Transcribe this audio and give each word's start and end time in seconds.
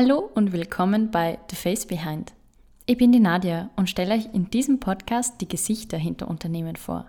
Hallo 0.00 0.30
und 0.36 0.52
willkommen 0.52 1.10
bei 1.10 1.40
The 1.50 1.56
Face 1.56 1.84
Behind. 1.84 2.32
Ich 2.86 2.98
bin 2.98 3.10
die 3.10 3.18
Nadia 3.18 3.68
und 3.74 3.90
stelle 3.90 4.14
euch 4.14 4.28
in 4.32 4.48
diesem 4.48 4.78
Podcast 4.78 5.40
die 5.40 5.48
Gesichter 5.48 5.96
hinter 5.96 6.28
Unternehmen 6.28 6.76
vor. 6.76 7.06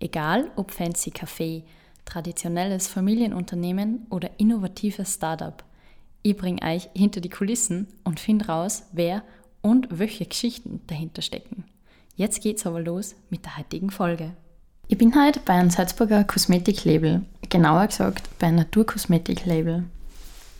Egal 0.00 0.50
ob 0.56 0.72
fancy 0.72 1.10
Café, 1.10 1.62
traditionelles 2.04 2.88
Familienunternehmen 2.88 4.08
oder 4.10 4.30
innovatives 4.38 5.14
Startup. 5.14 5.62
Ich 6.24 6.36
bringe 6.36 6.60
euch 6.62 6.88
hinter 6.92 7.20
die 7.20 7.30
Kulissen 7.30 7.86
und 8.02 8.18
finde 8.18 8.46
raus, 8.46 8.82
wer 8.90 9.22
und 9.62 9.86
welche 9.96 10.26
Geschichten 10.26 10.80
dahinter 10.88 11.22
stecken. 11.22 11.62
Jetzt 12.16 12.42
geht's 12.42 12.66
aber 12.66 12.80
los 12.80 13.14
mit 13.30 13.44
der 13.44 13.58
heutigen 13.58 13.90
Folge. 13.90 14.32
Ich 14.88 14.98
bin 14.98 15.14
heute 15.14 15.38
bei 15.38 15.52
einem 15.52 15.70
Salzburger 15.70 16.24
Kosmetiklabel, 16.24 17.24
genauer 17.48 17.86
gesagt 17.86 18.28
bei 18.40 18.48
einem 18.48 18.56
Naturkosmetiklabel. 18.56 19.84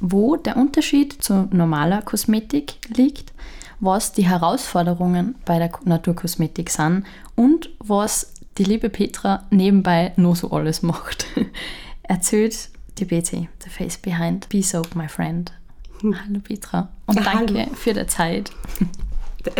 Wo 0.00 0.36
der 0.36 0.56
Unterschied 0.56 1.22
zu 1.22 1.48
normaler 1.50 2.02
Kosmetik 2.02 2.74
liegt, 2.94 3.32
was 3.80 4.12
die 4.12 4.26
Herausforderungen 4.26 5.34
bei 5.44 5.58
der 5.58 5.70
Naturkosmetik 5.84 6.70
sind 6.70 7.04
und 7.34 7.70
was 7.78 8.32
die 8.58 8.64
liebe 8.64 8.88
Petra 8.88 9.44
nebenbei 9.50 10.12
nur 10.16 10.36
so 10.36 10.50
alles 10.50 10.82
macht. 10.82 11.26
Erzählt 12.02 12.70
die 12.98 13.04
BC, 13.04 13.48
The 13.62 13.70
Face 13.70 13.98
Behind, 13.98 14.48
Be 14.48 14.62
Soap, 14.62 14.94
my 14.94 15.08
friend. 15.08 15.52
Hm. 16.00 16.16
Hallo 16.24 16.40
Petra 16.40 16.88
und 17.06 17.16
ja, 17.16 17.22
danke 17.22 17.58
hallo. 17.58 17.74
für 17.74 17.94
die 17.94 18.06
Zeit. 18.06 18.50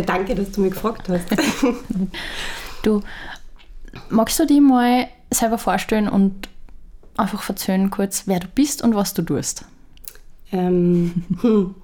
Danke, 0.07 0.35
dass 0.35 0.53
du 0.53 0.63
mich 0.63 0.73
gefragt 0.73 1.09
hast. 1.09 1.27
du, 2.83 3.03
magst 4.09 4.39
du 4.39 4.47
dich 4.47 4.61
mal 4.61 5.09
selber 5.31 5.59
vorstellen 5.59 6.09
und 6.09 6.49
einfach 7.17 7.49
erzählen 7.49 7.91
kurz, 7.91 8.27
wer 8.27 8.41
du 8.41 8.49
bist 8.49 8.83
und 8.83 8.95
was 8.95 9.15
du 9.15 9.23
tust? 9.23 9.65
Ähm, 10.55 11.13
hm. 11.41 11.75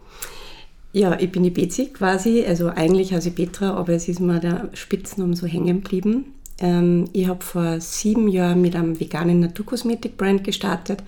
Ja, 0.92 1.18
ich 1.20 1.30
bin 1.30 1.44
die 1.44 1.50
Betsy 1.50 1.86
quasi, 1.86 2.44
also 2.44 2.68
eigentlich 2.68 3.12
heiße 3.12 3.28
ich 3.28 3.34
Petra, 3.36 3.74
aber 3.74 3.92
es 3.92 4.08
ist 4.08 4.18
mir 4.18 4.40
der 4.40 4.70
Spitznamen 4.74 5.34
so 5.34 5.46
hängen 5.46 5.82
geblieben. 5.82 6.34
Ähm, 6.58 7.04
ich 7.12 7.28
habe 7.28 7.44
vor 7.44 7.80
sieben 7.80 8.26
Jahren 8.28 8.60
mit 8.60 8.74
einem 8.74 8.98
veganen 8.98 9.40
Naturkosmetik-Brand 9.40 10.42
gestartet, 10.42 11.02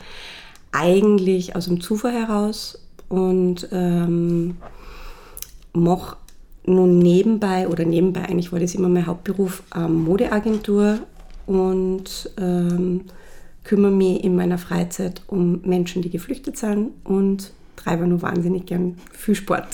eigentlich 0.70 1.56
aus 1.56 1.66
dem 1.66 1.80
Zufall 1.80 2.12
heraus 2.12 2.80
und 3.08 3.68
ähm, 3.72 4.56
mache 5.72 6.16
nun 6.64 7.00
nebenbei, 7.00 7.66
oder 7.66 7.84
nebenbei 7.84 8.22
eigentlich 8.22 8.52
war 8.52 8.60
das 8.60 8.76
immer 8.76 8.88
mein 8.88 9.06
Hauptberuf, 9.06 9.64
ähm, 9.74 10.04
Modeagentur 10.04 11.00
und 11.46 12.30
ähm, 12.40 13.02
kümmere 13.64 13.92
mich 13.92 14.24
in 14.24 14.36
meiner 14.36 14.58
Freizeit 14.58 15.22
um 15.26 15.60
Menschen, 15.62 16.02
die 16.02 16.10
geflüchtet 16.10 16.56
sind 16.56 16.90
und 17.04 17.52
treibe 17.76 18.06
nur 18.06 18.22
wahnsinnig 18.22 18.66
gern 18.66 18.96
viel 19.12 19.34
Sport. 19.34 19.68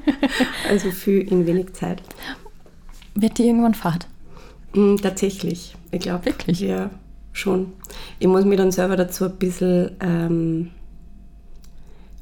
also 0.68 0.90
viel 0.90 1.20
in 1.30 1.46
wenig 1.46 1.72
Zeit. 1.74 2.02
Wird 3.14 3.38
die 3.38 3.46
irgendwann 3.46 3.74
Fahrt? 3.74 4.06
Mm, 4.74 4.96
tatsächlich. 4.96 5.74
Ich 5.90 6.00
glaube, 6.00 6.26
wirklich. 6.26 6.60
Ja, 6.60 6.90
schon. 7.32 7.72
Ich 8.18 8.26
muss 8.26 8.44
mich 8.44 8.58
dann 8.58 8.72
selber 8.72 8.96
dazu 8.96 9.24
ein 9.24 9.36
bisschen, 9.36 9.90
ähm, 10.00 10.70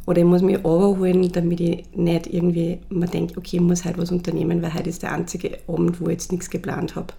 oder 0.07 0.19
ich 0.19 0.27
muss 0.27 0.43
mich 0.43 0.65
overholen, 0.65 1.33
damit 1.33 1.61
ich 1.61 1.85
nicht 1.95 2.27
irgendwie 2.27 2.79
mir 2.91 3.07
denke, 3.07 3.39
okay, 3.39 3.57
ich 3.57 3.63
muss 3.63 3.85
halt 3.85 3.97
was 3.97 4.11
unternehmen, 4.11 4.63
weil 4.63 4.75
heute 4.75 4.91
ist 4.91 5.03
der 5.03 5.13
einzige 5.13 5.59
Abend, 5.67 6.01
wo 6.01 6.07
ich 6.07 6.13
jetzt 6.13 6.33
nichts 6.33 6.51
geplant 6.51 6.95
habe. 6.95 7.15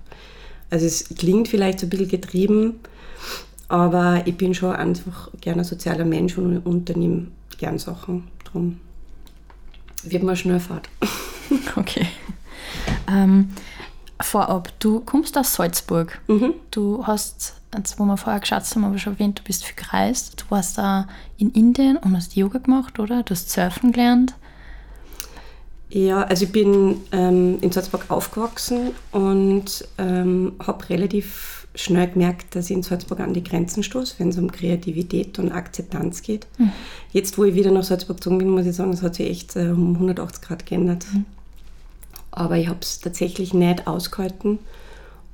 Also 0.69 0.85
es 0.85 1.09
klingt 1.09 1.47
vielleicht 1.47 1.79
so 1.79 1.87
ein 1.87 1.89
bisschen 1.89 2.09
getrieben, 2.09 2.79
aber 3.67 4.21
ich 4.25 4.37
bin 4.37 4.53
schon 4.53 4.75
einfach 4.75 5.29
gerne 5.41 5.61
ein 5.61 5.65
sozialer 5.65 6.05
Mensch 6.05 6.37
und 6.37 6.59
unternehme 6.59 7.27
gern 7.57 7.79
Sachen. 7.79 8.27
Darum 8.43 8.79
wird 10.03 10.23
man 10.23 10.35
schnell 10.35 10.59
fahrt. 10.59 10.89
Okay. 11.77 12.07
Ähm, 13.07 13.51
vorab, 14.21 14.71
du 14.79 14.99
kommst 15.01 15.37
aus 15.37 15.53
Salzburg. 15.53 16.19
Mhm. 16.27 16.53
Du 16.71 17.05
hast, 17.05 17.55
wo 17.97 18.05
wir 18.05 18.17
vorher 18.17 18.39
geschaut 18.39 18.63
haben, 18.73 18.85
habe 18.85 18.95
ich 18.95 19.01
schon 19.01 19.13
erwähnt, 19.13 19.39
du 19.39 19.43
bist 19.43 19.65
viel 19.65 19.75
gereist. 19.75 20.41
Du 20.41 20.45
warst 20.49 20.77
da 20.77 21.07
in 21.37 21.51
Indien 21.51 21.97
und 21.97 22.15
hast 22.15 22.35
Yoga 22.35 22.59
gemacht, 22.59 22.99
oder? 22.99 23.23
Du 23.23 23.31
hast 23.31 23.49
Surfen 23.51 23.91
gelernt. 23.91 24.35
Ja, 25.89 26.23
also 26.23 26.45
ich 26.45 26.51
bin 26.51 27.01
ähm, 27.11 27.59
in 27.61 27.71
Salzburg 27.71 28.05
aufgewachsen 28.09 28.91
und 29.11 29.87
ähm, 29.97 30.53
habe 30.65 30.89
relativ 30.89 31.64
schnell 31.75 32.07
gemerkt, 32.09 32.55
dass 32.55 32.69
ich 32.69 32.75
in 32.75 32.83
Salzburg 32.83 33.19
an 33.19 33.33
die 33.33 33.43
Grenzen 33.43 33.83
stoße, 33.83 34.15
wenn 34.17 34.29
es 34.29 34.37
um 34.37 34.51
Kreativität 34.51 35.37
und 35.39 35.51
Akzeptanz 35.51 36.21
geht. 36.21 36.47
Mhm. 36.57 36.71
Jetzt, 37.11 37.37
wo 37.37 37.43
ich 37.43 37.55
wieder 37.55 37.71
nach 37.71 37.83
Salzburg 37.83 38.17
gezogen 38.17 38.37
bin, 38.39 38.49
muss 38.49 38.65
ich 38.65 38.75
sagen, 38.75 38.93
es 38.93 39.01
hat 39.01 39.15
sich 39.15 39.29
echt 39.29 39.55
äh, 39.55 39.69
um 39.69 39.95
180 39.95 40.41
Grad 40.41 40.65
geändert. 40.65 41.05
Mhm. 41.13 41.25
Aber 42.31 42.57
ich 42.57 42.67
habe 42.67 42.79
es 42.81 42.99
tatsächlich 42.99 43.53
nicht 43.53 43.87
ausgehalten. 43.87 44.59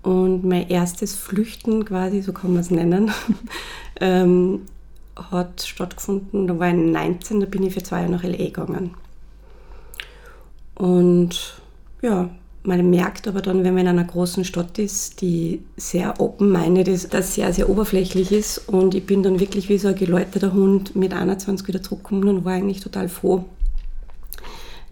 Und 0.03 0.43
mein 0.43 0.67
erstes 0.67 1.15
Flüchten 1.15 1.85
quasi, 1.85 2.21
so 2.21 2.33
kann 2.33 2.53
man 2.53 2.61
es 2.61 2.71
nennen, 2.71 3.11
ähm, 4.01 4.61
hat 5.15 5.61
stattgefunden. 5.61 6.47
Da 6.47 6.57
war 6.57 6.69
ich 6.69 6.75
19, 6.75 7.39
da 7.39 7.45
bin 7.45 7.63
ich 7.63 7.73
für 7.73 7.83
zwei 7.83 8.01
Jahre 8.01 8.11
nach 8.11 8.23
L.A. 8.23 8.37
gegangen. 8.45 8.95
Und 10.75 11.61
ja, 12.01 12.29
man 12.63 12.89
merkt 12.89 13.27
aber 13.27 13.41
dann, 13.41 13.63
wenn 13.63 13.73
man 13.73 13.83
in 13.83 13.87
einer 13.87 14.03
großen 14.03 14.45
Stadt 14.45 14.77
ist, 14.77 15.21
die 15.21 15.63
sehr 15.77 16.19
open-minded 16.19 16.87
ist, 16.87 17.13
dass 17.13 17.35
sehr, 17.35 17.53
sehr 17.53 17.69
oberflächlich 17.69 18.31
ist. 18.31 18.69
Und 18.69 18.93
ich 18.93 19.05
bin 19.05 19.23
dann 19.23 19.39
wirklich 19.39 19.69
wie 19.69 19.77
so 19.77 19.87
ein 19.87 19.95
geläuterter 19.95 20.53
Hund 20.53 20.95
mit 20.95 21.13
21 21.13 21.67
wieder 21.67 21.81
zurückgekommen 21.81 22.27
und 22.27 22.45
war 22.45 22.53
eigentlich 22.53 22.81
total 22.81 23.09
froh, 23.09 23.45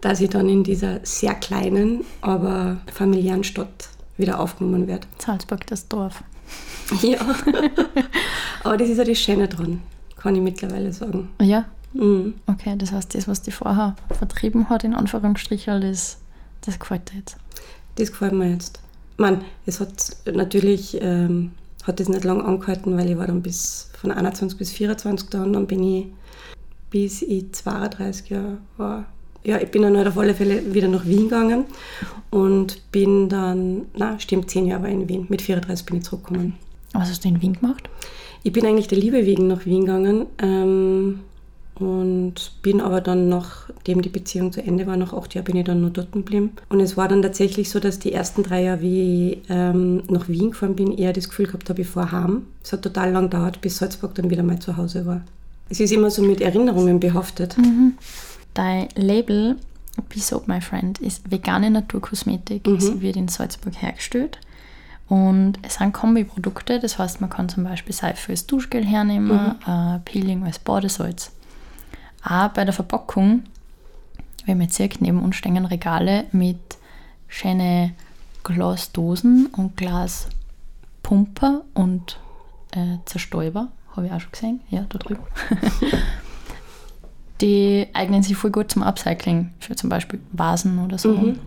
dass 0.00 0.20
ich 0.20 0.30
dann 0.30 0.48
in 0.48 0.64
dieser 0.64 1.00
sehr 1.04 1.34
kleinen, 1.34 2.04
aber 2.20 2.78
familiären 2.92 3.44
Stadt 3.44 3.88
wieder 4.16 4.40
aufgenommen 4.40 4.86
werde. 4.86 5.06
Salzburg, 5.18 5.66
das 5.66 5.88
Dorf. 5.88 6.22
Ja, 7.02 7.18
aber 8.64 8.76
das 8.76 8.88
ist 8.88 8.98
ja 8.98 9.04
das 9.04 9.18
Schöne 9.18 9.46
dran, 9.46 9.80
kann 10.16 10.34
ich 10.34 10.42
mittlerweile 10.42 10.92
sagen. 10.92 11.28
Ja? 11.40 11.66
Mhm. 11.92 12.34
Okay, 12.46 12.74
das 12.76 12.92
heißt, 12.92 13.14
das, 13.14 13.28
was 13.28 13.42
die 13.42 13.50
vorher 13.50 13.96
vertrieben 14.10 14.68
hat, 14.68 14.84
in 14.84 14.94
Anführungsstrichen, 14.94 15.80
das, 15.80 16.18
das 16.62 16.78
gefällt 16.78 17.10
dir 17.10 17.18
jetzt. 17.18 17.36
Das 17.96 18.10
gefällt 18.10 18.32
mir 18.32 18.50
jetzt. 18.50 18.80
Man, 19.16 19.44
es 19.66 19.80
hat 19.80 20.16
natürlich 20.32 20.98
ähm, 21.00 21.52
hat 21.84 22.00
das 22.00 22.08
nicht 22.08 22.24
lange 22.24 22.44
angehalten, 22.44 22.96
weil 22.96 23.10
ich 23.10 23.16
war 23.16 23.26
dann 23.26 23.42
bis 23.42 23.90
von 24.00 24.10
21 24.10 24.58
bis 24.58 24.70
24 24.70 25.28
da 25.28 25.42
und 25.42 25.52
dann 25.52 25.66
bin 25.66 25.82
ich 25.82 26.06
bis 26.90 27.22
ich 27.22 27.52
32 27.52 28.30
Jahre 28.30 28.58
war. 28.76 29.06
Ja, 29.42 29.58
ich 29.58 29.70
bin 29.70 29.82
dann 29.82 29.96
halt 29.96 30.08
auf 30.08 30.18
alle 30.18 30.34
Fälle 30.34 30.74
wieder 30.74 30.88
nach 30.88 31.06
Wien 31.06 31.24
gegangen 31.24 31.64
und 32.30 32.90
bin 32.92 33.28
dann, 33.28 33.86
na 33.94 34.18
stimmt, 34.18 34.50
10 34.50 34.66
Jahre 34.66 34.82
war 34.82 34.88
ich 34.90 34.96
in 34.96 35.08
Wien. 35.08 35.26
Mit 35.28 35.40
34 35.40 35.86
bin 35.86 35.98
ich 35.98 36.04
zurückgekommen. 36.04 36.56
Was 36.92 37.08
hast 37.08 37.24
du 37.24 37.28
in 37.28 37.40
Wien 37.40 37.54
gemacht? 37.54 37.88
Ich 38.42 38.52
bin 38.52 38.66
eigentlich 38.66 38.88
der 38.88 38.98
Liebe 38.98 39.24
wegen 39.24 39.46
nach 39.46 39.64
Wien 39.64 39.86
gegangen. 39.86 40.26
Ähm, 40.38 41.20
und 41.80 42.52
bin 42.62 42.80
aber 42.80 43.00
dann, 43.00 43.28
nachdem 43.28 44.02
die 44.02 44.08
Beziehung 44.08 44.52
zu 44.52 44.62
Ende 44.62 44.86
war, 44.86 44.96
nach 44.96 45.12
acht 45.12 45.34
Jahren 45.34 45.44
bin 45.44 45.56
ich 45.56 45.64
dann 45.64 45.80
nur 45.80 45.90
dort 45.90 46.12
geblieben. 46.12 46.52
Und 46.68 46.80
es 46.80 46.96
war 46.96 47.08
dann 47.08 47.22
tatsächlich 47.22 47.70
so, 47.70 47.80
dass 47.80 47.98
die 47.98 48.12
ersten 48.12 48.42
drei 48.42 48.62
Jahre, 48.62 48.82
wie 48.82 49.32
ich 49.32 49.38
ähm, 49.48 50.02
nach 50.08 50.28
Wien 50.28 50.50
gefahren 50.50 50.76
bin, 50.76 50.96
eher 50.96 51.12
das 51.12 51.28
Gefühl 51.28 51.46
gehabt 51.46 51.70
habe, 51.70 51.80
ich 51.80 51.88
fahre 51.88 52.12
heim. 52.12 52.46
Es 52.62 52.72
hat 52.72 52.82
total 52.82 53.12
lang 53.12 53.30
gedauert, 53.30 53.60
bis 53.60 53.78
Salzburg 53.78 54.14
dann 54.14 54.30
wieder 54.30 54.42
mal 54.42 54.58
zu 54.58 54.76
Hause 54.76 55.06
war. 55.06 55.22
Es 55.68 55.80
ist 55.80 55.92
immer 55.92 56.10
so 56.10 56.22
mit 56.22 56.40
Erinnerungen 56.40 57.00
behaftet. 57.00 57.56
Mhm. 57.56 57.94
Dein 58.54 58.88
Label 58.96 59.56
Be 60.08 60.20
Soap 60.20 60.48
My 60.48 60.60
Friend 60.60 60.98
ist 60.98 61.30
vegane 61.30 61.70
Naturkosmetik. 61.70 62.66
Mhm. 62.66 62.80
Sie 62.80 63.00
wird 63.00 63.16
in 63.16 63.28
Salzburg 63.28 63.80
hergestellt. 63.80 64.38
Und 65.08 65.54
es 65.62 65.74
sind 65.74 65.92
Kombiprodukte, 65.92 66.78
das 66.78 66.98
heißt, 66.98 67.20
man 67.20 67.30
kann 67.30 67.48
zum 67.48 67.64
Beispiel 67.64 67.92
Seife 67.92 68.30
als 68.30 68.46
Duschgel 68.46 68.84
hernehmen, 68.84 69.56
mhm. 69.66 69.72
äh, 69.72 69.98
Peeling 70.04 70.44
als 70.44 70.60
Badesalz. 70.60 71.32
Auch 72.22 72.48
bei 72.48 72.64
der 72.64 72.74
Verpackung, 72.74 73.44
wenn 74.46 74.58
man 74.58 74.66
jetzt 74.66 74.76
sieht, 74.76 75.00
neben 75.00 75.22
uns 75.22 75.36
stehen 75.36 75.64
Regale 75.64 76.24
mit 76.32 76.58
schönen 77.28 77.94
Glasdosen 78.42 79.46
und 79.46 79.76
Glaspumper 79.76 81.62
und 81.74 82.18
äh, 82.72 82.98
Zerstäuber, 83.04 83.68
habe 83.96 84.06
ich 84.06 84.12
auch 84.12 84.20
schon 84.20 84.32
gesehen, 84.32 84.60
ja, 84.70 84.84
da 84.88 84.98
drüben. 84.98 85.22
die 87.40 87.88
eignen 87.92 88.22
sich 88.22 88.36
voll 88.36 88.50
gut 88.50 88.70
zum 88.70 88.82
Upcycling, 88.82 89.52
für 89.58 89.76
zum 89.76 89.88
Beispiel 89.88 90.20
Vasen 90.32 90.78
oder 90.84 90.98
so. 90.98 91.12
Mhm. 91.16 91.38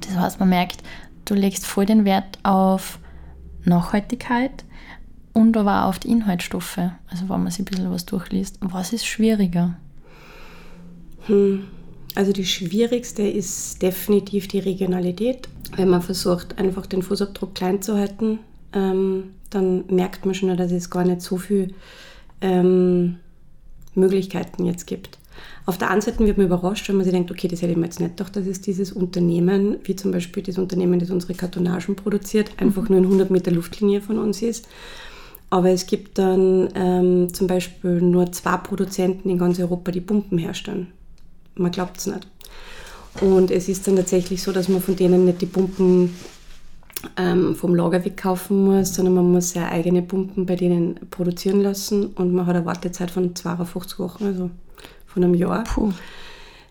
Das 0.00 0.16
heißt, 0.16 0.40
man 0.40 0.48
merkt, 0.48 0.82
du 1.24 1.34
legst 1.34 1.66
voll 1.66 1.86
den 1.86 2.04
Wert 2.04 2.38
auf 2.42 2.98
Nachhaltigkeit 3.64 4.64
und 5.32 5.56
aber 5.56 5.84
auch 5.84 5.88
auf 5.90 5.98
die 5.98 6.10
Inhaltsstoffe. 6.10 6.78
Also 7.08 7.28
wenn 7.28 7.42
man 7.42 7.50
sich 7.50 7.60
ein 7.60 7.64
bisschen 7.64 7.90
was 7.90 8.06
durchliest. 8.06 8.58
Was 8.60 8.92
ist 8.92 9.06
schwieriger? 9.06 9.76
Hm. 11.26 11.64
Also 12.14 12.32
die 12.32 12.44
schwierigste 12.44 13.22
ist 13.22 13.80
definitiv 13.82 14.48
die 14.48 14.58
Regionalität. 14.58 15.48
Wenn 15.76 15.88
man 15.88 16.02
versucht, 16.02 16.58
einfach 16.58 16.86
den 16.86 17.02
Fußabdruck 17.02 17.54
klein 17.54 17.82
zu 17.82 17.96
halten, 17.96 18.40
ähm, 18.72 19.30
dann 19.50 19.84
merkt 19.86 20.26
man 20.26 20.34
schon, 20.34 20.56
dass 20.56 20.72
es 20.72 20.90
gar 20.90 21.04
nicht 21.04 21.22
so 21.22 21.36
viele 21.36 21.68
ähm, 22.40 23.16
Möglichkeiten 23.94 24.64
jetzt 24.64 24.86
gibt. 24.86 25.18
Auf 25.66 25.78
der 25.78 25.90
einen 25.90 26.00
Seite 26.00 26.18
wird 26.20 26.36
man 26.36 26.46
überrascht, 26.46 26.88
wenn 26.88 26.96
man 26.96 27.04
sich 27.04 27.12
denkt, 27.12 27.30
okay, 27.30 27.48
das 27.48 27.62
hätte 27.62 27.72
ich 27.72 27.78
mir 27.78 27.84
jetzt 27.84 28.00
nicht 28.00 28.16
gedacht, 28.16 28.34
dass 28.34 28.46
es 28.46 28.60
dieses 28.60 28.92
Unternehmen, 28.92 29.76
wie 29.84 29.96
zum 29.96 30.10
Beispiel 30.10 30.42
das 30.42 30.58
Unternehmen, 30.58 30.98
das 30.98 31.10
unsere 31.10 31.34
Kartonagen 31.34 31.96
produziert, 31.96 32.50
einfach 32.58 32.88
nur 32.88 32.98
in 32.98 33.04
100 33.04 33.30
Meter 33.30 33.50
Luftlinie 33.50 34.00
von 34.00 34.18
uns 34.18 34.42
ist. 34.42 34.66
Aber 35.50 35.70
es 35.70 35.86
gibt 35.86 36.18
dann 36.18 36.68
ähm, 36.74 37.34
zum 37.34 37.48
Beispiel 37.48 38.00
nur 38.00 38.30
zwei 38.30 38.56
Produzenten 38.56 39.28
in 39.28 39.38
ganz 39.38 39.58
Europa, 39.58 39.90
die 39.90 40.00
Pumpen 40.00 40.38
herstellen. 40.38 40.92
Man 41.56 41.72
glaubt 41.72 41.98
es 41.98 42.06
nicht. 42.06 42.26
Und 43.20 43.50
es 43.50 43.68
ist 43.68 43.86
dann 43.86 43.96
tatsächlich 43.96 44.42
so, 44.42 44.52
dass 44.52 44.68
man 44.68 44.80
von 44.80 44.94
denen 44.94 45.24
nicht 45.24 45.40
die 45.40 45.46
Pumpen 45.46 46.14
ähm, 47.16 47.56
vom 47.56 47.74
Lager 47.74 48.04
wegkaufen 48.04 48.64
muss, 48.64 48.94
sondern 48.94 49.14
man 49.14 49.32
muss 49.32 49.50
seine 49.50 49.70
eigene 49.70 50.02
Pumpen 50.02 50.46
bei 50.46 50.54
denen 50.54 51.00
produzieren 51.10 51.60
lassen 51.62 52.06
und 52.06 52.32
man 52.32 52.46
hat 52.46 52.56
eine 52.56 52.66
Wartezeit 52.66 53.10
von 53.10 53.34
52 53.34 53.98
Wochen, 53.98 54.24
also 54.24 54.50
von 55.06 55.24
einem 55.24 55.34
Jahr. 55.34 55.64
Puh. 55.64 55.92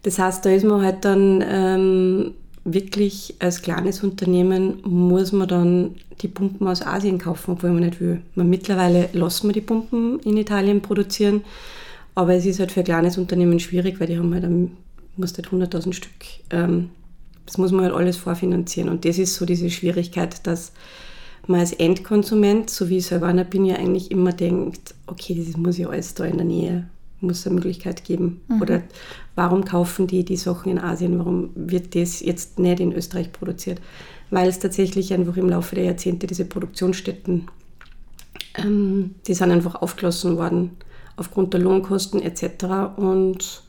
Das 0.04 0.18
heißt, 0.18 0.46
da 0.46 0.52
ist 0.52 0.64
man 0.64 0.82
halt 0.82 1.04
dann 1.04 1.44
ähm, 1.46 2.34
wirklich 2.74 3.36
als 3.40 3.62
kleines 3.62 4.04
Unternehmen 4.04 4.80
muss 4.84 5.32
man 5.32 5.48
dann 5.48 5.96
die 6.22 6.28
Pumpen 6.28 6.68
aus 6.68 6.82
Asien 6.82 7.18
kaufen, 7.18 7.52
obwohl 7.52 7.72
man 7.72 7.84
nicht 7.84 8.00
will. 8.00 8.22
Man, 8.36 8.50
mittlerweile 8.50 9.10
lassen 9.14 9.48
wir 9.48 9.54
die 9.54 9.62
Pumpen 9.62 10.20
in 10.20 10.38
Italien 10.38 10.82
produzieren, 10.82 11.42
aber 12.16 12.34
es 12.34 12.46
ist 12.46 12.60
halt 12.60 12.72
für 12.72 12.82
ein 12.82 12.86
kleines 12.86 13.18
Unternehmen 13.18 13.60
schwierig, 13.60 14.00
weil 14.00 14.08
die 14.08 14.18
haben 14.18 14.34
halt, 14.34 14.46
muss 15.18 15.36
halt 15.36 15.48
100.000 15.48 15.94
Stück. 15.94 16.12
Ähm, 16.50 16.90
das 17.46 17.58
muss 17.58 17.72
man 17.72 17.86
halt 17.86 17.96
alles 17.96 18.18
vorfinanzieren 18.18 18.90
und 18.90 19.06
das 19.06 19.18
ist 19.18 19.36
so 19.36 19.46
diese 19.46 19.70
Schwierigkeit, 19.70 20.46
dass 20.46 20.72
man 21.48 21.62
als 21.62 21.74
Endkonsument, 21.74 22.70
so 22.70 22.90
wie 22.90 22.98
ich 22.98 23.08
selber 23.08 23.34
bin, 23.44 23.66
ja 23.66 23.76
eigentlich 23.76 24.12
immer 24.12 24.34
denkt, 24.34 24.94
okay, 25.08 25.44
das 25.44 25.58
muss 25.58 25.78
ja 25.78 25.90
alles 25.90 26.14
da 26.14 26.26
in 26.26 26.38
der 26.38 26.46
Nähe 26.46 26.90
muss 27.22 27.40
es 27.40 27.48
eine 27.48 27.56
Möglichkeit 27.56 28.04
geben. 28.04 28.42
Mhm. 28.48 28.62
Oder 28.62 28.84
warum 29.36 29.66
kaufen 29.66 30.08
die 30.08 30.24
die 30.24 30.38
Sachen 30.38 30.72
in 30.72 30.80
Asien? 30.80 31.20
Warum 31.20 31.52
wird 31.56 31.96
das 31.96 32.22
jetzt 32.22 32.60
nicht 32.60 32.80
in 32.80 32.94
Österreich 32.94 33.32
produziert? 33.32 33.82
Weil 34.30 34.50
es 34.50 34.60
tatsächlich 34.60 35.14
einfach 35.14 35.38
im 35.38 35.50
Laufe 35.50 35.76
der 35.76 35.86
Jahrzehnte 35.86 36.28
diese 36.28 36.46
Produktionsstätten, 36.46 37.48
ähm, 38.56 39.16
die 39.28 39.34
sind 39.34 39.52
einfach 39.52 39.76
aufgelassen 39.76 40.38
worden 40.38 40.72
aufgrund 41.18 41.54
der 41.54 41.62
Lohnkosten 41.62 42.22
etc. 42.22 42.66
Und 42.96 43.64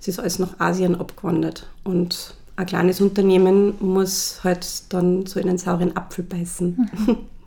es 0.00 0.08
ist 0.08 0.18
alles 0.18 0.38
nach 0.38 0.58
Asien 0.58 0.94
abgewandert. 0.94 1.68
Und 1.84 2.34
ein 2.56 2.66
kleines 2.66 3.00
Unternehmen 3.00 3.74
muss 3.80 4.40
halt 4.42 4.92
dann 4.92 5.26
so 5.26 5.38
in 5.38 5.48
einen 5.48 5.58
sauren 5.58 5.96
Apfel 5.96 6.24
beißen. 6.24 6.88
Mhm. 7.06 7.16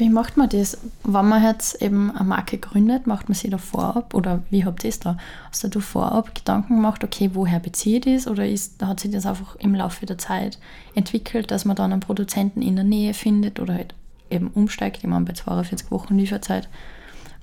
Wie 0.00 0.08
macht 0.08 0.38
man 0.38 0.48
das? 0.48 0.78
Wenn 1.04 1.28
man 1.28 1.44
jetzt 1.44 1.82
eben 1.82 2.10
eine 2.10 2.26
Marke 2.26 2.56
gründet, 2.56 3.06
macht 3.06 3.28
man 3.28 3.36
sich 3.36 3.50
da 3.50 3.58
vorab 3.58 4.14
oder 4.14 4.42
wie 4.48 4.64
habt 4.64 4.82
ihr 4.82 4.88
das 4.88 4.98
da? 4.98 5.18
Hast 5.50 5.74
du 5.74 5.80
vorab 5.80 6.34
Gedanken 6.34 6.76
gemacht, 6.76 7.04
okay, 7.04 7.30
woher 7.34 7.58
bezieht 7.60 8.06
es 8.06 8.26
oder 8.26 8.48
ist, 8.48 8.82
hat 8.82 9.00
sich 9.00 9.10
das 9.10 9.26
einfach 9.26 9.56
im 9.56 9.74
Laufe 9.74 10.06
der 10.06 10.16
Zeit 10.16 10.58
entwickelt, 10.94 11.50
dass 11.50 11.66
man 11.66 11.76
dann 11.76 11.92
einen 11.92 12.00
Produzenten 12.00 12.62
in 12.62 12.76
der 12.76 12.84
Nähe 12.86 13.12
findet 13.12 13.60
oder 13.60 13.74
halt 13.74 13.94
eben 14.30 14.48
umsteigt? 14.48 15.00
Ich 15.02 15.04
meine, 15.04 15.26
bei 15.26 15.34
42 15.34 15.90
Wochen 15.90 16.16
Lieferzeit 16.16 16.70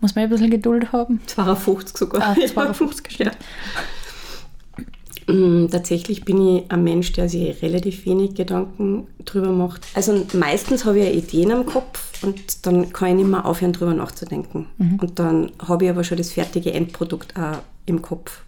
muss 0.01 0.15
man 0.15 0.24
ein 0.24 0.30
bisschen 0.31 0.50
Geduld 0.50 0.92
haben. 0.92 1.21
52 1.27 1.95
sogar. 1.95 2.24
Ah, 2.24 2.36
52 2.36 3.19
ja. 3.19 3.31
Mm, 5.27 5.68
tatsächlich 5.69 6.25
bin 6.25 6.42
ich 6.42 6.71
ein 6.71 6.83
Mensch, 6.83 7.12
der 7.12 7.30
sich 7.30 7.62
relativ 7.62 8.06
wenig 8.07 8.33
Gedanken 8.33 9.07
drüber 9.25 9.51
macht. 9.51 9.86
Also 9.94 10.25
meistens 10.33 10.86
habe 10.86 10.98
ich 10.98 11.06
ja 11.06 11.12
Ideen 11.12 11.51
am 11.51 11.65
Kopf 11.68 12.06
und 12.22 12.66
dann 12.66 12.92
kann 12.94 13.10
ich 13.10 13.16
nicht 13.16 13.28
mehr 13.28 13.46
aufhören, 13.46 13.74
drüber 13.74 13.94
nachzudenken. 13.94 14.68
Mhm. 14.78 15.00
Und 15.00 15.19
dann 15.19 15.52
habe 15.60 15.86
ich 15.86 15.92
aber 15.92 16.04
schon 16.04 16.18
das 16.18 16.31
fertige 16.31 16.74
Endprodukt 16.74 17.38
auch 17.38 17.60
im 17.86 18.02
Kopf. 18.02 18.42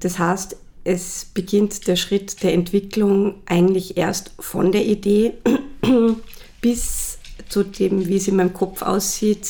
Das 0.00 0.18
heißt, 0.18 0.56
es 0.84 1.26
beginnt 1.32 1.86
der 1.86 1.96
Schritt 1.96 2.42
der 2.42 2.54
Entwicklung 2.54 3.34
eigentlich 3.46 3.96
erst 3.96 4.32
von 4.38 4.72
der 4.72 4.84
Idee 4.84 5.34
bis 6.60 7.18
zu 7.48 7.62
dem, 7.62 8.08
wie 8.08 8.16
es 8.16 8.28
in 8.28 8.36
meinem 8.36 8.52
Kopf 8.52 8.82
aussieht. 8.82 9.48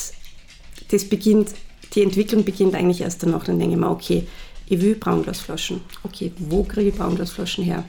Das 0.91 1.09
beginnt, 1.09 1.53
die 1.95 2.03
Entwicklung 2.03 2.45
beginnt 2.45 2.75
eigentlich 2.75 3.01
erst 3.01 3.23
danach. 3.23 3.45
Dann 3.45 3.59
denke 3.59 3.75
ich 3.75 3.81
mir, 3.81 3.91
okay, 3.91 4.27
ich 4.67 4.81
will 4.81 4.95
Braunglasflaschen. 4.95 5.81
Okay, 6.03 6.33
wo 6.39 6.65
kriege 6.65 6.91
ich 6.91 6.95
Braunglasflaschen 6.95 7.65
her? 7.65 7.85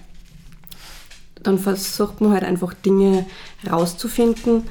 Dann 1.44 1.60
versucht 1.60 2.22
man 2.22 2.32
halt 2.32 2.44
einfach 2.44 2.74
Dinge 2.74 3.26
rauszufinden 3.70 4.64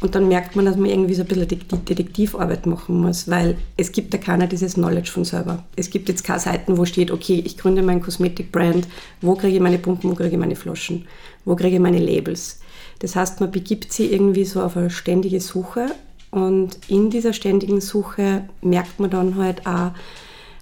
und 0.00 0.14
dann 0.14 0.28
merkt 0.28 0.54
man, 0.54 0.66
dass 0.66 0.76
man 0.76 0.90
irgendwie 0.90 1.14
so 1.14 1.22
ein 1.22 1.28
bisschen 1.28 1.48
Detektivarbeit 1.86 2.66
machen 2.66 3.00
muss, 3.00 3.26
weil 3.26 3.56
es 3.78 3.90
gibt 3.90 4.12
ja 4.12 4.20
keiner 4.20 4.46
dieses 4.46 4.74
Knowledge 4.74 5.10
von 5.10 5.24
selber. 5.24 5.64
Es 5.76 5.88
gibt 5.88 6.10
jetzt 6.10 6.24
keine 6.24 6.40
Seiten, 6.40 6.76
wo 6.76 6.84
steht, 6.84 7.10
okay, 7.10 7.42
ich 7.44 7.56
gründe 7.56 7.82
mein 7.82 8.02
Kosmetikbrand, 8.02 8.86
wo 9.22 9.34
kriege 9.34 9.56
ich 9.56 9.62
meine 9.62 9.78
Pumpen, 9.78 10.10
wo 10.10 10.14
kriege 10.14 10.30
ich 10.30 10.36
meine 10.36 10.56
Flaschen, 10.56 11.06
wo 11.46 11.56
kriege 11.56 11.76
ich 11.76 11.80
meine 11.80 12.00
Labels. 12.00 12.60
Das 12.98 13.16
heißt, 13.16 13.40
man 13.40 13.50
begibt 13.50 13.92
sich 13.94 14.12
irgendwie 14.12 14.44
so 14.44 14.62
auf 14.62 14.76
eine 14.76 14.90
ständige 14.90 15.40
Suche 15.40 15.86
und 16.30 16.78
in 16.88 17.08
dieser 17.08 17.32
ständigen 17.32 17.80
Suche 17.80 18.48
merkt 18.60 19.00
man 19.00 19.08
dann 19.08 19.36
halt 19.36 19.66
auch, 19.66 19.92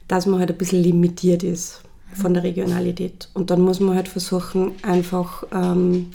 dass 0.06 0.26
man 0.26 0.38
halt 0.38 0.50
ein 0.50 0.58
bisschen 0.58 0.82
limitiert 0.82 1.42
ist 1.42 1.82
von 2.14 2.34
der 2.34 2.42
Regionalität. 2.42 3.28
Und 3.34 3.50
dann 3.50 3.60
muss 3.60 3.80
man 3.80 3.96
halt 3.96 4.08
versuchen, 4.08 4.72
einfach 4.82 5.44
ähm, 5.52 6.12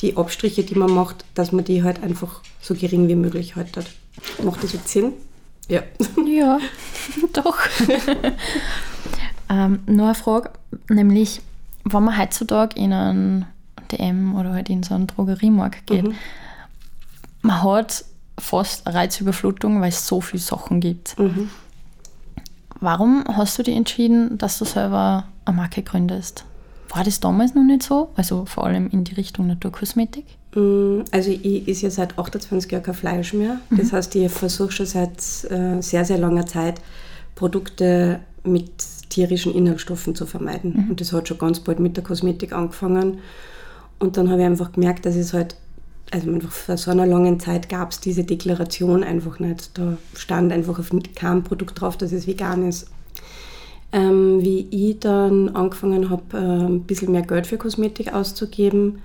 die 0.00 0.16
Abstriche, 0.16 0.62
die 0.62 0.74
man 0.74 0.92
macht, 0.92 1.24
dass 1.34 1.52
man 1.52 1.64
die 1.64 1.82
halt 1.82 2.02
einfach 2.02 2.42
so 2.60 2.74
gering 2.74 3.08
wie 3.08 3.14
möglich 3.14 3.56
haltet. 3.56 3.86
Macht 4.42 4.62
das 4.62 4.72
jetzt 4.72 4.88
Sinn? 4.88 5.12
Ja. 5.68 5.82
Ja, 6.26 6.58
doch. 7.32 7.58
ähm, 9.50 9.80
noch 9.86 10.04
eine 10.04 10.14
Frage, 10.14 10.50
nämlich, 10.88 11.40
wenn 11.84 12.04
man 12.04 12.18
heutzutage 12.18 12.78
in 12.78 12.92
einen 12.92 13.46
DM 13.92 14.34
oder 14.34 14.52
halt 14.52 14.70
in 14.70 14.82
so 14.82 14.94
einen 14.94 15.06
Drogeriemarkt 15.06 15.86
geht, 15.86 16.04
mhm. 16.04 16.14
man 17.42 17.62
hat 17.62 18.04
fast 18.38 18.86
Reizüberflutung, 18.86 19.80
weil 19.80 19.90
es 19.90 20.06
so 20.06 20.20
viele 20.20 20.42
Sachen 20.42 20.80
gibt. 20.80 21.18
Mhm. 21.18 21.50
Warum 22.80 23.24
hast 23.26 23.58
du 23.58 23.62
dich 23.62 23.76
entschieden, 23.76 24.38
dass 24.38 24.58
du 24.58 24.64
selber 24.64 25.24
eine 25.44 25.56
Marke 25.56 25.82
gründest? 25.82 26.44
War 26.90 27.04
das 27.04 27.20
damals 27.20 27.54
noch 27.54 27.64
nicht 27.64 27.82
so? 27.82 28.10
Also 28.16 28.44
vor 28.46 28.64
allem 28.64 28.88
in 28.90 29.04
die 29.04 29.14
Richtung 29.14 29.46
Naturkosmetik? 29.46 30.24
Mm, 30.54 31.00
also 31.10 31.30
ich 31.30 31.68
esse 31.68 31.84
ja 31.84 31.90
seit 31.90 32.18
28 32.18 32.70
Jahren 32.70 32.82
kein 32.82 32.94
Fleisch 32.94 33.34
mehr. 33.34 33.60
Das 33.70 33.92
mhm. 33.92 33.96
heißt, 33.96 34.14
ich 34.14 34.32
versuche 34.32 34.72
schon 34.72 34.86
seit 34.86 35.18
äh, 35.50 35.80
sehr, 35.82 36.04
sehr 36.04 36.18
langer 36.18 36.46
Zeit 36.46 36.80
Produkte 37.34 38.20
mit 38.44 38.70
tierischen 39.10 39.54
Inhaltsstoffen 39.54 40.14
zu 40.14 40.24
vermeiden. 40.24 40.84
Mhm. 40.84 40.90
Und 40.90 41.00
das 41.00 41.12
hat 41.12 41.28
schon 41.28 41.38
ganz 41.38 41.60
bald 41.60 41.80
mit 41.80 41.96
der 41.96 42.04
Kosmetik 42.04 42.52
angefangen. 42.52 43.18
Und 43.98 44.16
dann 44.16 44.30
habe 44.30 44.40
ich 44.40 44.46
einfach 44.46 44.72
gemerkt, 44.72 45.04
dass 45.04 45.16
es 45.16 45.34
halt 45.34 45.56
also 46.10 46.30
einfach 46.30 46.50
vor 46.50 46.76
so 46.76 46.90
einer 46.90 47.06
langen 47.06 47.40
Zeit 47.40 47.68
gab 47.68 47.90
es 47.90 48.00
diese 48.00 48.24
Deklaration 48.24 49.04
einfach 49.04 49.38
nicht. 49.38 49.76
Da 49.76 49.96
stand 50.14 50.52
einfach 50.52 50.78
auf 50.78 50.90
keinem 51.14 51.44
Produkt 51.44 51.80
drauf, 51.80 51.96
dass 51.96 52.12
es 52.12 52.26
vegan 52.26 52.68
ist. 52.68 52.90
Ähm, 53.90 54.42
wie 54.42 54.68
ich 54.70 55.00
dann 55.00 55.48
angefangen 55.50 56.10
habe, 56.10 56.36
äh, 56.36 56.66
ein 56.66 56.82
bisschen 56.82 57.12
mehr 57.12 57.22
Geld 57.22 57.46
für 57.46 57.56
Kosmetik 57.56 58.12
auszugeben 58.12 59.00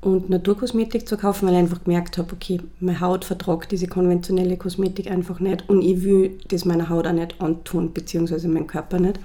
und 0.00 0.30
Naturkosmetik 0.30 1.08
zu 1.08 1.16
kaufen, 1.16 1.46
weil 1.46 1.54
ich 1.54 1.60
einfach 1.60 1.84
gemerkt 1.84 2.18
habe, 2.18 2.32
okay, 2.32 2.60
meine 2.80 3.00
Haut 3.00 3.24
vertragt 3.24 3.70
diese 3.70 3.86
konventionelle 3.86 4.56
Kosmetik 4.56 5.10
einfach 5.10 5.38
nicht 5.38 5.68
und 5.68 5.80
ich 5.80 6.02
will 6.02 6.38
das 6.48 6.64
meiner 6.64 6.88
Haut 6.88 7.06
auch 7.06 7.12
nicht 7.12 7.40
antun, 7.40 7.92
beziehungsweise 7.92 8.48
meinem 8.48 8.66
Körper 8.66 8.98
nicht, 8.98 9.20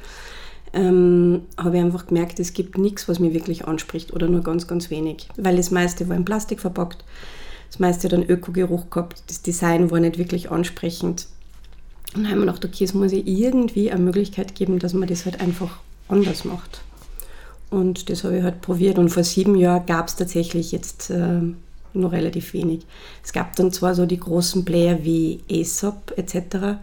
ähm, 0.74 1.44
habe 1.58 1.78
ich 1.78 1.84
einfach 1.84 2.08
gemerkt, 2.08 2.40
es 2.40 2.54
gibt 2.54 2.78
nichts, 2.78 3.08
was 3.08 3.20
mich 3.20 3.34
wirklich 3.34 3.68
anspricht 3.68 4.14
oder 4.14 4.28
nur 4.28 4.42
ganz, 4.42 4.68
ganz 4.68 4.90
wenig. 4.90 5.28
Weil 5.38 5.58
das 5.58 5.72
meiste 5.72 6.08
war 6.08 6.16
in 6.16 6.26
Plastik 6.26 6.60
verpackt, 6.60 7.04
das 7.70 7.80
meiste 7.80 8.08
hat 8.08 8.14
einen 8.14 8.30
Ökogeruch 8.30 8.90
gehabt, 8.90 9.24
das 9.28 9.42
Design 9.42 9.92
war 9.92 10.00
nicht 10.00 10.18
wirklich 10.18 10.52
ansprechend. 10.52 11.28
Und 12.14 12.24
dann 12.24 12.32
haben 12.32 12.40
wir 12.40 12.48
gedacht, 12.48 12.66
okay, 12.66 12.84
es 12.84 12.94
muss 12.94 13.14
ja 13.14 13.22
irgendwie 13.24 13.92
eine 13.92 14.02
Möglichkeit 14.02 14.56
geben, 14.56 14.80
dass 14.80 14.94
man 14.94 15.08
das 15.08 15.26
halt 15.26 15.40
einfach 15.40 15.80
anders 16.10 16.44
macht. 16.44 16.82
Und 17.70 18.10
das 18.10 18.26
habe 18.26 18.38
ich 18.38 18.44
halt 18.44 18.62
probiert. 18.62 18.98
Und 18.98 19.10
vor 19.10 19.24
sieben 19.24 19.56
Jahren 19.56 19.86
gab 19.86 20.10
es 20.10 20.18
tatsächlich 20.18 20.74
jetzt 20.74 21.10
äh, 21.10 21.40
nur 21.94 22.12
relativ 22.12 22.54
wenig. 22.54 22.82
Es 23.24 23.32
gab 23.32 23.56
dann 23.56 23.72
zwar 23.72 23.96
so 23.96 24.06
die 24.06 24.20
großen 24.20 24.66
Player 24.66 25.04
wie 25.04 25.40
Aesop 25.50 26.14
etc., 26.18 26.80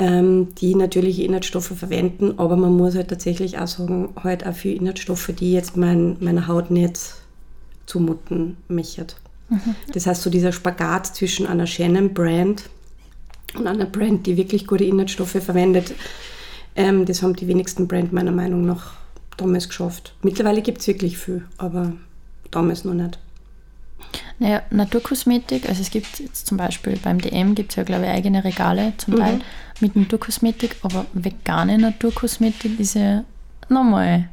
ähm, 0.00 0.48
die 0.54 0.74
natürliche 0.74 1.22
Inhaltsstoffe 1.24 1.74
verwenden, 1.76 2.38
aber 2.38 2.56
man 2.56 2.74
muss 2.74 2.96
halt 2.96 3.08
tatsächlich 3.08 3.58
auch 3.58 3.66
sagen, 3.66 4.08
halt 4.22 4.46
auch 4.46 4.54
für 4.54 4.70
Inhaltsstoffe, 4.70 5.30
die 5.38 5.52
jetzt 5.52 5.76
mein, 5.76 6.16
meiner 6.20 6.48
Haut 6.48 6.70
nicht 6.70 6.98
zumuten 7.84 8.56
möchte. 8.66 9.06
Mhm. 9.50 9.74
Das 9.92 10.06
heißt, 10.06 10.22
so 10.22 10.30
dieser 10.30 10.52
Spagat 10.52 11.06
zwischen 11.14 11.46
einer 11.46 11.66
schönen 11.66 12.14
Brand 12.14 12.70
und 13.54 13.66
einer 13.66 13.84
Brand, 13.84 14.26
die 14.26 14.38
wirklich 14.38 14.66
gute 14.66 14.84
Inhaltsstoffe 14.84 15.42
verwendet, 15.42 15.92
ähm, 16.76 17.04
das 17.04 17.22
haben 17.22 17.36
die 17.36 17.46
wenigsten 17.46 17.86
Brand 17.86 18.10
meiner 18.10 18.32
Meinung 18.32 18.64
nach 18.64 18.94
damals 19.36 19.68
geschafft. 19.68 20.14
Mittlerweile 20.22 20.62
gibt 20.62 20.78
es 20.78 20.86
wirklich 20.86 21.18
viel, 21.18 21.44
aber 21.58 21.92
damals 22.50 22.84
noch 22.84 22.94
nicht. 22.94 23.18
Naja, 24.38 24.62
Naturkosmetik, 24.70 25.68
also 25.68 25.82
es 25.82 25.90
gibt 25.90 26.18
jetzt 26.18 26.46
zum 26.46 26.56
Beispiel 26.56 26.98
beim 27.02 27.20
DM 27.20 27.54
gibt 27.54 27.70
es 27.72 27.76
ja, 27.76 27.82
glaube 27.82 28.04
ich, 28.04 28.10
eigene 28.10 28.42
Regale 28.42 28.92
zum 28.96 29.16
Teil 29.16 29.34
Mhm. 29.36 29.40
mit 29.80 29.96
Naturkosmetik, 29.96 30.76
aber 30.82 31.06
vegane 31.12 31.78
Naturkosmetik 31.78 32.80
ist 32.80 32.94
ja 32.94 33.24
nochmal 33.68 34.28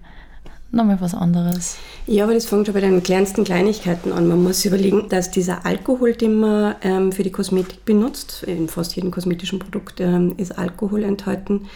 nochmal 0.71 0.99
was 0.99 1.13
anderes. 1.15 1.77
Ja, 2.07 2.25
aber 2.25 2.33
das 2.33 2.45
fängt 2.45 2.65
schon 2.65 2.73
bei 2.73 2.81
den 2.81 3.01
kleinsten 3.01 3.45
Kleinigkeiten 3.45 4.11
an. 4.11 4.27
Man 4.27 4.43
muss 4.43 4.65
überlegen, 4.65 5.07
dass 5.09 5.31
dieser 5.31 5.65
Alkohol, 5.65 6.13
den 6.13 6.39
man 6.39 6.75
ähm, 6.81 7.11
für 7.13 7.23
die 7.23 7.31
Kosmetik 7.31 7.85
benutzt, 7.85 8.43
in 8.43 8.67
fast 8.67 8.95
jedem 8.95 9.09
kosmetischen 9.11 9.59
Produkt 9.59 10.01
ähm, 10.01 10.33
ist 10.37 10.57
Alkohol 10.57 11.03
enthalten, 11.05 11.67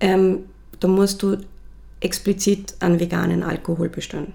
ähm, 0.00 0.40
da 0.80 0.88
musst 0.88 1.22
du 1.22 1.36
explizit 2.00 2.74
einen 2.80 2.98
veganen 3.00 3.42
Alkohol 3.42 3.90
bestellen. 3.90 4.32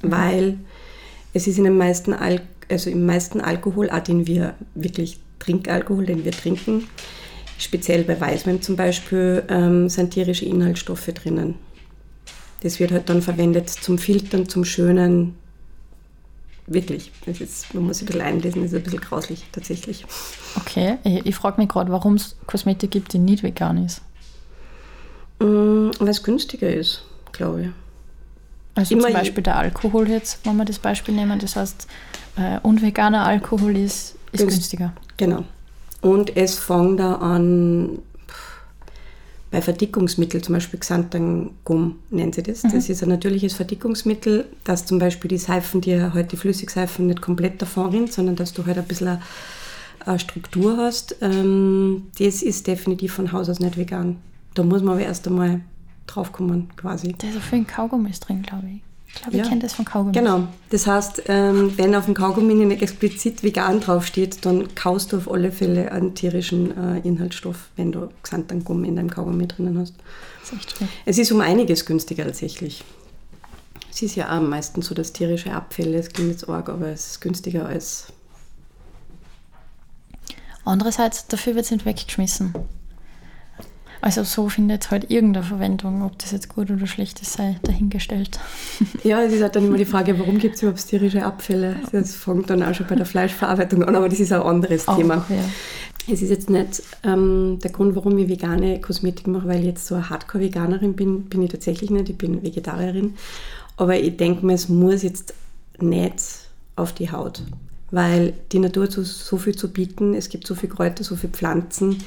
Weil 0.00 0.58
es 1.32 1.46
ist 1.46 1.58
in 1.58 1.64
den 1.64 1.76
meisten, 1.76 2.12
Al 2.12 2.42
also 2.68 2.90
im 2.90 3.04
meisten 3.04 3.40
Alkohol, 3.40 3.90
auch 3.90 4.00
den 4.00 4.26
wir 4.26 4.54
wirklich 4.74 5.18
Trinkalkohol, 5.40 6.06
den 6.06 6.24
wir 6.24 6.32
trinken, 6.32 6.88
speziell 7.58 8.04
bei 8.04 8.18
Weißwein 8.18 8.62
zum 8.62 8.76
Beispiel, 8.76 9.42
ähm, 9.48 9.88
sind 9.88 10.12
tierische 10.12 10.44
Inhaltsstoffe 10.46 11.06
drinnen. 11.06 11.56
Das 12.60 12.78
wird 12.78 12.92
halt 12.92 13.08
dann 13.08 13.22
verwendet 13.22 13.68
zum 13.68 13.98
Filtern, 13.98 14.48
zum 14.48 14.64
Schönen. 14.64 15.34
Wirklich. 16.66 17.10
Das 17.26 17.40
ist, 17.40 17.74
man 17.74 17.84
muss 17.84 17.98
sich 17.98 18.04
ein 18.04 18.12
bisschen 18.12 18.22
einlesen, 18.22 18.62
das 18.62 18.72
ist 18.72 18.78
ein 18.78 18.84
bisschen 18.84 19.00
grauslich 19.00 19.44
tatsächlich. 19.50 20.06
Okay, 20.56 20.98
ich, 21.02 21.26
ich 21.26 21.34
frage 21.34 21.60
mich 21.60 21.68
gerade, 21.68 21.90
warum 21.90 22.14
es 22.14 22.36
Kosmetik 22.46 22.92
gibt, 22.92 23.12
die 23.12 23.18
nicht 23.18 23.42
vegan 23.42 23.84
ist. 23.84 24.00
Mm, 25.40 25.90
Weil 25.98 26.08
es 26.08 26.22
günstiger 26.22 26.72
ist, 26.72 27.02
glaube 27.32 27.62
ich. 27.62 27.68
Also 28.74 28.94
Immer 28.94 29.04
zum 29.04 29.12
Beispiel 29.12 29.42
der 29.42 29.56
Alkohol 29.56 30.08
jetzt, 30.08 30.40
wenn 30.44 30.56
wir 30.56 30.64
das 30.64 30.78
Beispiel 30.78 31.14
nehmen, 31.14 31.38
das 31.38 31.56
heißt, 31.56 31.86
äh, 32.36 32.58
unveganer 32.62 33.24
Alkohol 33.26 33.76
ist, 33.76 34.16
ist 34.32 34.40
Günst- 34.40 34.54
günstiger. 34.54 34.92
Genau. 35.18 35.44
Und 36.00 36.36
es 36.36 36.58
fängt 36.58 36.98
da 36.98 37.16
an, 37.16 37.98
bei 39.50 39.60
Verdickungsmitteln, 39.60 40.42
zum 40.42 40.54
Beispiel 40.54 40.80
Xanthangum 40.80 41.96
nennen 42.10 42.32
sie 42.32 42.42
das. 42.42 42.62
Das 42.62 42.88
ist 42.88 43.02
ein 43.02 43.10
natürliches 43.10 43.52
Verdickungsmittel, 43.52 44.46
dass 44.64 44.86
zum 44.86 44.98
Beispiel 44.98 45.28
die 45.28 45.36
Seifen, 45.36 45.82
die 45.82 46.02
halt 46.02 46.32
die 46.32 46.38
Flüssigseifen 46.38 47.06
nicht 47.06 47.20
komplett 47.20 47.60
davon 47.60 47.90
rinnt, 47.90 48.12
sondern 48.14 48.34
dass 48.34 48.54
du 48.54 48.64
halt 48.64 48.78
ein 48.78 48.84
bisschen 48.84 49.08
eine, 49.08 49.20
eine 50.06 50.18
Struktur 50.18 50.78
hast. 50.78 51.16
Ähm, 51.20 52.04
das 52.18 52.42
ist 52.42 52.66
definitiv 52.66 53.12
von 53.12 53.30
Haus 53.32 53.50
aus 53.50 53.60
nicht 53.60 53.76
vegan. 53.76 54.16
Da 54.54 54.62
muss 54.62 54.82
man 54.82 54.94
aber 54.94 55.04
erst 55.04 55.26
einmal 55.28 55.60
draufkommen, 56.06 56.68
quasi. 56.76 57.14
Da 57.18 57.28
ist 57.28 57.36
auch 57.36 57.42
viel 57.42 57.58
in 57.60 57.66
Kaugummis 57.66 58.20
drin, 58.20 58.42
glaube 58.42 58.66
ich. 58.68 58.80
Ich 59.08 59.14
glaube, 59.20 59.36
ich 59.36 59.42
Ja. 59.42 59.48
kenne 59.48 59.60
das 59.60 59.74
von 59.74 59.84
Kaugummis. 59.84 60.16
Genau. 60.16 60.48
Das 60.70 60.86
heißt, 60.86 61.24
ähm, 61.26 61.76
wenn 61.76 61.94
auf 61.94 62.06
dem 62.06 62.14
Kaugummi 62.14 62.54
nicht 62.54 62.80
explizit 62.80 63.42
vegan 63.42 63.80
draufsteht, 63.80 64.44
dann 64.46 64.74
kaust 64.74 65.12
du 65.12 65.18
auf 65.18 65.30
alle 65.30 65.52
Fälle 65.52 65.92
einen 65.92 66.14
tierischen 66.14 66.76
äh, 66.76 66.98
Inhaltsstoff, 67.06 67.68
wenn 67.76 67.92
du 67.92 68.08
Xanthangum 68.22 68.84
in 68.84 68.96
deinem 68.96 69.10
Kaugummi 69.10 69.46
drinnen 69.46 69.76
hast. 69.78 69.94
Das 70.40 70.52
ist 70.52 70.58
echt 70.58 70.78
schön. 70.78 70.88
Es 71.04 71.18
ist 71.18 71.30
um 71.30 71.40
einiges 71.42 71.84
günstiger 71.84 72.24
tatsächlich. 72.24 72.82
Es 73.90 74.00
ist 74.00 74.14
ja 74.16 74.34
auch 74.34 74.40
meistens 74.40 74.86
so, 74.86 74.94
dass 74.94 75.12
tierische 75.12 75.52
Abfälle, 75.52 75.98
es 75.98 76.08
klingt 76.08 76.30
jetzt 76.30 76.48
arg, 76.48 76.70
aber 76.70 76.86
es 76.88 77.08
ist 77.08 77.20
günstiger 77.20 77.66
als. 77.66 78.06
Andererseits, 80.64 81.26
dafür 81.26 81.54
wird 81.54 81.64
es 81.66 81.70
nicht 81.70 81.84
weggeschmissen. 81.84 82.54
Also 84.02 84.24
so 84.24 84.48
findet 84.48 84.90
halt 84.90 85.10
irgendeine 85.12 85.46
Verwendung, 85.46 86.02
ob 86.02 86.18
das 86.18 86.32
jetzt 86.32 86.48
gut 86.48 86.70
oder 86.72 86.88
schlecht 86.88 87.22
ist, 87.22 87.34
sei 87.34 87.56
dahingestellt. 87.62 88.38
Ja, 89.04 89.22
es 89.22 89.32
ist 89.32 89.42
halt 89.42 89.54
dann 89.56 89.64
immer 89.66 89.76
die 89.78 89.84
Frage, 89.84 90.18
warum 90.18 90.38
gibt 90.38 90.56
es 90.56 90.62
überhaupt 90.62 90.86
tierische 90.86 91.24
Abfälle? 91.24 91.76
Das 91.92 92.14
fängt 92.16 92.50
dann 92.50 92.62
auch 92.62 92.74
schon 92.74 92.86
bei 92.88 92.96
der 92.96 93.06
Fleischverarbeitung 93.06 93.84
an, 93.84 93.94
aber 93.94 94.08
das 94.08 94.20
ist 94.20 94.32
ein 94.32 94.42
anderes 94.42 94.86
Auch, 94.88 94.96
Thema. 94.96 95.24
ja. 95.28 95.44
Es 96.12 96.20
ist 96.20 96.30
jetzt 96.30 96.50
nicht 96.50 96.82
ähm, 97.04 97.60
der 97.62 97.70
Grund, 97.70 97.94
warum 97.94 98.18
ich 98.18 98.28
vegane 98.28 98.80
Kosmetik 98.80 99.28
mache, 99.28 99.46
weil 99.46 99.60
ich 99.60 99.66
jetzt 99.66 99.86
so 99.86 99.94
eine 99.94 100.10
Hardcore-Veganerin 100.10 100.94
bin. 100.94 101.24
Bin 101.26 101.42
ich 101.42 101.52
tatsächlich 101.52 101.90
nicht, 101.90 102.08
ich 102.08 102.18
bin 102.18 102.42
Vegetarierin. 102.42 103.14
Aber 103.76 103.96
ich 103.98 104.16
denke 104.16 104.44
mir, 104.44 104.54
es 104.54 104.68
muss 104.68 105.04
jetzt 105.04 105.32
nicht 105.78 106.14
auf 106.74 106.92
die 106.92 107.12
Haut, 107.12 107.42
weil 107.92 108.32
die 108.50 108.58
Natur 108.58 108.84
hat 108.84 108.92
so, 108.92 109.04
so 109.04 109.36
viel 109.36 109.54
zu 109.54 109.72
bieten. 109.72 110.14
Es 110.14 110.28
gibt 110.28 110.44
so 110.46 110.56
viele 110.56 110.72
Kräuter, 110.72 111.04
so 111.04 111.14
viele 111.14 111.32
Pflanzen, 111.32 111.98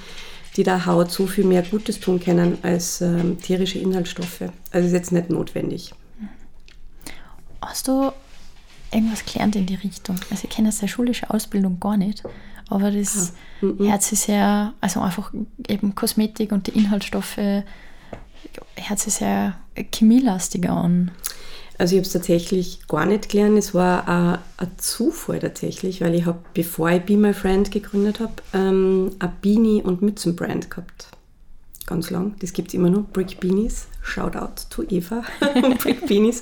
die 0.56 0.64
der 0.64 0.86
Haut 0.86 1.12
so 1.12 1.28
viel 1.28 1.44
mehr 1.46 1.64
Gutes 1.64 2.00
tun 2.00 2.20
können 2.20 2.58
als 2.62 3.02
ähm, 3.02 3.40
tierische 3.42 3.80
Inhaltsstoffe. 3.80 4.44
Also 4.72 4.88
ist 4.88 4.94
jetzt 4.94 5.12
nicht 5.12 5.30
notwendig. 5.30 5.94
Hast 7.62 7.88
du 7.88 8.12
irgendwas 8.92 9.26
gelernt 9.26 9.56
in 9.56 9.66
die 9.66 9.76
Richtung? 9.76 10.18
Also 10.30 10.46
ich 10.46 10.50
kenne 10.50 10.70
jetzt 10.70 10.82
der 10.82 10.88
schulische 10.88 11.30
Ausbildung 11.30 11.80
gar 11.80 11.98
nicht, 11.98 12.24
aber 12.70 12.92
das 12.92 13.34
Ah, 13.62 13.66
mhm. 13.66 13.90
hört 13.90 14.04
sich 14.04 14.20
sehr, 14.20 14.74
also 14.82 15.02
einfach 15.02 15.34
eben 15.68 15.96
Kosmetik 15.96 16.52
und 16.52 16.68
die 16.68 16.78
Inhaltsstoffe 16.78 17.38
hört 17.38 19.00
sich 19.00 19.14
sehr 19.14 19.58
chemielastiger 19.94 20.72
an. 20.72 21.12
Also 21.78 21.96
ich 21.96 22.00
habe 22.00 22.08
es 22.08 22.14
tatsächlich 22.14 22.88
gar 22.88 23.06
nicht 23.06 23.30
gelernt. 23.30 23.58
Es 23.58 23.74
war 23.74 24.08
ein, 24.08 24.40
Zufall 24.78 25.40
tatsächlich, 25.40 26.02
weil 26.02 26.16
ich 26.16 26.26
habe, 26.26 26.40
bevor 26.54 26.90
ich 26.92 27.02
Be 27.02 27.18
My 27.18 27.34
Friend 27.34 27.70
gegründet 27.70 28.20
habe, 28.20 28.34
ähm, 28.54 29.12
ein 29.20 29.34
Beanie- 29.42 29.84
und 29.84 30.02
Mützenbrand 30.02 30.70
gehabt. 30.70 31.10
Ganz 31.86 32.10
lang. 32.10 32.36
Das 32.40 32.54
gibt 32.54 32.70
es 32.70 32.74
immer 32.74 32.90
noch. 32.90 33.04
Brick 33.14 33.40
Beanies. 33.40 33.88
Shoutout 34.02 34.68
to 34.70 34.84
Eva. 34.90 35.24
Brick 35.80 36.08
Beanies. 36.08 36.42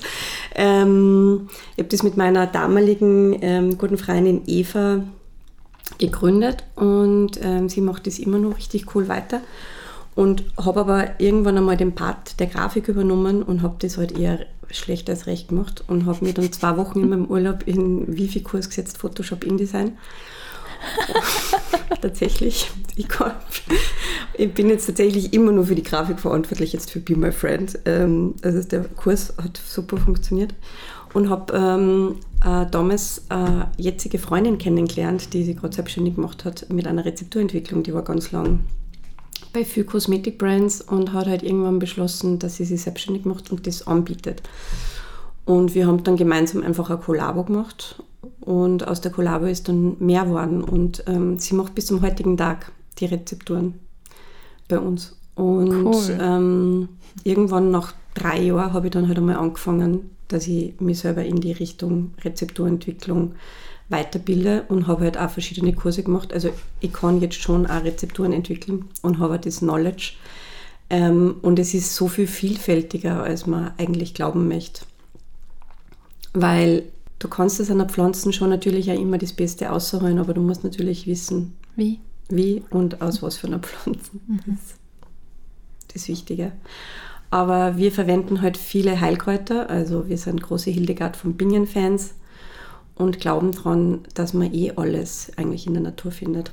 Ähm, 0.54 1.48
ich 1.72 1.80
habe 1.80 1.88
das 1.88 2.02
mit 2.02 2.16
meiner 2.16 2.46
damaligen 2.46 3.36
ähm, 3.42 3.76
guten 3.76 3.98
Freundin 3.98 4.42
Eva 4.46 5.02
gegründet 5.98 6.64
und 6.76 7.32
ähm, 7.42 7.68
sie 7.68 7.82
macht 7.82 8.06
das 8.06 8.18
immer 8.18 8.38
noch 8.38 8.56
richtig 8.56 8.94
cool 8.94 9.08
weiter. 9.08 9.42
Und 10.14 10.44
habe 10.56 10.80
aber 10.80 11.20
irgendwann 11.20 11.58
einmal 11.58 11.76
den 11.76 11.94
Part 11.94 12.38
der 12.38 12.46
Grafik 12.46 12.88
übernommen 12.88 13.42
und 13.42 13.62
habe 13.62 13.76
das 13.80 13.98
halt 13.98 14.16
eher 14.16 14.46
schlecht 14.70 15.10
als 15.10 15.26
recht 15.26 15.48
gemacht 15.48 15.84
und 15.88 16.06
habe 16.06 16.24
mir 16.24 16.32
dann 16.32 16.52
zwei 16.52 16.76
Wochen 16.76 17.00
in 17.00 17.08
meinem 17.08 17.26
Urlaub 17.26 17.66
in 17.66 18.16
Wifi-Kurs 18.16 18.68
gesetzt, 18.68 18.98
Photoshop 18.98 19.44
InDesign. 19.44 19.92
tatsächlich. 22.00 22.70
Ich, 22.96 23.08
kann, 23.08 23.32
ich 24.34 24.52
bin 24.52 24.68
jetzt 24.68 24.86
tatsächlich 24.86 25.32
immer 25.32 25.52
nur 25.52 25.66
für 25.66 25.74
die 25.74 25.82
Grafik 25.82 26.20
verantwortlich, 26.20 26.72
jetzt 26.72 26.90
für 26.90 27.00
Be 27.00 27.16
My 27.16 27.32
Friend. 27.32 27.78
Ähm, 27.84 28.34
also 28.42 28.62
der 28.62 28.84
Kurs 28.84 29.34
hat 29.42 29.56
super 29.56 29.96
funktioniert 29.96 30.54
und 31.12 31.30
habe 31.30 31.52
ähm, 31.54 32.16
äh, 32.44 32.66
damals 32.70 33.22
eine 33.28 33.70
jetzige 33.76 34.18
Freundin 34.18 34.58
kennengelernt, 34.58 35.32
die 35.32 35.44
sich 35.44 35.56
gerade 35.56 35.74
selbstständig 35.74 36.16
gemacht 36.16 36.44
hat 36.44 36.66
mit 36.70 36.86
einer 36.86 37.04
Rezepturentwicklung, 37.04 37.82
die 37.82 37.94
war 37.94 38.02
ganz 38.02 38.32
lang 38.32 38.60
bei 39.54 39.64
viel 39.64 39.84
Kosmetik-Brands 39.84 40.82
und 40.82 41.14
hat 41.14 41.26
halt 41.26 41.42
irgendwann 41.42 41.78
beschlossen, 41.78 42.38
dass 42.38 42.56
sie 42.56 42.66
sich 42.66 42.82
selbstständig 42.82 43.24
macht 43.24 43.50
und 43.50 43.66
das 43.66 43.86
anbietet. 43.86 44.42
Und 45.46 45.74
wir 45.74 45.86
haben 45.86 46.04
dann 46.04 46.16
gemeinsam 46.16 46.62
einfach 46.62 46.90
ein 46.90 47.00
Kollabo 47.00 47.44
gemacht 47.44 48.02
und 48.40 48.86
aus 48.86 49.00
der 49.00 49.12
Kollabo 49.12 49.46
ist 49.46 49.68
dann 49.68 49.96
mehr 50.00 50.24
geworden 50.24 50.62
und 50.62 51.04
ähm, 51.06 51.38
sie 51.38 51.54
macht 51.54 51.74
bis 51.74 51.86
zum 51.86 52.02
heutigen 52.02 52.36
Tag 52.36 52.72
die 52.98 53.06
Rezepturen 53.06 53.74
bei 54.68 54.78
uns. 54.78 55.16
Und 55.34 55.84
Cool. 55.84 56.18
ähm, 56.20 56.88
irgendwann 57.24 57.70
nach 57.70 57.94
drei 58.14 58.40
Jahren 58.40 58.72
habe 58.72 58.86
ich 58.86 58.92
dann 58.92 59.08
halt 59.08 59.18
einmal 59.18 59.36
angefangen, 59.36 60.10
dass 60.28 60.46
ich 60.46 60.80
mich 60.80 61.00
selber 61.00 61.24
in 61.24 61.40
die 61.40 61.52
Richtung 61.52 62.14
Rezepturentwicklung 62.24 63.34
weiterbilde 63.88 64.64
und 64.68 64.86
habe 64.86 65.04
halt 65.04 65.18
auch 65.18 65.30
verschiedene 65.30 65.72
Kurse 65.72 66.02
gemacht. 66.02 66.32
Also 66.32 66.50
ich 66.80 66.92
kann 66.92 67.20
jetzt 67.20 67.40
schon 67.40 67.66
auch 67.66 67.84
Rezepturen 67.84 68.32
entwickeln 68.32 68.86
und 69.02 69.18
habe 69.18 69.38
das 69.38 69.58
Knowledge. 69.58 70.14
Ähm, 70.90 71.36
und 71.42 71.58
es 71.58 71.74
ist 71.74 71.94
so 71.94 72.08
viel 72.08 72.26
vielfältiger, 72.26 73.22
als 73.22 73.46
man 73.46 73.72
eigentlich 73.78 74.14
glauben 74.14 74.48
möchte. 74.48 74.84
Weil 76.32 76.84
du 77.18 77.28
kannst 77.28 77.60
es 77.60 77.70
einer 77.70 77.86
Pflanzen 77.86 78.32
schon 78.32 78.50
natürlich 78.50 78.90
auch 78.90 79.00
immer 79.00 79.18
das 79.18 79.32
Beste 79.32 79.70
ausholen, 79.70 80.18
aber 80.18 80.34
du 80.34 80.40
musst 80.40 80.64
natürlich 80.64 81.06
wissen, 81.06 81.54
Wie? 81.76 82.00
wie 82.28 82.62
und 82.70 83.00
aus 83.02 83.22
was 83.22 83.36
für 83.36 83.46
einer 83.46 83.60
Pflanze. 83.60 84.10
Das 84.26 84.46
ist 84.46 84.78
das 85.94 86.08
Wichtige. 86.08 86.52
Aber 87.30 87.76
wir 87.76 87.92
verwenden 87.92 88.42
halt 88.42 88.56
viele 88.56 89.00
Heilkräuter, 89.00 89.68
also 89.68 90.08
wir 90.08 90.18
sind 90.18 90.42
große 90.42 90.70
Hildegard 90.70 91.16
von 91.16 91.34
Bingen-Fans 91.34 92.14
und 92.96 93.20
glauben 93.20 93.52
daran, 93.52 94.00
dass 94.14 94.34
man 94.34 94.52
eh 94.52 94.72
alles 94.76 95.32
eigentlich 95.36 95.66
in 95.66 95.74
der 95.74 95.82
Natur 95.82 96.12
findet. 96.12 96.52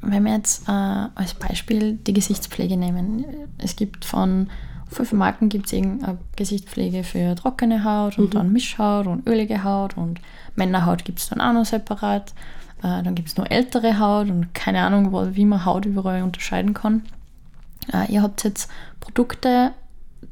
Wenn 0.00 0.24
wir 0.24 0.32
jetzt 0.32 0.68
äh, 0.68 0.72
als 0.72 1.34
Beispiel 1.34 1.94
die 1.94 2.12
Gesichtspflege 2.12 2.76
nehmen. 2.76 3.24
Es 3.58 3.76
gibt 3.76 4.04
von 4.04 4.48
fünf 4.90 5.12
Marken 5.12 5.48
gibt 5.48 5.66
es 5.66 5.72
irgendeine 5.72 6.18
Gesichtspflege 6.36 7.04
für 7.04 7.34
trockene 7.34 7.84
Haut 7.84 8.18
und 8.18 8.34
dann 8.34 8.52
Mischhaut 8.52 9.06
und 9.06 9.28
ölige 9.28 9.64
Haut 9.64 9.96
und 9.96 10.20
Männerhaut 10.56 11.04
gibt 11.04 11.18
es 11.18 11.28
dann 11.28 11.40
auch 11.40 11.52
noch 11.52 11.66
separat. 11.66 12.32
Äh, 12.78 13.02
dann 13.02 13.14
gibt 13.14 13.28
es 13.28 13.36
nur 13.36 13.50
ältere 13.50 13.98
Haut 13.98 14.30
und 14.30 14.54
keine 14.54 14.82
Ahnung, 14.82 15.12
wo, 15.12 15.34
wie 15.34 15.44
man 15.44 15.64
Haut 15.64 15.84
überall 15.84 16.22
unterscheiden 16.22 16.74
kann. 16.74 17.02
Äh, 17.92 18.10
ihr 18.12 18.22
habt 18.22 18.44
jetzt 18.44 18.70
Produkte, 19.00 19.72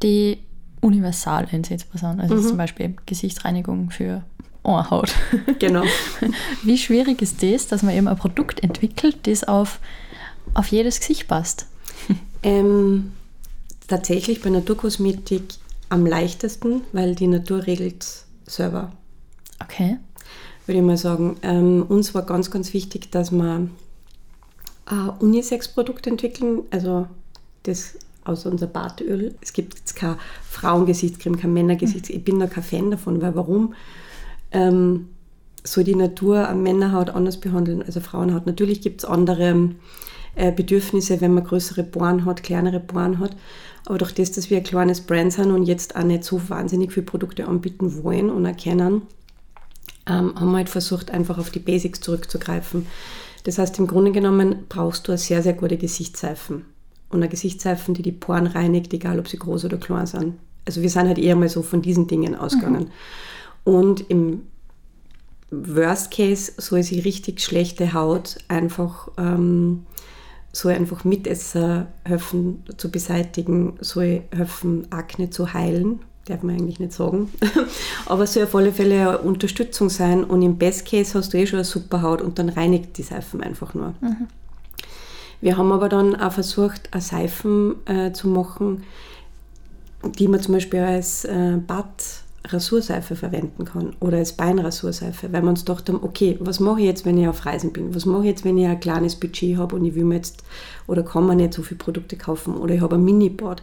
die 0.03 0.39
universal 0.81 1.47
einsetzbar 1.51 1.99
sind. 1.99 2.21
Also 2.21 2.37
mhm. 2.37 2.49
zum 2.49 2.57
Beispiel 2.57 2.95
Gesichtsreinigung 3.07 3.91
für 3.91 4.23
Ohrhaut. 4.63 5.15
Genau. 5.59 5.85
Wie 6.63 6.77
schwierig 6.77 7.23
ist 7.23 7.43
das, 7.43 7.67
dass 7.67 7.83
man 7.83 7.95
eben 7.95 8.09
ein 8.09 8.17
Produkt 8.17 8.63
entwickelt, 8.63 9.27
das 9.27 9.45
auf, 9.45 9.81
auf 10.55 10.69
jedes 10.69 11.01
Gesicht 11.01 11.29
passt? 11.29 11.67
Ähm, 12.43 13.13
tatsächlich 13.89 14.43
bei 14.43 14.51
Naturkosmetik 14.51 15.43
am 15.89 16.05
leichtesten, 16.05 16.83
weil 16.93 17.15
die 17.15 17.27
Natur 17.27 17.67
regelt 17.67 18.07
selber. 18.47 18.93
Okay. 19.63 19.99
Würde 20.67 20.81
ich 20.81 20.85
mal 20.85 20.97
sagen. 20.97 21.37
Ähm, 21.43 21.85
uns 21.89 22.15
war 22.15 22.23
ganz, 22.23 22.51
ganz 22.51 22.75
wichtig, 22.75 23.11
dass 23.11 23.31
wir 23.31 23.69
ein 24.87 25.11
Unisex-Produkt 25.19 26.07
entwickeln, 26.07 26.63
also 26.71 27.07
das 27.65 27.97
aus 28.29 28.47
unser 28.47 28.67
Bartöl. 28.67 29.35
Es 29.41 29.53
gibt 29.53 29.75
jetzt 29.75 29.97
keine 29.97 30.19
Frauengesichtscreme, 30.51 31.37
keine 31.37 31.53
Männergesichtscreme. 31.53 32.19
Ich 32.19 32.25
bin 32.25 32.39
da 32.39 32.47
kein 32.47 32.65
Fan 32.65 32.91
davon, 32.91 33.21
weil 33.23 33.35
warum 33.35 33.75
ähm, 34.53 35.09
soll 35.65 35.85
die 35.85 35.95
Natur 35.95 36.49
eine 36.49 36.61
Männerhaut 36.61 37.11
anders 37.11 37.39
behandeln 37.39 37.83
als 37.83 37.99
Frauenhaut? 37.99 38.47
Natürlich 38.47 38.81
gibt 38.81 39.03
es 39.03 39.05
andere 39.05 39.71
äh, 40.35 40.53
Bedürfnisse, 40.53 41.21
wenn 41.21 41.35
man 41.35 41.45
größere 41.45 41.83
Poren 41.83 42.25
hat, 42.25 42.43
kleinere 42.43 42.81
Poren 42.81 43.19
hat. 43.19 43.37
Aber 43.87 43.99
durch 43.99 44.13
das, 44.13 44.33
dass 44.33 44.51
wir 44.51 44.59
ein 44.59 44.65
kleines 44.65 45.01
Brand 45.01 45.33
sind 45.33 45.51
und 45.51 45.65
jetzt 45.65 45.97
auch 45.97 46.03
nicht 46.03 46.25
so 46.25 46.49
wahnsinnig 46.49 46.93
viele 46.93 47.07
Produkte 47.07 47.47
anbieten 47.47 48.03
wollen 48.03 48.31
und 48.31 48.45
erkennen, 48.45 49.03
ähm, 50.07 50.35
haben 50.37 50.51
wir 50.51 50.59
halt 50.59 50.69
versucht, 50.69 51.11
einfach 51.11 51.39
auf 51.39 51.51
die 51.51 51.59
Basics 51.59 52.01
zurückzugreifen. 52.01 52.87
Das 53.45 53.59
heißt, 53.59 53.79
im 53.79 53.87
Grunde 53.87 54.13
genommen 54.13 54.65
brauchst 54.69 55.07
du 55.07 55.13
eine 55.13 55.19
sehr, 55.19 55.43
sehr 55.43 55.53
gute 55.53 55.77
Gesichtsseifen. 55.77 56.65
Und 57.09 57.19
eine 57.19 57.29
Gesichtsseifen, 57.29 57.95
die 57.95 58.03
die 58.03 58.13
Poren 58.13 58.47
reinigt, 58.47 58.93
egal 58.93 59.19
ob 59.19 59.29
sie 59.29 59.39
groß 59.39 59.65
oder 59.65 59.77
klein 59.77 60.07
sind. 60.07 60.35
Also 60.65 60.83
wir 60.83 60.91
sind 60.91 61.07
halt 61.07 61.19
eher 61.19 61.37
mal 61.37 61.49
so 61.49 61.63
von 61.63 61.83
diesen 61.83 62.09
Dingen 62.09 62.35
ausgegangen. 62.35 62.91
Mhm. 63.65 63.73
Und 63.73 64.11
im 64.11 64.43
Worst 65.51 66.11
Case 66.11 66.53
soll 66.57 66.83
sie 66.83 66.99
richtig 67.01 67.41
schlechte 67.41 67.93
Haut 67.93 68.39
einfach 68.49 69.09
ähm, 69.17 69.87
soll 70.57 70.73
einfach 70.73 71.05
Mitesser 71.05 71.89
helfen 72.05 72.65
zu 72.77 72.91
beseitigen, 72.91 73.75
soll 73.81 74.23
helfen, 74.35 74.91
Akne 74.91 75.31
zu 75.31 75.53
heilen. 75.53 76.01
Darf 76.25 76.43
man 76.43 76.57
eigentlich 76.57 76.81
nicht 76.81 76.93
sagen. 76.93 77.31
Aber 78.07 78.27
soll 78.27 78.45
auf 78.45 78.55
alle 78.55 78.73
Fälle 78.73 79.09
eine 79.09 79.19
Unterstützung 79.19 79.91
sein. 79.91 80.25
Und 80.25 80.43
im 80.43 80.59
Best 80.59 80.87
Case 80.87 81.17
hast 81.17 81.33
du 81.33 81.39
eh 81.39 81.47
schon 81.47 81.59
eine 81.59 81.65
super 81.65 82.03
Haut 82.03 82.21
und 82.21 82.39
dann 82.39 82.49
reinigt 82.49 82.99
die 82.99 83.03
Seifen 83.03 83.43
einfach 83.43 83.75
nur. 83.75 83.95
Mhm. 84.01 84.27
Wir 85.47 85.57
haben 85.57 85.71
aber 85.71 85.89
dann 85.89 86.17
auch 86.17 86.33
versucht, 86.33 86.89
eine 86.91 87.01
Seifen 87.01 87.77
äh, 87.87 88.11
zu 88.11 88.27
machen, 88.27 88.83
die 90.19 90.27
man 90.27 90.41
zum 90.41 90.55
Beispiel 90.55 90.81
als 90.81 91.25
äh, 91.25 91.59
Bad 91.65 91.85
Rasurseife 92.47 93.15
verwenden 93.15 93.65
kann 93.65 93.95
oder 94.01 94.17
als 94.19 94.33
Beinrasurseife, 94.33 95.33
weil 95.33 95.43
wir 95.43 95.49
uns 95.49 95.65
gedacht 95.65 95.89
haben, 95.89 96.03
okay, 96.03 96.37
was 96.41 96.59
mache 96.59 96.81
ich 96.81 96.87
jetzt, 96.87 97.07
wenn 97.07 97.17
ich 97.17 97.29
auf 97.29 97.47
Reisen 97.47 97.73
bin? 97.73 97.95
Was 97.95 98.07
mache 98.07 98.23
ich 98.23 98.31
jetzt, 98.31 98.45
wenn 98.45 98.59
ich 98.59 98.67
ein 98.67 98.81
kleines 98.81 99.15
Budget 99.15 99.57
habe 99.57 99.77
und 99.77 99.85
ich 99.85 99.95
will 99.95 100.03
mir 100.03 100.17
jetzt 100.17 100.43
oder 100.89 101.05
kann 101.05 101.29
mir 101.29 101.37
nicht 101.37 101.55
so 101.55 101.63
viele 101.63 101.79
Produkte 101.79 102.17
kaufen 102.17 102.57
oder 102.57 102.75
ich 102.75 102.81
habe 102.81 102.97
ein 102.97 103.05
Mini-Board. 103.05 103.63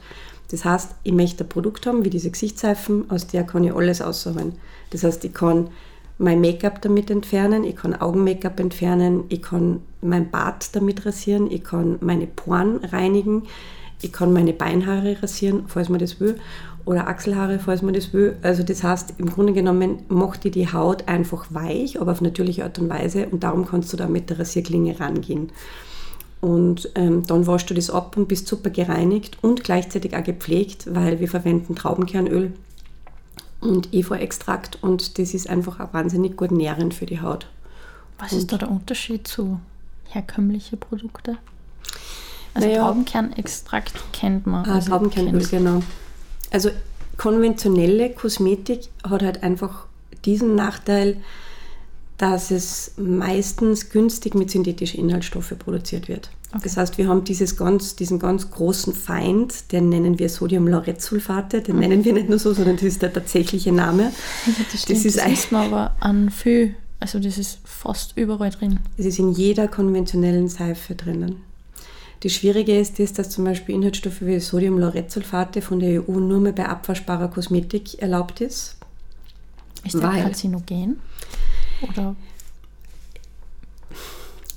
Das 0.52 0.63
heißt, 0.63 0.96
ich 1.04 1.12
möchte 1.12 1.44
ein 1.44 1.50
Produkt 1.50 1.86
haben, 1.86 2.06
wie 2.06 2.10
diese 2.10 2.32
Gesichtsseifen, 2.32 3.12
aus 3.12 3.28
der 3.28 3.44
kann 3.44 3.66
ich 3.66 3.75
alles 3.75 4.02
aussuchen. 4.02 4.54
Das 4.92 5.04
heißt, 5.04 5.25
ich 5.25 5.34
kann 5.34 5.68
mein 6.17 6.41
Make-up 6.41 6.82
damit 6.82 7.10
entfernen, 7.10 7.63
ich 7.63 7.75
kann 7.75 7.96
Augen-Make-up 7.96 8.60
entfernen, 8.60 9.24
ich 9.29 9.41
kann 9.41 9.82
mein 10.01 10.29
Bart 10.29 10.75
damit 10.75 11.05
rasieren, 11.05 11.50
ich 11.50 11.63
kann 11.63 11.98
meine 12.01 12.27
Poren 12.27 12.77
reinigen, 12.77 13.43
ich 14.01 14.12
kann 14.12 14.34
meine 14.34 14.53
Beinhaare 14.53 15.22
rasieren, 15.22 15.63
falls 15.67 15.89
man 15.89 16.00
das 16.00 16.20
will 16.20 16.38
oder 16.86 17.08
Achselhaare, 17.08 17.60
falls 17.60 17.82
man 17.82 17.93
das 17.93 18.13
will. 18.13 18.36
Also 18.41 18.63
das 18.63 18.84
heißt, 18.84 19.15
im 19.17 19.29
Grunde 19.29 19.53
genommen 19.53 20.00
macht 20.10 20.43
die 20.43 20.72
Haut 20.72 21.08
einfach 21.08 21.48
weich, 21.50 22.00
aber 22.00 22.12
auf 22.12 22.22
natürliche 22.22 22.63
Art 22.63 22.77
und 22.79 22.89
Weise 22.89 23.27
und 23.29 23.43
darum 23.43 23.65
kannst 23.65 23.93
du 23.93 23.98
da 23.98 24.08
mit 24.08 24.29
der 24.29 24.39
Rasierklinge 24.39 25.00
rangehen. 25.00 25.51
Und 26.41 26.89
ähm, 26.96 27.25
dann 27.25 27.48
waschst 27.48 27.70
du 27.70 27.74
das 27.74 27.89
ab 27.89 28.17
und 28.17 28.27
bist 28.27 28.48
super 28.48 28.70
gereinigt 28.70 29.38
und 29.41 29.63
gleichzeitig 29.63 30.13
auch 30.17 30.24
gepflegt, 30.25 30.93
weil 30.93 31.22
wir 31.22 31.29
verwenden 31.29 31.74
Traubenkernöl 31.74 32.51
und 33.63 33.93
Efeu-Extrakt 33.93 34.78
und 34.82 35.17
das 35.17 35.34
ist 35.34 35.49
einfach 35.49 35.80
auch 35.80 35.93
wahnsinnig 35.93 36.38
gut 36.38 36.52
nährend 36.52 36.93
für 36.93 37.06
die 37.06 37.21
Haut. 37.21 37.47
Was 38.19 38.32
und 38.32 38.39
ist 38.39 38.52
da 38.52 38.58
der 38.58 38.69
Unterschied 38.69 39.28
zu 39.28 39.60
herkömmlichen 40.10 40.80
Produkten? 40.80 41.38
Also 42.54 42.67
naja, 42.67 42.84
Traubenkernextrakt 42.84 43.93
kennt 44.13 44.45
man. 44.45 44.65
Ah, 44.65 44.76
also 44.76 44.91
Traubenkernöl, 44.91 45.45
genau. 45.47 45.82
Also 46.52 46.69
konventionelle 47.17 48.12
Kosmetik 48.12 48.89
hat 49.04 49.23
halt 49.23 49.43
einfach 49.43 49.86
diesen 50.26 50.56
Nachteil, 50.56 51.17
dass 52.23 52.51
es 52.51 52.93
meistens 52.95 53.89
günstig 53.89 54.33
mit 54.33 54.49
synthetischen 54.49 54.97
Inhaltsstoffen 54.97 55.59
produziert 55.59 56.07
wird. 56.07 56.29
Okay. 56.51 56.62
Das 56.63 56.77
heißt, 56.77 56.97
wir 56.97 57.09
haben 57.09 57.25
dieses 57.25 57.57
ganz, 57.57 57.97
diesen 57.97 58.17
ganz 58.17 58.49
großen 58.49 58.93
Feind, 58.93 59.73
den 59.73 59.89
nennen 59.89 60.19
wir 60.19 60.29
Sodiumlauretsulfate, 60.29 61.59
den 61.62 61.75
mhm. 61.75 61.81
nennen 61.81 62.05
wir 62.05 62.13
nicht 62.13 62.29
nur 62.29 62.39
so, 62.39 62.53
sondern 62.53 62.77
das 62.77 62.86
ist 62.86 63.01
der 63.01 63.12
tatsächliche 63.12 63.73
Name. 63.73 64.03
Ja, 64.45 64.53
das, 64.71 64.81
stimmt, 64.83 64.99
das 64.99 65.05
ist, 65.05 65.17
das 65.17 65.31
ist 65.33 65.53
aber 65.53 65.97
an 65.99 66.29
viel, 66.29 66.75
also 67.01 67.19
das 67.19 67.38
ist 67.38 67.59
fast 67.65 68.15
überall 68.15 68.51
drin. 68.51 68.79
Es 68.97 69.05
ist 69.05 69.19
in 69.19 69.33
jeder 69.33 69.67
konventionellen 69.67 70.47
Seife 70.47 70.95
drinnen. 70.95 71.41
Das 72.21 72.31
Schwierige 72.31 72.79
ist, 72.79 72.99
das, 72.99 73.12
dass 73.12 73.31
zum 73.31 73.43
Beispiel 73.43 73.75
Inhaltsstoffe 73.75 74.21
wie 74.21 74.39
Sodiumlauretsulfate 74.39 75.62
von 75.62 75.81
der 75.81 76.07
EU 76.07 76.19
nur 76.21 76.39
mehr 76.39 76.53
bei 76.53 76.69
abwaschbarer 76.69 77.27
Kosmetik 77.27 78.01
erlaubt 78.01 78.39
ist. 78.39 78.77
Ist 79.83 79.95
der 79.95 80.09
karzinogen? 80.09 81.01
Oder? 81.89 82.15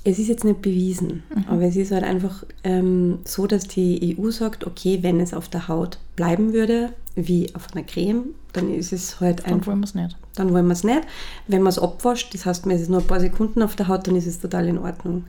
Es 0.03 0.19
ist 0.19 0.29
jetzt 0.29 0.45
nicht 0.45 0.61
bewiesen, 0.61 1.23
mhm. 1.35 1.45
aber 1.47 1.63
es 1.63 1.75
ist 1.75 1.91
halt 1.91 2.05
einfach 2.05 2.45
ähm, 2.63 3.19
so, 3.25 3.45
dass 3.45 3.67
die 3.67 4.17
EU 4.17 4.31
sagt, 4.31 4.65
okay, 4.65 4.99
wenn 5.01 5.19
es 5.19 5.33
auf 5.33 5.49
der 5.49 5.67
Haut 5.67 5.99
bleiben 6.15 6.53
würde, 6.53 6.93
wie 7.15 7.53
auf 7.55 7.73
einer 7.73 7.83
Creme, 7.83 8.27
dann 8.53 8.73
ist 8.73 8.93
es 8.93 9.19
halt 9.19 9.45
einfach. 9.45 9.51
Dann 9.51 9.65
wollen 9.65 9.79
wir 9.79 9.85
es 9.85 9.95
nicht. 9.95 10.17
Dann 10.35 10.53
wollen 10.53 10.67
wir 10.67 10.73
es 10.73 10.83
nicht. 10.83 11.01
Wenn 11.47 11.61
man 11.61 11.71
es 11.71 11.79
abwascht, 11.79 12.33
das 12.33 12.45
heißt, 12.45 12.65
man 12.65 12.75
ist 12.77 12.89
nur 12.89 13.01
ein 13.01 13.07
paar 13.07 13.19
Sekunden 13.19 13.61
auf 13.61 13.75
der 13.75 13.87
Haut, 13.87 14.07
dann 14.07 14.15
ist 14.15 14.27
es 14.27 14.39
total 14.39 14.67
in 14.67 14.77
Ordnung. 14.77 15.25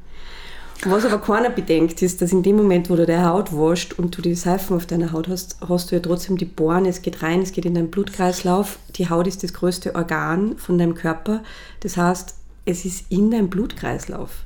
Was 0.85 1.05
aber 1.05 1.19
keiner 1.21 1.51
bedenkt, 1.51 2.03
ist, 2.03 2.23
dass 2.23 2.31
in 2.31 2.45
dem 2.45 2.57
Moment, 2.57 2.89
wo 2.89 2.95
du 2.95 3.05
deine 3.05 3.29
Haut 3.29 3.53
wascht 3.53 3.95
und 3.95 4.17
du 4.17 4.23
die 4.23 4.35
Seifen 4.35 4.77
auf 4.77 4.87
deiner 4.87 5.11
Haut 5.13 5.27
hast, 5.27 5.57
hast 5.69 5.91
du 5.91 5.97
ja 5.97 6.01
trotzdem 6.01 6.37
die 6.37 6.45
Bohren, 6.45 6.87
es 6.87 7.03
geht 7.03 7.23
rein, 7.23 7.43
es 7.43 7.51
geht 7.53 7.65
in 7.65 7.75
deinen 7.75 7.91
Blutkreislauf. 7.91 8.79
Die 8.95 9.11
Haut 9.11 9.27
ist 9.27 9.43
das 9.43 9.53
größte 9.53 9.97
Organ 9.97 10.57
von 10.57 10.79
deinem 10.79 10.95
Körper. 10.95 11.43
Das 11.81 11.97
heißt, 11.97 12.37
es 12.65 12.85
ist 12.85 13.11
in 13.11 13.31
deinem 13.31 13.51
Blutkreislauf. 13.51 14.45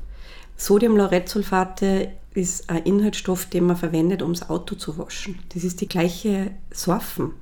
Sodiumlauretsulfate 0.57 2.12
ist 2.35 2.71
ein 2.71 2.85
Inhaltsstoff, 2.85 3.47
den 3.47 3.64
man 3.64 3.77
verwendet, 3.77 4.23
um 4.23 4.33
das 4.33 4.49
Auto 4.49 4.75
zu 4.75 4.97
waschen. 4.97 5.38
Das 5.53 5.64
ist 5.64 5.83
die 5.83 5.88
gleiche 5.88 6.53
Sorfen. 6.71 7.33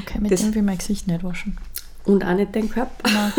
Okay, 0.00 0.18
mit 0.20 0.32
das, 0.32 0.40
dem 0.40 0.54
will 0.56 0.62
mein 0.62 0.78
Gesicht 0.78 1.06
nicht 1.06 1.22
waschen. 1.22 1.56
Und 2.04 2.24
auch 2.24 2.34
nicht 2.34 2.56
dein 2.56 2.68
Körper. 2.68 3.08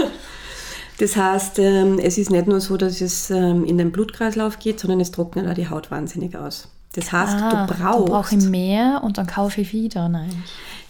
Das 0.99 1.15
heißt, 1.15 1.59
ähm, 1.59 1.99
es 1.99 2.17
ist 2.17 2.31
nicht 2.31 2.47
nur 2.47 2.61
so, 2.61 2.77
dass 2.77 3.01
es 3.01 3.29
ähm, 3.29 3.65
in 3.65 3.77
den 3.77 3.91
Blutkreislauf 3.91 4.59
geht, 4.59 4.79
sondern 4.79 5.01
es 5.01 5.11
trocknet 5.11 5.47
auch 5.47 5.53
die 5.53 5.69
Haut 5.69 5.91
wahnsinnig 5.91 6.35
aus. 6.37 6.69
Das 6.93 7.11
heißt, 7.11 7.35
ah, 7.35 7.65
du 7.65 7.73
brauchst. 7.73 8.05
Brauche 8.05 8.35
ich 8.35 8.43
mehr 8.45 9.01
und 9.03 9.17
dann 9.17 9.27
kaufe 9.27 9.61
ich 9.61 9.73
wieder. 9.73 10.07
Nein. 10.07 10.31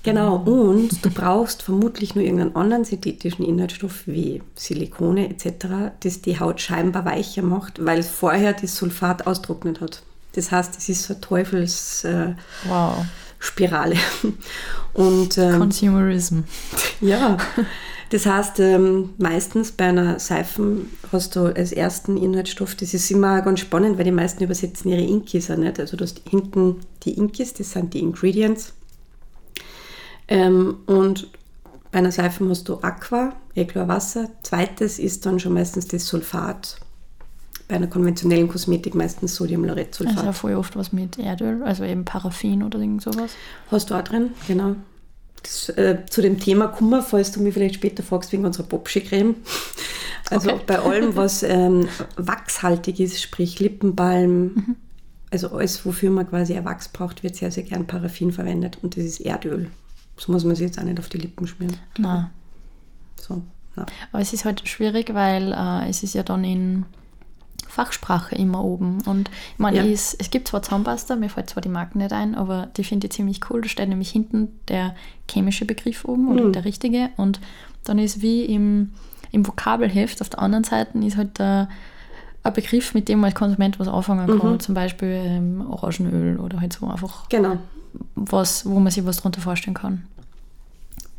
Genau, 0.04 0.36
und 0.36 1.04
du 1.04 1.10
brauchst 1.10 1.64
vermutlich 1.64 2.14
nur 2.14 2.24
irgendeinen 2.24 2.56
anderen 2.56 2.86
synthetischen 2.86 3.44
Inhaltsstoff 3.44 4.06
wie 4.06 4.44
Silikone 4.54 5.32
etc., 5.32 5.96
das 6.02 6.22
die 6.22 6.40
Haut 6.40 6.62
scheinbar 6.62 7.06
weicher 7.06 7.42
macht, 7.42 7.84
weil 7.84 7.98
es 7.98 8.08
vorher 8.08 8.54
das 8.54 8.76
Sulfat 8.76 9.26
austrocknet 9.26 9.82
hat. 9.82 10.04
Das 10.34 10.52
heißt, 10.52 10.78
es 10.78 10.90
ist 10.90 11.06
so 11.06 11.14
eine 11.16 11.22
Teufelsspirale. 11.22 12.36
Äh, 12.36 12.38
wow. 12.68 13.04
Und, 14.94 15.40
ähm, 15.40 15.58
Consumerism. 15.58 16.42
Ja, 17.02 17.38
Das 18.10 18.26
heißt, 18.26 18.60
ähm, 18.60 19.14
meistens 19.18 19.72
bei 19.72 19.86
einer 19.86 20.20
Seifen 20.20 20.90
hast 21.12 21.36
du 21.36 21.46
als 21.46 21.72
ersten 21.72 22.18
Inhaltsstoff, 22.18 22.76
das 22.76 22.94
ist 22.94 23.10
immer 23.10 23.42
ganz 23.42 23.62
spannend, 23.62 23.98
weil 23.98 24.06
die 24.06 24.12
meisten 24.12 24.44
übersetzen 24.44 24.92
ihre 24.92 25.02
Inkis 25.02 25.50
auch 25.50 25.58
nicht. 25.58 25.80
Also 25.80 25.98
du 25.98 26.04
hast 26.04 26.22
hinten 26.30 26.82
die 27.04 27.14
Inkis, 27.14 27.54
das 27.54 27.72
sind 27.72 27.94
die 27.94 28.00
Ingredients. 28.00 28.74
Ähm, 30.28 30.78
und 30.86 31.30
bei 31.92 32.00
einer 32.00 32.12
Seife 32.12 32.48
hast 32.50 32.70
du 32.70 32.80
Aqua, 32.82 33.34
Wasser. 33.56 34.30
Zweites 34.44 35.00
ist 35.00 35.26
dann 35.26 35.40
schon 35.40 35.54
meistens 35.54 35.88
das 35.88 36.06
Sulfat. 36.06 36.78
Bei 37.68 37.76
einer 37.76 37.88
konventionellen 37.88 38.48
Kosmetik 38.48 38.94
meistens 38.94 39.36
Sodiumlauretsulfat. 39.36 40.18
Also 40.18 40.32
voll 40.34 40.54
oft 40.54 40.76
was 40.76 40.94
mit 40.94 41.18
Erdöl, 41.18 41.64
also 41.64 41.84
eben 41.84 42.06
Paraffin 42.06 42.62
oder 42.62 42.78
irgend 42.80 43.02
sowas. 43.02 43.32
Hast 43.72 43.90
du 43.90 43.96
auch 43.96 44.04
drin, 44.04 44.32
genau 44.48 44.76
äh, 45.70 46.06
zu 46.10 46.22
dem 46.22 46.40
Thema 46.40 46.68
Kummer, 46.68 47.02
falls 47.02 47.32
du 47.32 47.42
mich 47.42 47.54
vielleicht 47.54 47.76
später 47.76 48.04
fragst 48.04 48.32
wegen 48.32 48.46
unserer 48.46 48.68
Popsche-Creme. 48.68 49.36
Also 50.30 50.52
okay. 50.52 50.64
bei 50.66 50.80
allem, 50.80 51.16
was 51.16 51.44
ähm, 51.44 51.88
wachshaltig 52.18 53.00
ist, 53.00 53.22
sprich 53.22 53.60
Lippenbalm, 53.60 54.44
mhm. 54.44 54.76
also 55.32 55.50
alles, 55.50 55.86
wofür 55.86 56.10
man 56.10 56.28
quasi 56.28 56.54
Erwachs 56.54 56.90
braucht, 56.90 57.24
wird 57.24 57.36
sehr, 57.36 57.52
sehr 57.52 57.64
gern 57.64 57.88
Paraffin 57.88 58.32
verwendet 58.32 58.80
und 58.82 58.98
das 58.98 59.04
ist 59.04 59.20
Erdöl. 59.20 59.70
Das 60.16 60.28
muss 60.28 60.44
man 60.46 60.56
sich 60.56 60.68
jetzt 60.68 60.80
auch 60.80 60.84
nicht 60.84 61.00
auf 61.00 61.10
die 61.10 61.18
Lippen 61.18 61.46
schmieren. 61.46 61.78
Nein. 61.98 62.30
So, 63.20 63.42
na. 63.76 63.86
Aber 64.12 64.22
es 64.22 64.34
ist 64.34 64.46
halt 64.46 64.68
schwierig, 64.68 65.14
weil 65.14 65.52
äh, 65.52 65.90
es 65.90 66.04
ist 66.04 66.14
ja 66.14 66.24
dann 66.24 66.44
in 66.44 66.86
Fachsprache 67.76 68.36
immer 68.36 68.64
oben. 68.64 69.02
Und 69.06 69.30
meine, 69.58 69.78
Ja. 69.78 69.84
es, 69.86 70.14
es 70.14 70.32
gibt 70.32 70.48
zwar 70.48 70.62
Zahnpasta, 70.62 71.16
mir 71.16 71.30
fällt 71.30 71.50
zwar 71.50 71.62
die 71.62 71.70
Marken 71.70 72.00
nicht 72.00 72.14
ein, 72.14 72.34
aber 72.36 72.68
die 72.78 72.84
finde 72.84 73.08
ich 73.08 73.14
ziemlich 73.14 73.42
cool. 73.50 73.62
Da 73.62 73.68
steht 73.70 73.90
nämlich 73.90 74.10
hinten 74.10 74.48
der 74.68 74.96
chemische 75.30 75.66
Begriff 75.66 76.06
oben 76.06 76.30
oder 76.32 76.46
Mhm. 76.46 76.54
der 76.54 76.66
richtige. 76.66 77.10
Und 77.18 77.40
dann 77.84 78.00
ist 78.00 78.22
wie 78.22 78.44
im, 78.46 78.94
im 79.32 79.46
Vokabelheft 79.46 80.22
auf 80.22 80.30
der 80.30 80.40
anderen 80.40 80.64
Seite 80.64 80.98
ist 81.00 81.18
halt 81.18 81.38
der, 81.38 81.70
ein 82.44 82.54
Begriff, 82.54 82.94
mit 82.94 83.10
dem 83.10 83.20
man 83.20 83.30
als 83.32 83.36
Konsument 83.40 83.80
was 83.80 83.88
anfangen 83.88 84.40
kann. 84.40 84.54
Mhm. 84.54 84.60
Zum 84.60 84.74
Beispiel 84.76 85.10
ähm, 85.10 85.66
Orangenöl 85.70 86.40
oder 86.40 86.62
halt 86.62 86.74
so 86.74 86.88
einfach 86.88 87.28
Genau. 87.30 87.58
was, 88.16 88.66
wo 88.68 88.80
man 88.80 88.92
sich 88.92 89.06
was 89.06 89.18
darunter 89.18 89.42
vorstellen 89.42 89.74
kann. 89.76 90.04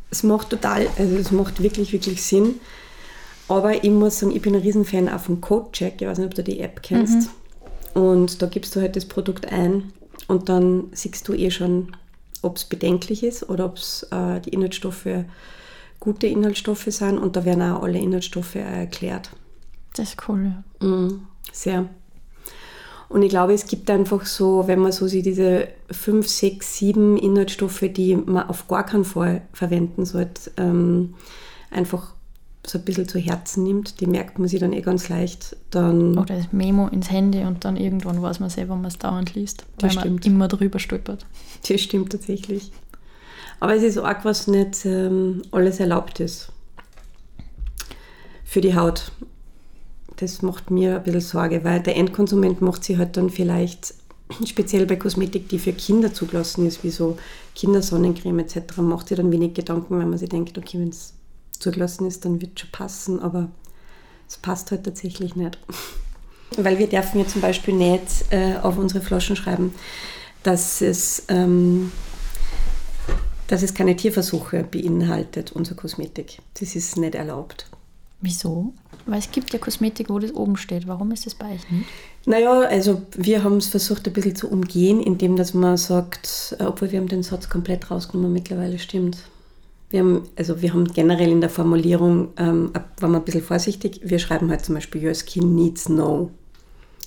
Es 0.09 0.23
macht 0.23 0.49
total, 0.49 0.87
also 0.97 1.15
es 1.17 1.31
macht 1.31 1.61
wirklich, 1.61 1.91
wirklich 1.91 2.23
Sinn. 2.23 2.55
Aber 3.47 3.83
ich 3.83 3.89
muss 3.89 4.19
sagen, 4.19 4.35
ich 4.35 4.41
bin 4.41 4.55
ein 4.55 4.61
Riesenfan 4.61 5.09
auch 5.09 5.19
vom 5.19 5.41
Codecheck. 5.41 6.01
Ich 6.01 6.07
weiß 6.07 6.17
nicht, 6.17 6.27
ob 6.27 6.35
du 6.35 6.43
die 6.43 6.59
App 6.59 6.83
kennst. 6.83 7.29
Und 7.93 8.41
da 8.41 8.47
gibst 8.47 8.75
du 8.75 8.81
halt 8.81 8.95
das 8.95 9.05
Produkt 9.05 9.51
ein 9.51 9.91
und 10.27 10.49
dann 10.49 10.89
siehst 10.91 11.27
du 11.27 11.33
eh 11.33 11.49
schon, 11.49 11.95
ob 12.41 12.57
es 12.57 12.65
bedenklich 12.65 13.23
ist 13.23 13.49
oder 13.49 13.65
ob 13.65 13.77
es 13.77 14.03
äh, 14.11 14.39
die 14.41 14.49
Inhaltsstoffe 14.49 15.07
gute 15.99 16.27
Inhaltsstoffe 16.27 16.85
sind. 16.85 17.17
Und 17.17 17.35
da 17.35 17.45
werden 17.45 17.63
auch 17.63 17.83
alle 17.83 17.99
Inhaltsstoffe 17.99 18.55
auch 18.55 18.59
erklärt. 18.59 19.31
Das 19.95 20.09
ist 20.09 20.29
cool, 20.29 20.51
ja. 20.81 20.87
Mhm, 20.87 21.21
sehr. 21.51 21.89
Und 23.09 23.23
ich 23.23 23.29
glaube, 23.29 23.53
es 23.53 23.65
gibt 23.65 23.89
einfach 23.89 24.25
so, 24.25 24.67
wenn 24.67 24.79
man 24.79 24.91
so 24.91 25.07
sich 25.07 25.23
diese 25.23 25.69
fünf, 25.89 26.27
sechs, 26.27 26.77
sieben 26.77 27.17
Inhaltsstoffe, 27.17 27.85
die 27.89 28.15
man 28.15 28.49
auf 28.49 28.67
gar 28.67 28.85
keinen 28.85 29.05
Fall 29.05 29.43
verwenden 29.53 30.05
sollte, 30.05 30.51
ähm, 30.57 31.15
einfach 31.71 32.13
so 32.69 32.77
ein 32.77 32.85
bisschen 32.85 33.07
zu 33.07 33.19
Herzen 33.19 33.63
nimmt, 33.63 33.99
die 34.01 34.07
merkt 34.07 34.39
man 34.39 34.47
sich 34.47 34.59
dann 34.59 34.73
eh 34.73 34.81
ganz 34.81 35.09
leicht, 35.09 35.55
dann 35.71 36.17
Oder 36.17 36.35
das 36.35 36.51
Memo 36.51 36.87
ins 36.87 37.09
Handy 37.09 37.43
und 37.43 37.65
dann 37.65 37.77
irgendwann 37.77 38.21
weiß 38.21 38.39
man 38.39 38.49
selber, 38.49 38.73
wenn 38.73 38.81
man 38.81 38.91
es 38.91 38.97
dauernd 38.97 39.35
liest, 39.35 39.65
weil 39.79 39.93
man 39.93 40.03
stimmt. 40.03 40.25
immer 40.25 40.47
drüber 40.47 40.79
stolpert. 40.79 41.25
das 41.67 41.81
stimmt 41.81 42.11
tatsächlich. 42.11 42.71
Aber 43.59 43.75
es 43.75 43.83
ist 43.83 43.97
arg, 43.97 44.23
was 44.23 44.47
nicht 44.47 44.85
ähm, 44.85 45.41
alles 45.51 45.79
erlaubt 45.79 46.19
ist. 46.19 46.51
Für 48.43 48.61
die 48.61 48.75
Haut. 48.75 49.11
Das 50.17 50.41
macht 50.41 50.71
mir 50.71 50.97
ein 50.97 51.03
bisschen 51.03 51.21
Sorge, 51.21 51.63
weil 51.63 51.79
der 51.81 51.95
Endkonsument 51.95 52.61
macht 52.61 52.83
sich 52.83 52.97
halt 52.97 53.17
dann 53.17 53.29
vielleicht, 53.29 53.93
speziell 54.45 54.85
bei 54.85 54.95
Kosmetik, 54.95 55.49
die 55.49 55.59
für 55.59 55.73
Kinder 55.73 56.13
zugelassen 56.13 56.67
ist, 56.67 56.83
wie 56.83 56.89
so 56.89 57.17
Kindersonnencreme 57.55 58.39
etc., 58.39 58.77
macht 58.77 59.07
sich 59.07 59.17
dann 59.17 59.31
wenig 59.31 59.53
Gedanken, 59.53 59.99
wenn 59.99 60.09
man 60.09 60.19
sich 60.19 60.29
denkt, 60.29 60.57
okay, 60.57 60.79
wenn 60.79 60.89
es 60.89 61.13
zugelassen 61.59 62.07
ist, 62.07 62.25
dann 62.25 62.41
wird 62.41 62.51
es 62.55 62.61
schon 62.61 62.71
passen, 62.71 63.19
aber 63.19 63.49
es 64.27 64.37
passt 64.37 64.71
halt 64.71 64.83
tatsächlich 64.83 65.35
nicht. 65.35 65.57
Weil 66.57 66.79
wir 66.79 66.87
dürfen 66.87 67.19
ja 67.19 67.27
zum 67.27 67.41
Beispiel 67.41 67.73
nicht 67.73 68.25
äh, 68.31 68.55
auf 68.61 68.77
unsere 68.77 69.03
Flaschen 69.03 69.35
schreiben, 69.35 69.73
dass 70.43 70.81
es, 70.81 71.23
ähm, 71.27 71.91
dass 73.47 73.63
es 73.63 73.73
keine 73.73 73.95
Tierversuche 73.95 74.63
beinhaltet, 74.63 75.51
unsere 75.51 75.75
Kosmetik. 75.75 76.39
Das 76.59 76.75
ist 76.75 76.97
nicht 76.97 77.15
erlaubt. 77.15 77.69
Wieso? 78.21 78.73
Weil 79.05 79.19
es 79.19 79.31
gibt 79.31 79.53
ja 79.53 79.59
Kosmetik, 79.59 80.09
wo 80.09 80.19
das 80.19 80.33
oben 80.33 80.57
steht. 80.57 80.87
Warum 80.87 81.11
ist 81.11 81.25
das 81.25 81.35
bei 81.35 81.53
euch 81.53 81.69
nicht? 81.69 81.85
Naja, 82.25 82.61
also 82.61 83.03
wir 83.15 83.43
haben 83.43 83.57
es 83.57 83.67
versucht 83.67 84.07
ein 84.07 84.13
bisschen 84.13 84.35
zu 84.35 84.49
umgehen, 84.49 85.01
indem 85.01 85.35
dass 85.35 85.53
man 85.53 85.77
sagt, 85.77 86.55
äh, 86.59 86.63
obwohl 86.63 86.91
wir 86.91 86.99
haben 86.99 87.07
den 87.07 87.23
Satz 87.23 87.49
komplett 87.49 87.91
rausgenommen, 87.91 88.33
mittlerweile 88.33 88.79
stimmt. 88.79 89.17
Wir 89.89 90.01
haben, 90.01 90.23
also 90.35 90.61
wir 90.61 90.73
haben 90.73 90.85
generell 90.85 91.31
in 91.31 91.41
der 91.41 91.49
Formulierung, 91.49 92.29
ähm, 92.37 92.71
waren 92.99 93.11
wir 93.11 93.19
ein 93.19 93.25
bisschen 93.25 93.43
vorsichtig, 93.43 94.01
wir 94.03 94.19
schreiben 94.19 94.49
halt 94.49 94.65
zum 94.65 94.75
Beispiel 94.75 95.05
Your 95.05 95.13
skin 95.13 95.55
needs 95.55 95.87
no 95.87 96.31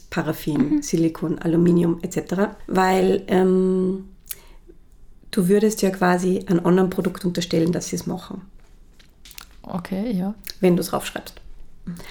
Paraffin, 0.08 0.82
Silikon, 0.82 1.38
Aluminium 1.38 1.98
etc., 2.02 2.54
weil 2.66 3.22
ähm, 3.28 4.08
du 5.30 5.48
würdest 5.48 5.82
ja 5.82 5.90
quasi 5.90 6.44
einem 6.46 6.66
anderen 6.66 6.90
Produkt 6.90 7.24
unterstellen, 7.24 7.70
dass 7.70 7.88
sie 7.88 7.96
es 7.96 8.06
machen, 8.06 8.42
Okay, 9.62 10.12
ja. 10.12 10.34
wenn 10.60 10.76
du 10.76 10.80
es 10.80 10.92
raufschreibst. 10.92 11.34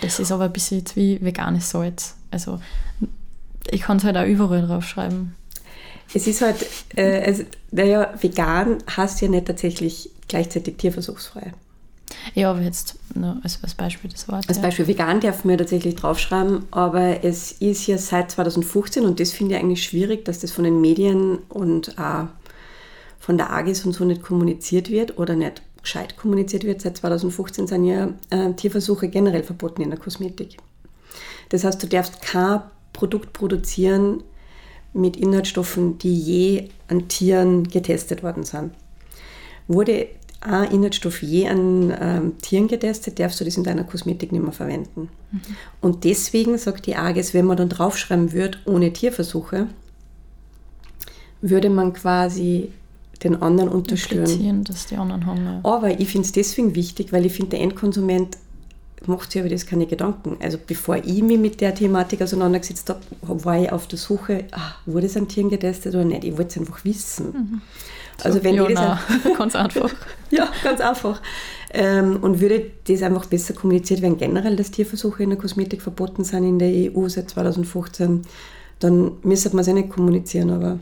Das 0.01 0.19
ist 0.19 0.32
aber 0.32 0.45
ein 0.45 0.53
bisschen 0.53 0.84
wie 0.95 1.19
veganes 1.21 1.69
Salz. 1.69 2.15
Also 2.32 2.60
ich 3.69 3.82
kann 3.82 3.97
es 3.97 4.03
halt 4.03 4.17
auch 4.17 4.25
überall 4.25 4.65
draufschreiben. 4.65 5.36
Es 6.13 6.28
ist 6.28 6.41
halt, 6.41 6.65
äh, 6.95 7.22
also, 7.26 7.43
naja, 7.72 8.13
vegan 8.19 8.78
heißt 8.95 9.22
ja 9.22 9.28
nicht 9.28 9.45
tatsächlich 9.45 10.10
gleichzeitig 10.28 10.78
tierversuchsfrei. 10.78 11.54
Ja, 12.34 12.52
aber 12.52 12.62
jetzt 12.62 12.95
nur 13.13 13.38
als, 13.43 13.60
als 13.63 13.76
Beispiel 13.76 14.10
das 14.10 14.28
Wort. 14.28 14.48
Als 14.48 14.58
ja. 14.58 14.63
Beispiel 14.63 14.88
vegan 14.88 15.19
darf 15.19 15.43
man 15.43 15.52
ja 15.52 15.58
tatsächlich 15.58 15.95
draufschreiben, 15.95 16.63
aber 16.72 17.24
es 17.24 17.52
ist 17.52 17.86
ja 17.88 17.98
seit 17.98 18.32
2015 18.32 19.06
und 19.06 19.19
das 19.19 19.32
finde 19.32 19.56
ich 19.56 19.62
eigentlich 19.62 19.84
schwierig, 19.84 20.26
dass 20.26 20.39
das 20.39 20.52
von 20.52 20.63
den 20.63 20.82
Medien 20.82 21.39
und 21.50 21.98
auch 22.00 22.28
von 23.19 23.38
der 23.38 23.52
AGIS 23.52 23.86
und 23.86 23.93
so 23.93 24.06
nicht 24.06 24.24
kommuniziert 24.24 24.89
wird 24.89 25.19
oder 25.19 25.36
nicht 25.36 25.62
gescheit 25.82 26.17
kommuniziert 26.17 26.63
wird. 26.63 26.82
Seit 26.82 26.98
2015 26.98 27.67
sind 27.67 27.86
ja 27.86 28.10
äh, 28.32 28.54
Tierversuche 28.54 29.08
generell 29.08 29.43
verboten 29.43 29.82
in 29.82 29.91
der 29.91 30.00
Kosmetik. 30.00 30.58
Das 31.50 31.63
heißt, 31.63 31.82
du 31.82 31.88
darfst 31.88 32.22
kein 32.22 32.62
Produkt 32.93 33.34
produzieren 33.34 34.24
mit 34.93 35.17
Inhaltsstoffen, 35.17 35.97
die 35.97 36.15
je 36.15 36.69
an 36.88 37.08
Tieren 37.08 37.67
getestet 37.67 38.23
worden 38.23 38.43
sind. 38.43 38.71
Wurde 39.67 40.08
ein 40.41 40.71
Inhaltsstoff 40.71 41.21
je 41.21 41.47
an 41.47 41.93
ähm, 41.99 42.38
Tieren 42.41 42.67
getestet, 42.67 43.19
darfst 43.19 43.39
du 43.39 43.45
das 43.45 43.58
in 43.58 43.63
deiner 43.63 43.84
Kosmetik 43.84 44.32
nicht 44.32 44.41
mehr 44.41 44.54
verwenden. 44.54 45.10
Und 45.82 46.06
deswegen 46.06 46.58
sagt 46.58 46.86
die 46.86 46.95
AGES, 46.95 47.34
wenn 47.34 47.45
man 47.45 47.58
dann 47.58 47.69
draufschreiben 47.69 48.32
würde, 48.32 48.58
ohne 48.65 48.93
Tierversuche, 48.93 49.67
würde 51.41 51.69
man 51.69 51.93
quasi 51.93 52.71
den 53.23 53.41
anderen 53.41 53.69
unterstützen. 53.69 54.21
Implizieren, 54.21 54.63
dass 54.63 54.86
die 54.88 54.95
anderen 54.95 55.25
haben. 55.25 55.45
Ja. 55.45 55.60
Aber 55.63 55.99
ich 55.99 56.08
finde 56.08 56.25
es 56.25 56.32
deswegen 56.32 56.75
wichtig, 56.75 57.12
weil 57.12 57.25
ich 57.25 57.34
finde, 57.34 57.52
der 57.52 57.62
Endkonsument 57.62 58.38
macht 59.07 59.31
sich 59.31 59.41
über 59.41 59.49
das 59.49 59.65
keine 59.65 59.85
Gedanken. 59.85 60.38
Also 60.41 60.57
bevor 60.65 60.97
ich 60.97 61.21
mich 61.21 61.39
mit 61.39 61.62
der 61.62 61.73
Thematik 61.73 62.21
auseinandergesetzt 62.21 62.89
habe, 62.89 62.99
war 63.21 63.62
ich 63.62 63.71
auf 63.71 63.88
der 63.88 63.97
Suche, 63.97 64.45
ah, 64.51 64.73
wurde 64.85 65.07
es 65.07 65.17
an 65.17 65.27
Tieren 65.27 65.49
getestet 65.49 65.95
oder 65.95 66.05
nicht. 66.05 66.23
Ich 66.23 66.38
wollte 66.38 66.49
es 66.49 66.57
einfach 66.57 66.83
wissen. 66.83 67.62
Also 68.23 68.43
wenn 68.43 68.55
ja, 68.55 68.67
ich 68.67 68.75
das 68.75 68.99
ganz 69.38 69.55
einfach. 69.55 69.91
ja, 70.29 70.49
ganz 70.63 70.81
einfach. 70.81 71.21
Ähm, 71.71 72.17
und 72.21 72.41
würde 72.41 72.71
das 72.88 73.01
einfach 73.03 73.25
besser 73.25 73.53
kommuniziert 73.53 74.01
werden, 74.01 74.17
generell, 74.17 74.55
dass 74.55 74.71
Tierversuche 74.71 75.23
in 75.23 75.29
der 75.29 75.39
Kosmetik 75.39 75.81
verboten 75.81 76.23
sind 76.23 76.43
in 76.43 76.59
der 76.59 76.93
EU 76.93 77.07
seit 77.07 77.29
2015, 77.29 78.23
dann 78.79 79.12
müsste 79.23 79.49
man 79.51 79.59
es 79.59 79.67
ja 79.67 79.73
nicht 79.73 79.89
kommunizieren, 79.89 80.49
aber 80.49 80.79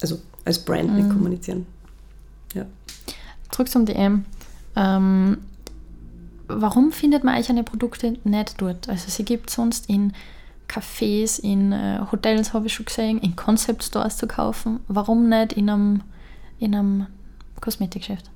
also 0.00 0.18
als 0.44 0.58
Brand 0.58 0.94
nicht 0.94 1.08
kommunizieren. 1.08 1.66
Ja. 2.52 2.66
Zurück 3.50 3.70
zum 3.70 3.86
DM. 3.86 4.24
Ähm, 4.76 5.38
warum 6.48 6.92
findet 6.92 7.24
man 7.24 7.34
eigentlich 7.34 7.50
eine 7.50 7.64
Produkte 7.64 8.16
nicht 8.24 8.60
dort? 8.60 8.88
Also 8.88 9.10
sie 9.10 9.24
gibt 9.24 9.50
sonst 9.50 9.88
in 9.88 10.12
Cafés, 10.68 11.38
in 11.40 11.72
äh, 11.72 12.00
Hotels, 12.10 12.52
habe 12.52 12.66
ich 12.66 12.74
schon 12.74 12.86
gesehen, 12.86 13.18
in 13.18 13.36
Concept 13.36 13.84
Stores 13.84 14.16
zu 14.16 14.26
kaufen. 14.26 14.80
Warum 14.88 15.28
nicht 15.28 15.52
in 15.52 15.68
einem, 15.68 16.02
in 16.58 16.74
einem 16.74 17.06
Kosmetikgeschäft? 17.60 18.30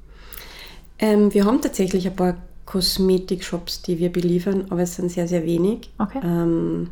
Ähm, 0.98 1.32
wir 1.32 1.44
haben 1.44 1.60
tatsächlich 1.60 2.06
ein 2.06 2.16
paar 2.16 2.36
Kosmetik-Shops, 2.66 3.82
die 3.82 3.98
wir 3.98 4.12
beliefern, 4.12 4.66
aber 4.70 4.82
es 4.82 4.96
sind 4.96 5.10
sehr, 5.10 5.26
sehr 5.26 5.44
wenig. 5.44 5.90
Okay. 5.98 6.20
Ähm, 6.22 6.90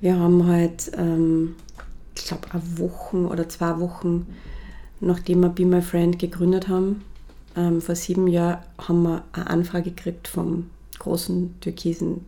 wir 0.00 0.18
haben 0.18 0.46
halt, 0.46 0.90
ähm, 0.96 1.56
ich 2.16 2.24
glaube, 2.24 2.48
eine 2.52 2.78
Woche 2.78 3.16
oder 3.16 3.48
zwei 3.48 3.78
Wochen, 3.80 4.26
nachdem 5.00 5.40
wir 5.40 5.50
Be 5.50 5.66
My 5.66 5.82
Friend 5.82 6.18
gegründet 6.18 6.68
haben, 6.68 7.02
ähm, 7.58 7.80
vor 7.80 7.96
sieben 7.96 8.28
Jahren, 8.28 8.58
haben 8.78 9.02
wir 9.02 9.24
eine 9.32 9.50
Anfrage 9.50 9.90
gekriegt 9.90 10.28
vom 10.28 10.70
großen 10.98 11.60
türkisen 11.60 12.24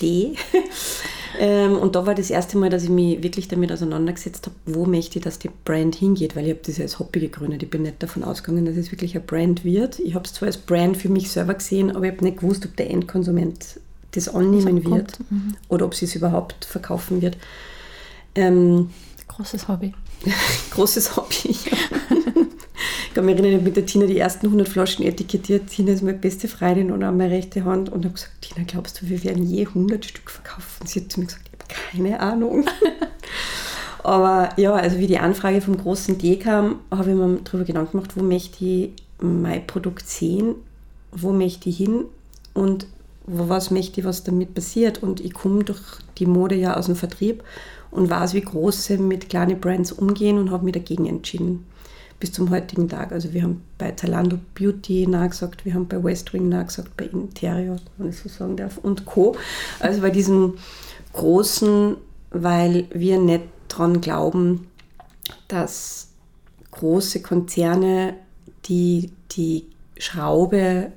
D. 0.00 0.34
ähm, 1.38 1.76
und 1.76 1.94
da 1.94 2.06
war 2.06 2.14
das 2.14 2.30
erste 2.30 2.58
Mal, 2.58 2.70
dass 2.70 2.84
ich 2.84 2.90
mich 2.90 3.22
wirklich 3.22 3.48
damit 3.48 3.72
auseinandergesetzt 3.72 4.46
habe, 4.46 4.56
wo 4.66 4.84
möchte 4.84 5.18
ich, 5.18 5.24
dass 5.24 5.38
die 5.38 5.50
Brand 5.64 5.94
hingeht, 5.94 6.36
weil 6.36 6.44
ich 6.44 6.50
habe 6.50 6.60
das 6.64 6.78
ja 6.78 6.84
als 6.84 6.98
Hobby 6.98 7.20
gegründet. 7.20 7.62
Ich 7.62 7.70
bin 7.70 7.82
nicht 7.82 8.02
davon 8.02 8.24
ausgegangen, 8.24 8.66
dass 8.66 8.76
es 8.76 8.92
wirklich 8.92 9.14
eine 9.14 9.24
Brand 9.24 9.64
wird. 9.64 9.98
Ich 9.98 10.14
habe 10.14 10.24
es 10.24 10.34
zwar 10.34 10.46
als 10.46 10.58
Brand 10.58 10.96
für 10.96 11.08
mich 11.08 11.30
selber 11.30 11.54
gesehen, 11.54 11.90
aber 11.94 12.06
ich 12.06 12.12
habe 12.12 12.24
nicht 12.24 12.38
gewusst, 12.38 12.64
ob 12.66 12.76
der 12.76 12.90
Endkonsument 12.90 13.80
das 14.12 14.28
annehmen 14.28 14.82
Das 14.82 14.92
wird 14.92 15.18
mhm. 15.30 15.56
oder 15.68 15.86
ob 15.86 15.94
sie 15.94 16.04
es 16.04 16.14
überhaupt 16.14 16.64
verkaufen 16.64 17.20
wird. 17.20 17.36
Ähm, 18.34 18.90
Großes 19.28 19.68
Hobby. 19.68 19.92
großes 20.70 21.16
Hobby. 21.16 21.48
ich 21.50 21.70
kann 23.14 23.24
mich 23.24 23.34
erinnern, 23.34 23.52
ich 23.52 23.56
habe 23.58 23.64
mit 23.64 23.76
der 23.76 23.86
Tina 23.86 24.06
die 24.06 24.18
ersten 24.18 24.46
100 24.46 24.68
Flaschen 24.68 25.04
etikettiert. 25.04 25.68
Tina 25.68 25.92
ist 25.92 26.02
meine 26.02 26.18
beste 26.18 26.48
Freundin 26.48 26.90
und 26.90 27.02
an 27.02 27.16
meine 27.16 27.32
rechte 27.32 27.64
Hand 27.64 27.88
und 27.88 28.04
habe 28.04 28.14
gesagt, 28.14 28.42
Tina, 28.42 28.66
glaubst 28.66 29.00
du, 29.00 29.08
wir 29.08 29.22
werden 29.24 29.44
je 29.44 29.66
100 29.66 30.04
Stück 30.04 30.30
verkaufen? 30.30 30.86
Sie 30.86 31.00
hat 31.00 31.12
zu 31.12 31.20
mir 31.20 31.26
gesagt, 31.26 31.44
ich 31.46 31.52
habe 31.52 31.74
keine 31.92 32.20
Ahnung. 32.20 32.64
Aber 34.02 34.50
ja, 34.58 34.74
also 34.74 34.98
wie 34.98 35.06
die 35.06 35.18
Anfrage 35.18 35.62
vom 35.62 35.78
großen 35.78 36.18
D 36.18 36.36
kam, 36.36 36.80
habe 36.90 37.10
ich 37.10 37.16
mir 37.16 37.38
darüber 37.42 37.64
Gedanken 37.64 37.92
gemacht, 37.92 38.16
wo 38.16 38.22
möchte 38.22 38.64
ich 38.64 38.90
mein 39.18 39.66
Produkt 39.66 40.06
sehen, 40.06 40.56
wo 41.10 41.32
möchte 41.32 41.70
ich 41.70 41.78
hin 41.78 42.04
und 42.52 42.86
was 43.26 43.70
möchte 43.70 44.00
ich, 44.00 44.06
was 44.06 44.24
damit 44.24 44.54
passiert. 44.54 45.02
Und 45.02 45.20
ich 45.20 45.32
komme 45.32 45.64
durch 45.64 45.80
die 46.18 46.26
Mode 46.26 46.54
ja 46.54 46.76
aus 46.76 46.86
dem 46.86 46.96
Vertrieb 46.96 47.42
und 47.90 48.10
weiß, 48.10 48.34
wie 48.34 48.42
große 48.42 48.98
mit 48.98 49.30
kleinen 49.30 49.60
Brands 49.60 49.92
umgehen 49.92 50.36
und 50.36 50.50
habe 50.50 50.64
mich 50.64 50.74
dagegen 50.74 51.06
entschieden. 51.06 51.64
Bis 52.20 52.32
zum 52.32 52.50
heutigen 52.50 52.88
Tag. 52.88 53.12
Also 53.12 53.32
wir 53.32 53.42
haben 53.42 53.62
bei 53.76 53.92
Zalando 53.92 54.38
Beauty 54.54 55.06
nachgesagt, 55.06 55.64
wir 55.64 55.74
haben 55.74 55.88
bei 55.88 56.02
Westwing 56.02 56.48
nachgesagt, 56.48 56.96
bei 56.96 57.06
Interior, 57.06 57.76
wenn 57.98 58.08
ich 58.08 58.18
so 58.18 58.28
sagen 58.28 58.56
darf, 58.56 58.78
und 58.78 59.04
Co. 59.04 59.36
Also 59.80 60.00
bei 60.00 60.10
diesen 60.10 60.54
großen, 61.12 61.96
weil 62.30 62.86
wir 62.92 63.18
nicht 63.18 63.44
daran 63.68 64.00
glauben, 64.00 64.68
dass 65.48 66.08
große 66.70 67.22
Konzerne 67.22 68.14
die 68.66 69.10
die 69.32 69.66
Schraube 69.98 70.92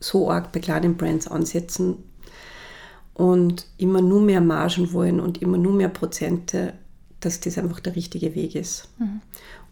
so 0.00 0.30
arg 0.30 0.52
bei 0.52 0.60
kleinen 0.60 0.96
Brands 0.96 1.28
ansetzen 1.28 1.98
und 3.14 3.66
immer 3.76 4.00
nur 4.00 4.20
mehr 4.20 4.40
Margen 4.40 4.92
wollen 4.92 5.20
und 5.20 5.42
immer 5.42 5.58
nur 5.58 5.72
mehr 5.72 5.88
Prozente, 5.88 6.72
dass 7.20 7.40
das 7.40 7.58
einfach 7.58 7.80
der 7.80 7.96
richtige 7.96 8.34
Weg 8.34 8.54
ist. 8.54 8.88
Mhm. 8.98 9.20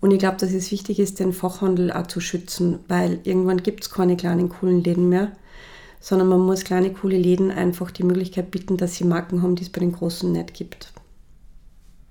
Und 0.01 0.11
ich 0.13 0.19
glaube, 0.19 0.37
dass 0.37 0.53
es 0.53 0.71
wichtig 0.71 0.99
ist, 0.99 1.19
den 1.19 1.33
Fachhandel 1.33 1.91
auch 1.93 2.07
zu 2.07 2.21
schützen, 2.21 2.81
weil 2.89 3.21
irgendwann 3.25 3.63
gibt 3.63 3.85
es 3.85 3.91
keine 3.91 4.17
kleinen, 4.17 4.49
coolen 4.49 4.85
Läden 4.85 5.09
mehr, 5.09 5.33
sondern 6.01 6.29
man 6.29 6.41
muss 6.41 6.65
kleine, 6.65 6.93
coole 6.93 7.19
Läden 7.19 7.51
einfach 7.51 7.91
die 7.91 8.05
Möglichkeit 8.05 8.51
bieten, 8.51 8.77
dass 8.77 8.97
sie 8.97 9.05
Marken 9.05 9.43
haben, 9.43 9.57
die 9.57 9.65
es 9.65 9.71
bei 9.71 9.81
den 9.81 9.93
Großen 9.93 10.31
nicht 10.31 10.55
gibt. 10.55 10.93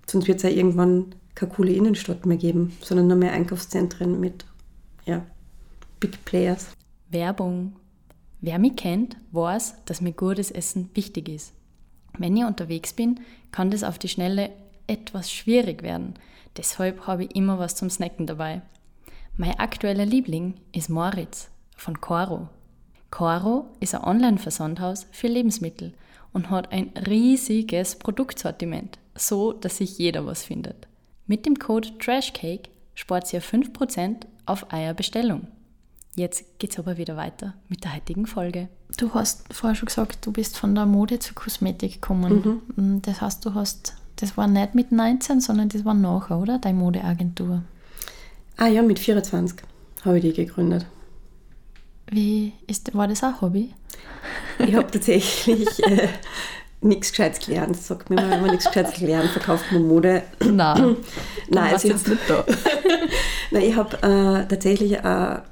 Sonst 0.10 0.28
wird 0.28 0.38
es 0.38 0.44
ja 0.44 0.50
irgendwann 0.50 1.16
keine 1.36 1.52
coole 1.52 1.72
Innenstadt 1.72 2.26
mehr 2.26 2.38
geben, 2.38 2.76
sondern 2.82 3.08
nur 3.08 3.18
mehr 3.18 3.32
Einkaufszentren 3.32 4.20
mit 4.20 4.46
ja, 5.06 5.26
Big 6.00 6.26
Players. 6.26 6.68
Werbung. 7.10 7.74
Wer 8.42 8.60
mich 8.60 8.76
kennt, 8.76 9.18
weiß, 9.32 9.76
dass 9.86 10.02
mir 10.02 10.12
gutes 10.12 10.52
Essen 10.52 10.90
wichtig 10.94 11.30
ist. 11.30 11.54
Wenn 12.18 12.36
ich 12.36 12.44
unterwegs 12.44 12.94
bin, 12.94 13.20
kann 13.52 13.72
das 13.72 13.84
auf 13.84 14.00
die 14.00 14.10
Schnelle 14.10 14.52
etwas 14.88 15.32
schwierig 15.32 15.84
werden. 15.84 16.16
Deshalb 16.56 17.06
habe 17.08 17.26
ich 17.26 17.36
immer 17.36 17.60
was 17.60 17.76
zum 17.76 17.90
Snacken 17.90 18.26
dabei. 18.26 18.62
Mein 19.36 19.60
aktueller 19.60 20.06
Liebling 20.06 20.56
ist 20.72 20.90
Moritz 20.90 21.50
von 21.76 22.02
Coro. 22.02 22.50
Coro 23.12 23.68
ist 23.80 23.94
ein 23.94 24.04
Online-Versandhaus 24.04 25.06
für 25.12 25.28
Lebensmittel 25.28 25.94
und 26.34 26.50
hat 26.50 26.72
ein 26.72 26.92
riesiges 27.08 27.98
Produktsortiment, 27.98 29.00
so 29.16 29.54
dass 29.54 29.78
sich 29.78 29.98
jeder 29.98 30.26
was 30.26 30.44
findet. 30.44 30.88
Mit 31.26 31.46
dem 31.46 31.60
Code 31.60 31.98
TRASHCAKE 32.00 32.70
spart 32.96 33.32
ihr 33.34 33.42
5% 33.42 34.26
auf 34.46 34.72
eure 34.74 34.94
Bestellung. 34.94 35.48
Jetzt 36.16 36.58
geht 36.58 36.72
es 36.72 36.80
aber 36.80 36.98
wieder 36.98 37.16
weiter 37.16 37.54
mit 37.70 37.84
der 37.84 37.96
heutigen 37.96 38.26
Folge. 38.26 38.70
Du 38.98 39.14
hast 39.14 39.54
vorher 39.54 39.76
schon 39.76 39.86
gesagt, 39.86 40.26
du 40.26 40.32
bist 40.32 40.58
von 40.58 40.74
der 40.74 40.88
Mode 40.88 41.20
zur 41.20 41.36
Kosmetik 41.36 41.94
gekommen. 41.94 42.64
Mhm. 42.76 43.02
Das 43.04 43.22
heißt, 43.22 43.46
du 43.46 43.54
hast, 43.54 43.96
das 44.18 44.36
war 44.36 44.48
nicht 44.48 44.76
mit 44.76 44.92
19, 44.92 45.40
sondern 45.42 45.70
das 45.70 45.86
war 45.86 45.94
nachher, 45.94 46.38
oder? 46.38 46.60
Deine 46.60 46.78
Modeagentur. 46.78 47.64
Ah 48.58 48.68
ja, 48.68 48.82
mit 48.82 49.00
24 49.00 49.60
habe 50.04 50.18
ich 50.18 50.24
die 50.24 50.34
gegründet. 50.34 50.86
Wie 52.10 52.54
ist, 52.68 52.94
war 52.96 53.08
das 53.08 53.24
auch 53.24 53.42
Hobby? 53.42 53.74
Ich 54.60 54.76
habe 54.76 54.90
tatsächlich 54.90 55.68
äh, 55.86 56.08
nichts 56.82 57.12
Gescheites 57.12 57.46
gelernt. 57.46 57.78
Sagt 57.78 58.10
mir 58.10 58.16
mal, 58.16 58.30
wenn 58.30 58.42
man 58.42 58.52
nichts 58.52 58.66
Gescheites 58.66 59.00
gelernt, 59.00 59.30
verkauft 59.30 59.66
man 59.72 59.88
Mode. 59.88 60.24
Nein, 60.40 60.98
Nein 61.50 61.74
also 61.74 61.88
jetzt 61.88 62.08
nicht 62.08 62.22
da. 62.28 62.46
Nein, 63.52 63.64
ich 63.64 63.76
habe 63.76 63.98
äh, 63.98 64.48
tatsächlich 64.48 65.00
eine 65.04 65.44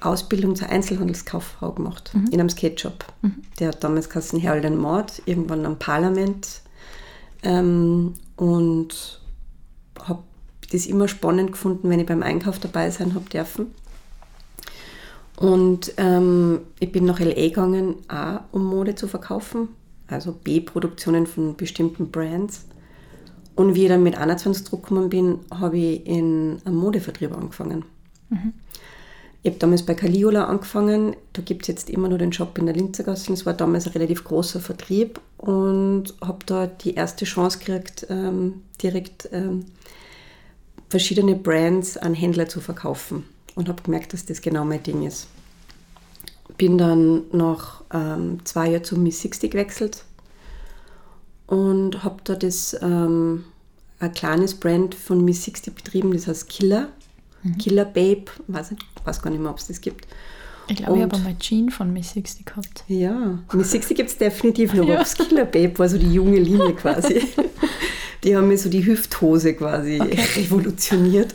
Ausbildung 0.00 0.54
zur 0.56 0.68
Einzelhandelskauffrau 0.68 1.72
gemacht 1.72 2.10
mhm. 2.12 2.26
in 2.26 2.40
einem 2.40 2.50
Skate-Shop. 2.50 3.04
Mhm. 3.22 3.42
Der 3.58 3.68
hat 3.68 3.82
damals 3.82 4.08
geheißen 4.08 4.38
Herald 4.38 4.68
Mord, 4.76 5.22
irgendwann 5.26 5.64
am 5.66 5.78
Parlament. 5.78 6.62
Ähm, 7.42 8.14
und 8.36 9.20
habe 10.00 10.22
das 10.70 10.86
immer 10.86 11.08
spannend 11.08 11.52
gefunden, 11.52 11.88
wenn 11.90 12.00
ich 12.00 12.06
beim 12.06 12.22
Einkauf 12.22 12.58
dabei 12.58 12.90
sein 12.90 13.14
habe 13.14 13.28
dürfen. 13.28 13.66
Und 15.36 15.94
ähm, 15.98 16.60
ich 16.80 16.90
bin 16.90 17.04
nach 17.04 17.20
LA 17.20 17.34
gegangen, 17.34 17.96
auch 18.08 18.40
um 18.50 18.64
Mode 18.64 18.96
zu 18.96 19.06
verkaufen, 19.06 19.68
also 20.08 20.32
B-Produktionen 20.32 21.26
von 21.26 21.56
bestimmten 21.56 22.10
Brands. 22.10 22.66
Und 23.54 23.74
wie 23.74 23.84
ich 23.84 23.88
dann 23.88 24.02
mit 24.02 24.16
21 24.16 24.64
zurückgekommen 24.66 25.08
bin, 25.08 25.38
habe 25.52 25.78
ich 25.78 26.06
in 26.06 26.60
einem 26.64 26.76
Modevertrieb 26.76 27.32
angefangen. 27.32 27.84
Mhm. 28.30 28.52
Ich 29.42 29.50
habe 29.50 29.58
damals 29.60 29.84
bei 29.84 29.94
Caliola 29.94 30.46
angefangen. 30.46 31.14
Da 31.32 31.42
gibt 31.42 31.62
es 31.62 31.68
jetzt 31.68 31.90
immer 31.90 32.08
nur 32.08 32.18
den 32.18 32.32
Shop 32.32 32.58
in 32.58 32.66
der 32.66 32.74
Linzergasse. 32.74 33.32
Es 33.32 33.46
war 33.46 33.54
damals 33.54 33.86
ein 33.86 33.92
relativ 33.92 34.24
großer 34.24 34.60
Vertrieb 34.60 35.20
und 35.36 36.14
habe 36.20 36.44
da 36.44 36.66
die 36.66 36.94
erste 36.94 37.24
Chance 37.24 37.58
gekriegt, 37.58 38.06
ähm, 38.10 38.62
direkt 38.82 39.28
ähm, 39.32 39.66
verschiedene 40.88 41.36
Brands 41.36 41.96
an 41.96 42.14
Händler 42.14 42.48
zu 42.48 42.60
verkaufen 42.60 43.24
und 43.54 43.68
habe 43.68 43.82
gemerkt, 43.82 44.12
dass 44.12 44.24
das 44.24 44.40
genau 44.40 44.64
mein 44.64 44.82
Ding 44.82 45.06
ist. 45.06 45.28
Bin 46.56 46.76
dann 46.76 47.22
nach 47.30 47.84
ähm, 47.92 48.40
zwei 48.44 48.70
Jahren 48.70 48.84
zu 48.84 48.96
Miss 48.96 49.20
60 49.22 49.52
gewechselt 49.52 50.04
und 51.46 52.02
habe 52.02 52.16
da 52.24 52.34
das 52.34 52.76
ähm, 52.82 53.44
ein 54.00 54.12
kleines 54.12 54.54
Brand 54.54 54.94
von 54.94 55.24
Miss 55.24 55.44
60 55.44 55.74
betrieben, 55.74 56.12
das 56.12 56.26
heißt 56.26 56.48
Killer. 56.48 56.88
Mhm. 57.42 57.58
Killer 57.58 57.84
Babe, 57.84 58.24
weiß, 58.46 58.72
nicht, 58.72 58.84
weiß 59.04 59.22
gar 59.22 59.30
nicht 59.30 59.40
mehr, 59.40 59.50
ob 59.50 59.58
es 59.58 59.68
das 59.68 59.80
gibt. 59.80 60.06
Ich 60.70 60.76
glaube, 60.76 60.98
ich 60.98 61.02
habe 61.02 61.18
mal 61.18 61.36
Jean 61.38 61.70
von 61.70 61.92
Miss 61.92 62.12
60 62.12 62.44
gehabt. 62.44 62.84
Ja, 62.88 63.38
Miss 63.52 63.70
60 63.70 63.96
gibt 63.96 64.10
es 64.10 64.18
definitiv 64.18 64.74
noch, 64.74 64.86
ja. 64.88 65.02
Killer 65.02 65.46
Babe 65.46 65.78
war 65.78 65.88
so 65.88 65.98
die 65.98 66.12
junge 66.12 66.38
Linie 66.38 66.74
quasi. 66.74 67.22
die 68.24 68.36
haben 68.36 68.48
mir 68.48 68.58
so 68.58 68.68
die 68.68 68.84
Hüfthose 68.84 69.54
quasi 69.54 69.98
okay. 70.00 70.20
revolutioniert. 70.36 71.34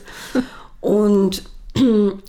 Und 0.81 1.43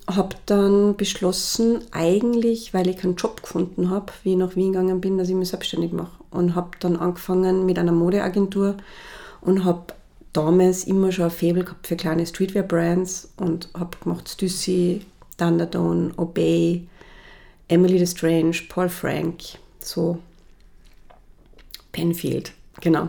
habe 0.07 0.37
dann 0.47 0.97
beschlossen, 0.97 1.81
eigentlich, 1.91 2.73
weil 2.73 2.89
ich 2.89 2.97
keinen 2.97 3.17
Job 3.17 3.43
gefunden 3.43 3.91
habe, 3.91 4.13
wie 4.23 4.33
ich 4.33 4.39
nach 4.39 4.57
Wien 4.57 4.73
gegangen 4.73 5.01
bin, 5.01 5.19
dass 5.19 5.29
ich 5.29 5.35
mich 5.35 5.49
selbstständig 5.49 5.93
mache. 5.93 6.13
Und 6.31 6.55
habe 6.55 6.71
dann 6.81 6.97
angefangen 6.97 7.67
mit 7.67 7.79
einer 7.79 7.93
Modeagentur 7.93 8.77
und 9.43 9.65
habe 9.65 9.93
damals 10.35 10.85
immer 10.85 11.13
schon 11.13 11.27
ein 11.27 11.31
Faible 11.31 11.65
gehabt 11.65 11.87
für 11.87 11.97
kleine 11.97 12.27
Streetwear-Brands 12.27 13.31
und 13.37 13.71
habe 13.73 13.97
gemacht 14.03 14.29
Stussy, 14.29 15.07
Thunderdome, 15.39 16.13
Obey, 16.17 16.87
Emily 17.69 17.99
the 17.99 18.07
Strange, 18.07 18.57
Paul 18.69 18.91
Frank, 18.91 19.43
so 19.81 20.19
Penfield, 21.93 22.53
genau. 22.81 23.09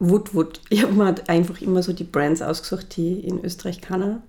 Woodwood. 0.00 0.60
Ich 0.70 0.82
habe 0.82 0.94
mir 0.94 1.04
halt 1.04 1.28
einfach 1.28 1.60
immer 1.60 1.82
so 1.82 1.92
die 1.92 2.04
Brands 2.04 2.40
ausgesucht, 2.40 2.96
die 2.96 3.20
in 3.20 3.44
Österreich 3.44 3.82
keiner 3.82 4.22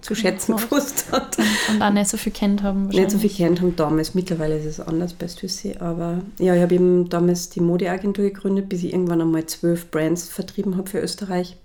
zu 0.00 0.14
schätzen 0.14 0.56
gewusst 0.56 1.10
hat. 1.12 1.36
Und 1.70 1.82
auch 1.82 1.92
nicht 1.92 2.08
so 2.08 2.16
viel 2.16 2.32
kennt 2.32 2.62
haben. 2.62 2.88
Nicht 2.88 3.10
so 3.10 3.18
viel 3.18 3.30
kennt 3.30 3.60
haben 3.60 3.76
damals. 3.76 4.14
Mittlerweile 4.14 4.58
ist 4.58 4.66
es 4.66 4.80
anders 4.80 5.14
bei 5.14 5.28
Stussy. 5.28 5.76
Aber 5.78 6.22
ja, 6.38 6.54
ich 6.54 6.62
habe 6.62 6.74
eben 6.74 7.08
damals 7.08 7.50
die 7.50 7.60
Modeagentur 7.60 8.24
gegründet, 8.24 8.68
bis 8.68 8.82
ich 8.82 8.92
irgendwann 8.92 9.20
einmal 9.20 9.46
zwölf 9.46 9.90
Brands 9.90 10.28
vertrieben 10.28 10.76
habe 10.76 10.88
für 10.88 11.00
Österreich. 11.00 11.56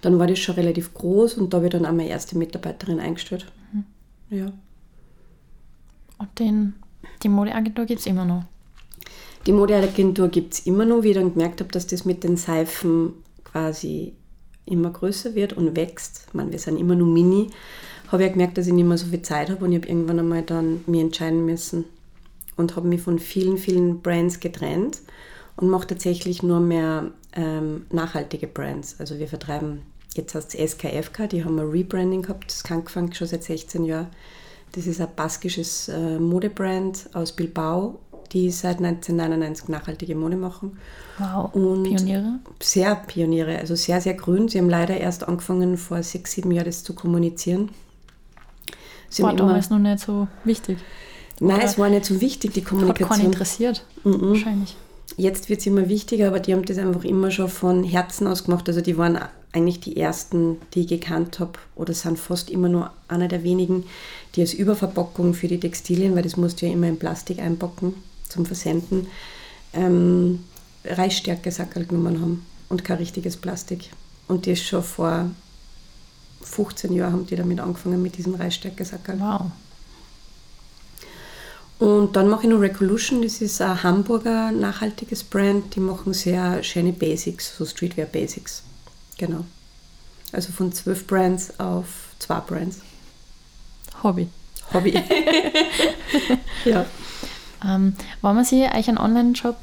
Dann 0.00 0.18
war 0.18 0.26
das 0.26 0.38
schon 0.38 0.54
relativ 0.54 0.94
groß 0.94 1.34
und 1.34 1.52
da 1.52 1.56
habe 1.58 1.66
ich 1.66 1.72
dann 1.72 1.84
auch 1.84 1.92
meine 1.92 2.08
erste 2.08 2.38
Mitarbeiterin 2.38 3.00
eingestellt. 3.00 3.50
Mhm. 3.72 3.84
Ja. 4.30 4.52
Und 6.18 6.38
den, 6.38 6.74
die 7.22 7.28
Modeagentur 7.28 7.84
gibt 7.84 8.00
es 8.00 8.06
immer 8.06 8.24
noch? 8.24 8.44
Die 9.46 9.52
Modeagentur 9.52 10.28
gibt 10.28 10.54
es 10.54 10.66
immer 10.66 10.84
noch, 10.84 11.02
wie 11.02 11.08
ich 11.08 11.14
dann 11.14 11.32
gemerkt 11.32 11.60
habe, 11.60 11.72
dass 11.72 11.86
das 11.86 12.04
mit 12.04 12.22
den 12.22 12.36
Seifen 12.36 13.14
quasi 13.44 14.12
immer 14.68 14.90
größer 14.90 15.34
wird 15.34 15.52
und 15.52 15.76
wächst, 15.76 16.24
ich 16.28 16.34
meine, 16.34 16.52
wir 16.52 16.58
sind 16.58 16.78
immer 16.78 16.94
nur 16.94 17.08
mini, 17.08 17.50
habe 18.10 18.24
ich 18.24 18.32
gemerkt, 18.32 18.58
dass 18.58 18.66
ich 18.66 18.72
nicht 18.72 18.86
mehr 18.86 18.98
so 18.98 19.06
viel 19.06 19.22
Zeit 19.22 19.50
habe 19.50 19.64
und 19.64 19.72
ich 19.72 19.78
habe 19.78 19.88
irgendwann 19.88 20.18
einmal 20.18 20.42
dann 20.42 20.82
mich 20.86 21.00
entscheiden 21.00 21.44
müssen 21.44 21.84
und 22.56 22.76
habe 22.76 22.88
mich 22.88 23.02
von 23.02 23.18
vielen, 23.18 23.58
vielen 23.58 24.00
Brands 24.00 24.40
getrennt 24.40 25.00
und 25.56 25.68
mache 25.68 25.88
tatsächlich 25.88 26.42
nur 26.42 26.60
mehr 26.60 27.10
ähm, 27.34 27.86
nachhaltige 27.90 28.46
Brands. 28.46 28.96
Also 28.98 29.18
wir 29.18 29.28
vertreiben, 29.28 29.82
jetzt 30.14 30.34
heißt 30.34 30.54
es 30.54 30.72
SKFK, 30.72 31.28
die 31.28 31.44
haben 31.44 31.58
ein 31.58 31.68
Rebranding 31.68 32.22
gehabt, 32.22 32.50
das 32.50 32.62
kann 32.62 32.78
angefangen 32.78 33.12
schon 33.12 33.26
seit 33.26 33.44
16 33.44 33.84
Jahren. 33.84 34.08
Das 34.72 34.86
ist 34.86 35.00
ein 35.00 35.08
baskisches 35.16 35.88
äh, 35.88 36.18
Modebrand 36.18 37.08
aus 37.14 37.32
Bilbao 37.32 38.00
die 38.32 38.50
seit 38.50 38.78
1999 38.78 39.68
nachhaltige 39.68 40.14
Mode 40.14 40.36
machen. 40.36 40.78
Wow, 41.18 41.54
und 41.54 41.84
Pioniere? 41.84 42.38
Sehr 42.60 42.94
Pioniere, 42.94 43.58
also 43.58 43.74
sehr, 43.74 44.00
sehr 44.00 44.14
grün. 44.14 44.48
Sie 44.48 44.58
haben 44.58 44.70
leider 44.70 44.96
erst 44.96 45.26
angefangen, 45.26 45.76
vor 45.76 46.02
sechs, 46.02 46.32
sieben 46.32 46.50
Jahren 46.50 46.66
das 46.66 46.84
zu 46.84 46.94
kommunizieren. 46.94 47.70
Sie 49.08 49.22
war 49.22 49.34
damals 49.34 49.70
noch 49.70 49.78
nicht 49.78 50.00
so 50.00 50.28
wichtig. 50.44 50.78
Nein, 51.40 51.56
Oder 51.56 51.64
es 51.64 51.78
war 51.78 51.88
nicht 51.88 52.04
so 52.04 52.20
wichtig, 52.20 52.52
die 52.52 52.62
Kommunikation. 52.62 53.10
Hat 53.10 53.16
keinen 53.16 53.26
interessiert, 53.26 53.84
mhm. 54.04 54.20
wahrscheinlich. 54.20 54.76
jetzt 55.16 55.48
wird 55.48 55.60
es 55.60 55.66
immer 55.66 55.88
wichtiger, 55.88 56.28
aber 56.28 56.40
die 56.40 56.52
haben 56.52 56.64
das 56.64 56.78
einfach 56.78 57.04
immer 57.04 57.30
schon 57.30 57.48
von 57.48 57.84
Herzen 57.84 58.26
aus 58.26 58.44
gemacht. 58.44 58.68
Also 58.68 58.80
die 58.80 58.98
waren 58.98 59.18
eigentlich 59.52 59.80
die 59.80 59.96
ersten, 59.96 60.58
die 60.74 60.80
ich 60.80 60.88
gekannt 60.88 61.40
habe, 61.40 61.52
oder 61.74 61.94
sind 61.94 62.18
fast 62.18 62.50
immer 62.50 62.68
nur 62.68 62.90
einer 63.06 63.28
der 63.28 63.44
wenigen, 63.44 63.84
die 64.34 64.42
als 64.42 64.52
Überverpackung 64.52 65.32
für 65.32 65.48
die 65.48 65.60
Textilien, 65.60 66.14
weil 66.14 66.22
das 66.22 66.36
musst 66.36 66.60
du 66.60 66.66
ja 66.66 66.72
immer 66.72 66.88
in 66.88 66.98
Plastik 66.98 67.38
einpacken 67.38 67.94
zum 68.28 68.46
Versenden, 68.46 69.08
ähm, 69.72 70.44
Reisstärke-Sackerl 70.84 71.86
genommen 71.86 72.20
haben 72.20 72.46
und 72.68 72.84
kein 72.84 72.98
richtiges 72.98 73.36
Plastik. 73.36 73.90
Und 74.26 74.46
das 74.46 74.60
schon 74.60 74.82
vor 74.82 75.30
15 76.42 76.92
Jahren 76.92 77.12
haben 77.12 77.26
die 77.26 77.36
damit 77.36 77.60
angefangen 77.60 78.02
mit 78.02 78.16
diesem 78.16 78.34
Reisstärke-Sackerl. 78.34 79.20
Wow. 79.20 79.50
Und 81.78 82.16
dann 82.16 82.28
mache 82.28 82.42
ich 82.42 82.48
noch 82.48 82.60
Recolution, 82.60 83.22
das 83.22 83.40
ist 83.40 83.60
ein 83.60 83.82
Hamburger 83.82 84.50
nachhaltiges 84.50 85.22
Brand, 85.22 85.76
die 85.76 85.80
machen 85.80 86.12
sehr 86.12 86.62
schöne 86.64 86.92
Basics, 86.92 87.56
so 87.56 87.64
Streetwear 87.64 88.06
Basics. 88.06 88.64
Genau. 89.16 89.44
Also 90.32 90.52
von 90.52 90.72
zwölf 90.72 91.06
Brands 91.06 91.58
auf 91.58 91.86
zwei 92.18 92.40
Brands. 92.40 92.78
Hobby. 94.02 94.28
Hobby. 94.72 94.92
ja. 96.64 96.84
Ähm, 97.66 97.94
wenn 98.22 98.34
man 98.34 98.44
sich 98.44 98.62
euch 98.62 98.88
einen 98.88 98.98
Online-Shop 98.98 99.56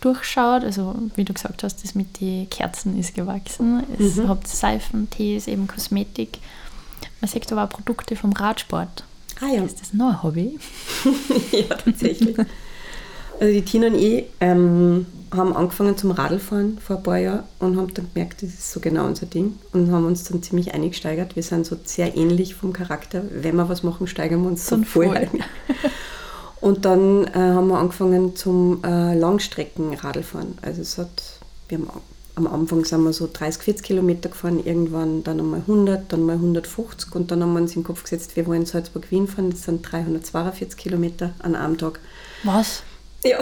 durchschaut, 0.00 0.64
also 0.64 0.94
wie 1.14 1.24
du 1.24 1.32
gesagt 1.32 1.62
hast, 1.62 1.82
das 1.82 1.94
mit 1.94 2.20
den 2.20 2.48
Kerzen 2.50 2.98
ist 2.98 3.14
gewachsen. 3.14 3.82
Es 3.98 4.16
Mhm. 4.16 4.28
habt 4.28 4.48
Seifen, 4.48 5.08
Tees, 5.10 5.46
eben 5.46 5.66
Kosmetik. 5.66 6.38
Man 7.20 7.28
sieht 7.28 7.50
aber 7.52 7.64
auch 7.64 7.68
Produkte 7.68 8.16
vom 8.16 8.32
Radsport. 8.32 9.04
Ah 9.40 9.46
ja. 9.54 9.62
Ist 9.64 9.80
das 9.80 9.92
noch 9.92 10.08
ein 10.10 10.22
Hobby? 10.22 10.58
ja, 11.52 11.74
tatsächlich. 11.76 12.36
Also 13.40 13.52
die 13.52 13.62
Tina 13.62 13.86
und 13.86 13.94
ich 13.94 14.24
ähm, 14.40 15.06
haben 15.32 15.54
angefangen 15.54 15.96
zum 15.96 16.10
Radlfahren 16.10 16.78
vor 16.80 16.96
ein 16.96 17.02
paar 17.04 17.18
Jahren 17.18 17.44
und 17.60 17.76
haben 17.76 17.94
dann 17.94 18.08
gemerkt, 18.12 18.42
das 18.42 18.48
ist 18.50 18.72
so 18.72 18.80
genau 18.80 19.06
unser 19.06 19.26
Ding 19.26 19.56
und 19.72 19.92
haben 19.92 20.06
uns 20.06 20.24
dann 20.24 20.42
ziemlich 20.42 20.74
eingesteigert. 20.74 21.36
Wir 21.36 21.44
sind 21.44 21.66
so 21.66 21.76
sehr 21.84 22.16
ähnlich 22.16 22.56
vom 22.56 22.72
Charakter. 22.72 23.22
Wenn 23.30 23.54
wir 23.54 23.68
was 23.68 23.84
machen, 23.84 24.08
steigern 24.08 24.42
wir 24.42 24.48
uns 24.48 24.66
so 24.66 24.82
voll. 24.82 25.16
ein. 25.16 25.30
Und 26.60 26.84
dann 26.84 27.26
äh, 27.28 27.32
haben 27.34 27.68
wir 27.68 27.78
angefangen 27.78 28.34
zum 28.34 28.82
äh, 28.84 29.14
Langstreckenradlfahren. 29.14 30.58
Also 30.62 30.82
es 30.82 30.98
hat, 30.98 31.22
wir 31.68 31.78
haben 31.78 31.88
am 32.38 32.46
Anfang 32.46 32.84
sind 32.84 33.02
wir 33.02 33.12
so 33.12 33.28
30, 33.32 33.62
40 33.62 33.84
Kilometer 33.84 34.28
gefahren, 34.28 34.64
irgendwann 34.64 35.24
dann 35.24 35.40
einmal 35.40 35.60
100, 35.60 36.12
dann 36.12 36.24
mal 36.24 36.36
150 36.36 37.14
und 37.14 37.30
dann 37.30 37.42
haben 37.42 37.52
wir 37.52 37.60
uns 37.60 37.74
im 37.74 37.82
Kopf 37.82 38.04
gesetzt, 38.04 38.36
wir 38.36 38.46
wollen 38.46 38.64
Salzburg-Wien 38.64 39.26
fahren, 39.26 39.50
das 39.50 39.64
sind 39.64 39.82
342 39.82 40.76
Kilometer 40.76 41.32
an 41.40 41.56
einem 41.56 41.76
Tag. 41.76 41.98
Was? 42.44 42.82
Ja. 43.24 43.38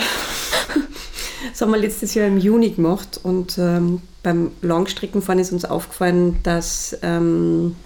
Das 1.50 1.60
haben 1.60 1.70
wir 1.70 1.78
letztes 1.78 2.14
Jahr 2.14 2.26
im 2.26 2.38
Juni 2.38 2.70
gemacht 2.70 3.20
und 3.22 3.58
ähm, 3.58 4.00
beim 4.22 4.52
Langstreckenfahren 4.62 5.38
ist 5.38 5.52
uns 5.52 5.66
aufgefallen, 5.66 6.38
dass 6.42 6.96
ähm, 7.02 7.76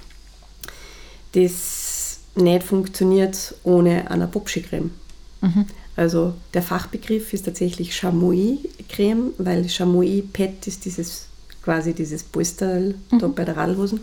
das 1.33 2.21
nicht 2.37 2.63
funktioniert 2.63 3.57
ohne 3.65 4.11
eine 4.11 4.29
Popschi-Creme. 4.29 4.93
Mhm. 5.41 5.67
Also 5.97 6.35
der 6.55 6.63
Fachbegriff 6.63 7.33
ist 7.33 7.45
tatsächlich 7.45 7.95
Chamois-Creme, 7.97 9.33
weil 9.39 9.69
Chamois-Pet 9.69 10.67
ist 10.67 10.85
dieses 10.85 11.27
quasi 11.63 11.93
dieses 11.93 12.23
Polsterl 12.23 12.95
da 13.19 13.27
bei 13.29 13.45
der 13.45 13.57
Radlhosen. 13.57 14.01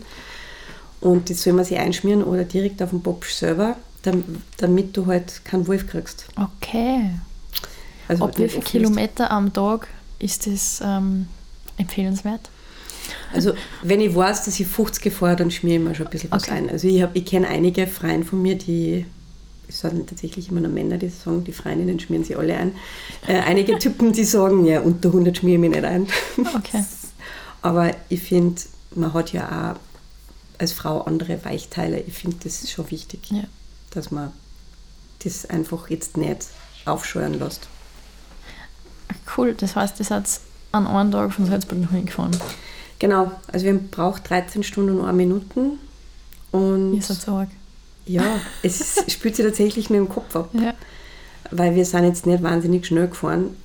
Und 1.00 1.30
das 1.30 1.42
soll 1.42 1.52
man 1.54 1.64
sich 1.64 1.78
einschmieren 1.78 2.22
oder 2.22 2.44
direkt 2.44 2.82
auf 2.82 2.90
den 2.90 3.02
Popsch 3.02 3.32
selber, 3.32 3.76
dam- 4.02 4.24
damit 4.58 4.96
du 4.96 5.06
halt 5.06 5.44
keinen 5.44 5.66
Wolf 5.66 5.86
kriegst. 5.86 6.26
Okay. 6.36 7.10
Also 8.06 8.24
Ab 8.24 8.38
wie 8.38 8.48
viel. 8.48 8.62
Kilometer 8.62 9.30
am 9.30 9.52
Tag 9.52 9.88
ist 10.18 10.46
das 10.46 10.80
ähm, 10.84 11.26
empfehlenswert? 11.76 12.48
Also 13.32 13.52
wenn 13.82 14.00
ich 14.00 14.14
weiß, 14.14 14.44
dass 14.44 14.58
ich 14.60 14.66
50 14.66 15.12
fahre, 15.12 15.36
dann 15.36 15.50
schmiere 15.50 15.78
ich 15.80 15.88
mir 15.88 15.94
schon 15.94 16.06
ein 16.06 16.10
bisschen 16.10 16.30
was 16.30 16.44
Okay. 16.44 16.52
ein. 16.52 16.70
Also 16.70 16.88
ich, 16.88 17.02
hab- 17.02 17.14
ich 17.14 17.24
kenne 17.24 17.48
einige 17.48 17.86
Freien 17.86 18.24
von 18.24 18.40
mir, 18.42 18.56
die, 18.56 19.04
es 19.68 19.80
sind 19.80 20.08
tatsächlich 20.08 20.48
immer 20.50 20.60
nur 20.60 20.70
Männer, 20.70 20.96
die 20.98 21.08
sagen, 21.08 21.44
die 21.44 21.52
Freundinnen 21.52 22.00
schmieren 22.00 22.24
sie 22.24 22.36
alle 22.36 22.56
ein. 22.56 22.72
Äh, 23.26 23.38
einige 23.40 23.78
Typen, 23.78 24.12
die 24.12 24.24
sagen, 24.24 24.64
ja, 24.64 24.80
unter 24.80 25.08
100 25.10 25.36
schmiere 25.36 25.54
ich 25.56 25.60
mich 25.60 25.70
nicht 25.70 25.84
ein. 25.84 26.06
Okay. 26.56 26.84
Aber 27.62 27.90
ich 28.08 28.22
finde, 28.22 28.60
man 28.94 29.12
hat 29.12 29.32
ja 29.32 29.72
auch 29.74 30.60
als 30.60 30.72
Frau 30.72 31.02
andere 31.02 31.44
Weichteile. 31.44 32.00
Ich 32.00 32.14
finde, 32.14 32.36
das 32.44 32.62
ist 32.62 32.70
schon 32.70 32.90
wichtig, 32.90 33.20
Ja. 33.30 33.44
dass 33.90 34.10
man 34.10 34.32
das 35.24 35.46
einfach 35.46 35.90
jetzt 35.90 36.16
nicht 36.16 36.46
aufscheuern 36.84 37.34
lässt. 37.38 37.68
Cool, 39.36 39.54
das 39.54 39.76
heißt, 39.76 39.98
das 40.00 40.10
hat 40.10 40.24
an 40.72 40.86
einem 40.86 41.10
Tag 41.10 41.32
von 41.32 41.46
Salzburg 41.46 41.78
nach 41.80 41.92
Wien 41.92 42.06
gefahren. 42.06 42.36
Genau, 42.98 43.30
also 43.52 43.66
wir 43.66 43.74
braucht 43.74 44.28
13 44.28 44.62
Stunden 44.62 44.98
und 44.98 45.06
1 45.06 45.16
Minuten. 45.16 45.78
Und 46.50 46.94
Ihr 46.94 47.02
seid 47.02 47.20
so 47.20 47.32
arg. 47.32 47.48
Ja, 48.08 48.40
es 48.62 48.80
ist- 48.80 49.10
spielt 49.10 49.36
sich 49.36 49.44
tatsächlich 49.44 49.90
nur 49.90 49.98
im 49.98 50.08
Kopf 50.08 50.34
ab. 50.34 50.50
Ja. 50.52 50.74
Weil 51.50 51.74
wir 51.74 51.84
sind 51.84 52.04
jetzt 52.04 52.26
nicht 52.26 52.42
wahnsinnig 52.42 52.86
schnell 52.86 53.08
gefahren, 53.08 53.56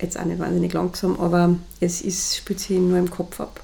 jetzt 0.00 0.18
auch 0.18 0.24
nicht 0.24 0.38
wahnsinnig 0.38 0.72
langsam, 0.72 1.18
aber 1.20 1.56
es 1.80 2.00
ist, 2.00 2.36
spielt 2.36 2.60
sich 2.60 2.78
nur 2.78 2.98
im 2.98 3.10
Kopf 3.10 3.40
ab. 3.40 3.60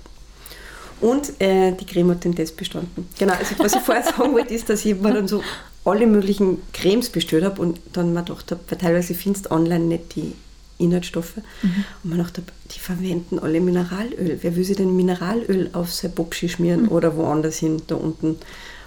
Und 1.01 1.41
äh, 1.41 1.73
die 1.73 1.85
Creme 1.87 2.11
hat 2.13 2.25
den 2.25 2.35
Test 2.35 2.57
bestanden. 2.57 3.09
Genau, 3.19 3.33
also 3.33 3.55
was 3.59 3.75
ich 3.75 3.81
vorher 3.81 4.05
sagen 4.05 4.33
wollte, 4.35 4.55
ist, 4.55 4.69
dass 4.69 4.85
ich 4.85 4.95
mir 5.01 5.13
dann 5.13 5.27
so 5.27 5.43
alle 5.85 6.07
möglichen 6.07 6.59
Cremes 6.73 7.09
bestellt 7.11 7.45
habe 7.45 7.61
und 7.61 7.81
dann 7.93 8.13
mir 8.13 8.23
gedacht 8.23 8.51
habe, 8.53 8.61
weil 8.69 8.79
teilweise 8.79 9.15
findest 9.15 9.47
du 9.47 9.51
online 9.51 9.85
nicht 9.87 10.15
die 10.15 10.33
Inhaltsstoffe. 10.79 11.39
Und 11.65 11.75
man 12.05 12.19
gedacht 12.19 12.39
habe, 12.39 12.47
die 12.73 12.79
verwenden 12.79 13.39
alle 13.41 13.61
Mineralöl. 13.61 14.39
Wer 14.43 14.55
will 14.55 14.65
sich 14.65 14.77
denn 14.77 14.95
Mineralöl 14.95 15.71
auf 15.73 15.93
sein 15.93 16.15
Popschi 16.15 16.49
schmieren 16.49 16.87
oder 16.89 17.17
woanders 17.17 17.57
hin, 17.57 17.83
da 17.89 17.97
unten? 17.97 18.37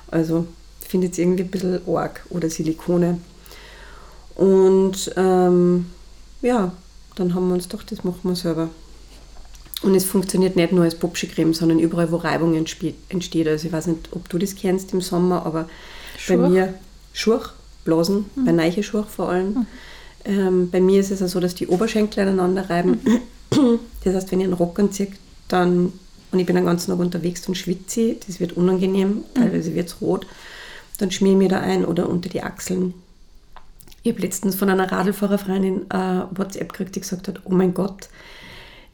Also 0.10 0.48
finde 0.96 1.08
jetzt 1.08 1.20
irgendwie 1.20 1.44
ein 1.44 1.52
bisschen 1.52 1.82
arg 1.94 2.26
oder 2.30 2.50
Silikone. 2.50 3.20
Und 4.36 5.12
ähm, 5.18 5.88
ja, 6.42 6.72
dann 7.16 7.36
haben 7.36 7.50
wir 7.50 7.56
uns 7.56 7.68
gedacht, 7.68 7.92
das 7.92 8.06
machen 8.06 8.22
wir 8.24 8.36
selber. 8.38 8.70
Und 9.82 9.94
es 9.94 10.06
funktioniert 10.06 10.56
nicht 10.56 10.72
nur 10.72 10.86
als 10.86 10.96
Popschi-Creme, 10.96 11.54
sondern 11.54 11.80
überall, 11.80 12.14
wo 12.14 12.16
Reibung 12.16 12.56
entsteht. 12.56 13.48
Also 13.48 13.68
ich 13.68 13.74
weiß 13.74 13.88
nicht, 13.88 14.08
ob 14.14 14.30
du 14.30 14.38
das 14.38 14.56
kennst 14.56 14.94
im 14.94 15.02
Sommer, 15.02 15.46
aber 15.46 15.64
bei 16.30 16.36
Schurch? 16.36 16.50
mir 16.50 16.74
Schurch, 17.12 17.50
Blasen, 17.84 18.28
bei 18.38 18.54
Neiche 18.54 18.82
Schurch 18.82 19.08
vor 19.08 19.28
allem. 19.28 19.68
Ähm, 20.24 20.70
bei 20.72 20.80
mir 20.80 21.02
ist 21.02 21.12
es 21.12 21.20
ja 21.20 21.28
so, 21.28 21.42
dass 21.42 21.56
die 21.56 21.68
Oberschenkel 21.68 22.22
aneinander 22.22 22.70
reiben. 22.70 23.02
Das 24.06 24.16
heißt, 24.16 24.32
wenn 24.32 24.40
ich 24.40 24.46
einen 24.46 24.54
Rock 24.54 24.80
anziehe, 24.80 25.10
dann, 25.50 25.92
und 26.32 26.40
ich 26.40 26.46
bin 26.46 26.56
den 26.56 26.66
ganzen 26.66 26.92
Tag 26.92 27.00
unterwegs 27.00 27.46
und 27.50 27.56
schwitze, 27.56 28.16
das 28.26 28.40
wird 28.40 28.54
unangenehm, 28.54 29.26
teilweise 29.34 29.76
wird 29.76 29.88
es 29.88 30.00
rot, 30.02 30.26
dann 30.98 31.12
schmier 31.12 31.34
ich 31.34 31.38
mir 31.38 31.50
da 31.50 31.60
ein 31.60 31.86
oder 31.86 32.10
unter 32.10 32.30
die 32.30 32.44
Achseln. 32.44 32.94
Ich 34.04 34.12
habe 34.12 34.22
letztens 34.22 34.56
von 34.56 34.70
einer 34.70 34.92
Radlfahrerfreundin 34.92 35.90
äh, 35.90 36.22
WhatsApp 36.32 36.74
gekriegt, 36.74 36.96
die 36.96 37.02
gesagt 37.02 37.28
hat, 37.28 37.42
oh 37.46 37.54
mein 37.54 37.74
Gott, 37.74 38.10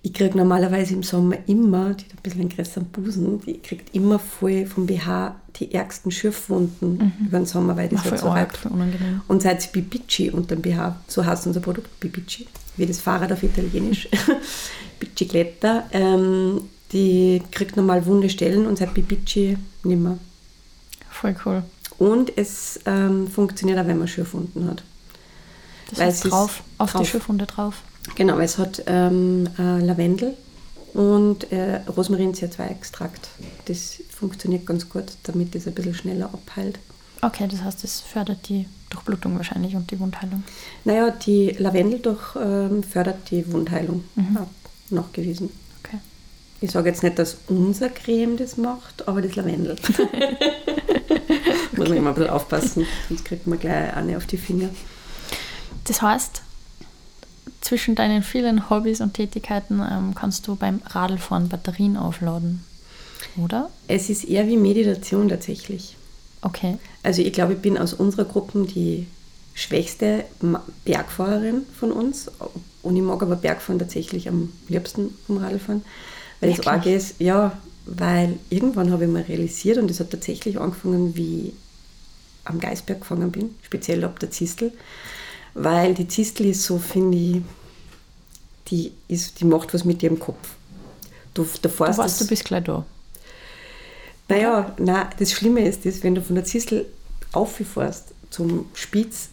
ich 0.04 0.14
kriege 0.14 0.38
normalerweise 0.38 0.94
im 0.94 1.04
Sommer 1.04 1.36
immer, 1.48 1.94
die 1.94 2.06
hat 2.06 2.14
ein 2.14 2.24
bisschen 2.24 2.42
einen 2.42 2.50
größeren 2.50 2.86
Busen, 2.86 3.42
die 3.42 3.60
kriegt 3.60 3.94
immer 3.94 4.18
voll 4.18 4.66
vom 4.66 4.88
BH 4.88 5.36
die 5.58 5.74
ärgsten 5.74 6.12
Schürfwunden 6.12 7.14
über 7.28 7.38
den 7.38 7.46
Sommer, 7.46 7.78
weil 7.78 7.90
das 7.90 8.00
Ach, 8.04 8.12
halt 8.12 8.20
so 8.20 8.28
arg, 8.28 8.58
unangenehm. 8.70 9.22
Und 9.28 9.44
seit 9.44 9.72
Bibici 9.72 10.32
unter 10.32 10.56
dem 10.56 10.62
BH, 10.62 10.96
so 11.08 11.24
heißt 11.24 11.46
unser 11.46 11.60
Produkt, 11.60 12.00
Bibici, 12.00 12.48
wie 12.78 12.86
das 12.86 13.00
Fahrrad 13.00 13.32
auf 13.32 13.44
Italienisch, 13.44 14.08
Bicicletta, 15.00 15.84
ähm, 15.92 16.62
die 16.94 17.44
kriegt 17.52 17.78
normal 17.78 18.06
wunde 18.06 18.30
Stellen 18.30 18.66
und 18.66 18.78
seit 18.78 18.94
Bibici 18.94 19.58
nimmer. 19.84 20.18
Voll 21.10 21.36
cool. 21.46 21.64
Und 22.02 22.36
es 22.36 22.80
ähm, 22.88 23.28
funktioniert 23.28 23.78
auch, 23.78 23.86
wenn 23.86 24.00
man 24.00 24.08
Schürfwunden 24.08 24.68
hat. 24.68 24.82
Das 25.92 26.00
Weil 26.00 26.10
ist 26.10 26.26
es 26.26 26.32
drauf, 26.32 26.64
auf 26.80 26.94
drauf. 26.94 27.02
die 27.04 27.08
Schürfwunde 27.08 27.46
drauf. 27.46 27.84
Genau, 28.16 28.38
weil 28.38 28.46
es 28.46 28.58
hat 28.58 28.82
ähm, 28.88 29.48
äh, 29.60 29.80
Lavendel 29.82 30.36
und 30.96 31.52
äh, 31.52 31.82
Rosmarin-CO2-Extrakt. 31.88 33.30
Das 33.66 34.00
funktioniert 34.10 34.66
ganz 34.66 34.90
gut, 34.90 35.04
damit 35.22 35.54
es 35.54 35.68
ein 35.68 35.76
bisschen 35.76 35.94
schneller 35.94 36.26
abheilt. 36.34 36.80
Okay, 37.22 37.48
das 37.48 37.62
heißt, 37.62 37.84
das 37.84 38.02
fördert 38.02 38.50
die 38.50 38.66
Durchblutung 38.90 39.38
wahrscheinlich 39.38 39.76
und 39.76 39.92
die 39.92 40.00
Wundheilung. 40.00 40.44
Naja, 40.86 41.12
die 41.12 41.52
Lavendel 41.52 42.00
doch 42.00 42.36
ähm, 42.36 42.82
fördert 42.82 43.30
die 43.30 43.54
Wundheilung. 43.54 44.06
Ja, 44.16 44.48
nachgewiesen. 44.90 45.52
Okay. 45.84 46.00
Ich 46.62 46.72
sage 46.72 46.90
jetzt 46.90 47.04
nicht, 47.04 47.20
dass 47.20 47.38
unser 47.48 47.90
Creme 47.90 48.38
das 48.38 48.58
macht, 48.58 49.08
aber 49.08 49.22
das 49.22 49.36
Lavendel. 49.36 49.76
Muss 51.82 51.90
man 51.90 51.98
immer 51.98 52.10
ein 52.10 52.16
bisschen 52.16 52.30
aufpassen, 52.30 52.86
sonst 53.10 53.26
kriegt 53.26 53.48
man 53.48 53.60
gleich 53.60 53.96
eine 53.96 54.18
auf 54.18 54.26
die 54.26 54.38
Finger. 54.38 54.70
Das 55.86 56.02
heißt, 56.02 56.42
zwischen 57.62 57.96
deinen 57.96 58.22
vielen 58.24 58.70
Hobbys 58.70 59.02
und 59.02 59.14
Tätigkeiten 59.14 59.82
ähm, 59.82 60.14
kannst 60.14 60.48
du 60.48 60.56
beim 60.56 60.82
Radlfahren 60.86 61.50
Batterien 61.50 61.98
aufladen. 61.98 62.64
Oder? 63.38 63.70
Es 63.88 64.10
ist 64.10 64.26
eher 64.26 64.48
wie 64.48 64.58
Meditation 64.58 65.30
tatsächlich. 65.30 65.96
Okay. 66.42 66.78
Also 67.02 67.22
ich 67.22 67.34
glaube, 67.34 67.54
ich 67.54 67.60
bin 67.60 67.78
aus 67.78 67.94
unserer 67.94 68.26
Gruppe 68.26 68.66
die 68.66 69.08
schwächste 69.54 70.26
Bergfahrerin 70.86 71.64
von 71.80 71.92
uns. 71.92 72.30
Und 72.82 72.96
ich 72.96 73.02
mag 73.02 73.22
aber 73.22 73.36
Bergfahren 73.36 73.80
tatsächlich 73.80 74.28
am 74.28 74.52
liebsten 74.68 75.16
vom 75.28 75.38
Radfahren. 75.38 75.84
Weil 76.40 76.52
es 76.52 76.66
arg 76.66 76.86
ist, 76.88 77.16
ja, 77.20 77.58
weil 77.86 78.38
irgendwann 78.50 78.92
habe 78.92 79.06
ich 79.06 79.12
mal 79.12 79.22
realisiert 79.22 79.78
und 79.78 79.90
das 79.90 80.00
hat 80.00 80.12
tatsächlich 80.12 80.60
angefangen, 80.60 81.16
wie 81.16 81.54
am 82.44 82.60
Geisberg 82.60 83.02
gefangen 83.02 83.32
bin, 83.32 83.56
speziell 83.62 84.04
ab 84.04 84.20
der 84.20 84.32
Zistel. 84.32 84.72
Weil 85.54 85.94
die 85.94 86.08
Zistel 86.08 86.48
ist 86.48 86.64
so, 86.64 86.78
finde 86.78 87.18
ich, 87.18 87.42
die, 88.68 88.94
ist, 89.08 89.40
die 89.40 89.46
macht 89.46 89.74
was 89.74 89.84
mit 89.84 90.02
ihrem 90.02 90.20
Kopf. 90.20 90.50
Du, 91.34 91.44
du, 91.44 91.70
du 91.70 91.80
weißt, 91.80 92.22
du 92.22 92.28
bist 92.28 92.46
gleich 92.46 92.64
da. 92.64 92.86
Naja, 94.30 94.74
nein, 94.80 95.08
das 95.20 95.32
Schlimme 95.34 95.68
ist, 95.68 95.86
dass, 95.86 96.04
wenn 96.04 96.16
du 96.16 96.22
von 96.22 96.36
der 96.36 96.46
Zistel 96.46 96.86
auffährst 97.34 98.14
zum 98.30 98.66
Spitz, 98.74 99.30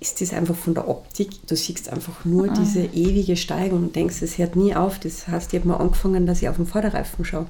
ist 0.00 0.20
das 0.22 0.32
einfach 0.32 0.56
von 0.56 0.72
der 0.72 0.88
Optik, 0.88 1.46
du 1.46 1.54
siehst 1.54 1.90
einfach 1.90 2.24
nur 2.24 2.50
ah. 2.50 2.54
diese 2.58 2.80
ewige 2.84 3.36
Steigung 3.36 3.84
und 3.84 3.96
denkst, 3.96 4.22
es 4.22 4.38
hört 4.38 4.56
nie 4.56 4.74
auf. 4.74 4.98
Das 4.98 5.28
heißt, 5.28 5.52
ich 5.52 5.60
habe 5.60 5.68
mal 5.68 5.76
angefangen, 5.76 6.26
dass 6.26 6.40
ich 6.40 6.48
auf 6.48 6.56
den 6.56 6.66
Vorderreifen 6.66 7.24
schaue. 7.24 7.46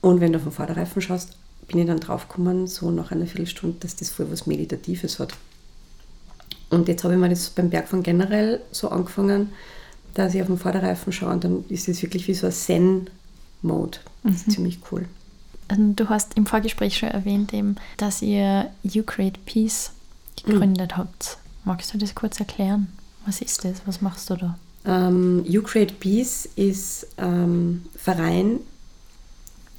Und 0.00 0.20
wenn 0.20 0.32
du 0.32 0.38
auf 0.38 0.44
den 0.44 0.52
Vorderreifen 0.52 1.00
schaust, 1.00 1.36
bin 1.72 1.80
ich 1.80 1.86
dann 1.88 2.00
draufgekommen, 2.00 2.68
so 2.68 2.90
nach 2.90 3.10
einer 3.10 3.26
Viertelstunde, 3.26 3.78
dass 3.80 3.96
das 3.96 4.10
voll 4.10 4.30
was 4.30 4.46
Meditatives 4.46 5.18
hat. 5.18 5.32
Und 6.70 6.88
jetzt 6.88 7.04
habe 7.04 7.14
ich 7.14 7.20
mir 7.20 7.28
das 7.28 7.50
beim 7.50 7.68
Bergfahren 7.68 8.02
generell 8.02 8.60
so 8.70 8.88
angefangen, 8.88 9.50
dass 10.14 10.34
ich 10.34 10.40
auf 10.40 10.46
den 10.46 10.58
Vorderreifen 10.58 11.12
schaue 11.12 11.32
und 11.32 11.44
dann 11.44 11.64
ist 11.68 11.88
es 11.88 12.02
wirklich 12.02 12.28
wie 12.28 12.34
so 12.34 12.46
ein 12.46 12.52
Zen-Mode. 12.52 13.98
Das 14.22 14.36
ist 14.36 14.48
mhm. 14.48 14.52
ziemlich 14.52 14.78
cool. 14.90 15.06
Ähm, 15.68 15.96
du 15.96 16.08
hast 16.08 16.36
im 16.36 16.46
Vorgespräch 16.46 16.96
schon 16.96 17.10
erwähnt, 17.10 17.52
eben, 17.52 17.76
dass 17.96 18.22
ihr 18.22 18.70
You 18.82 19.02
Create 19.02 19.44
Peace 19.44 19.90
gegründet 20.44 20.92
mhm. 20.92 20.96
habt. 20.96 21.38
Magst 21.64 21.92
du 21.92 21.98
das 21.98 22.14
kurz 22.14 22.38
erklären? 22.40 22.88
Was 23.26 23.40
ist 23.40 23.64
das? 23.64 23.82
Was 23.86 24.00
machst 24.00 24.30
du 24.30 24.36
da? 24.36 24.58
Um, 24.84 24.90
ähm, 24.92 25.44
you 25.46 25.62
Create 25.62 26.00
Peace 26.00 26.48
ist 26.56 27.06
ein 27.16 27.32
ähm, 27.32 27.82
Verein 27.96 28.60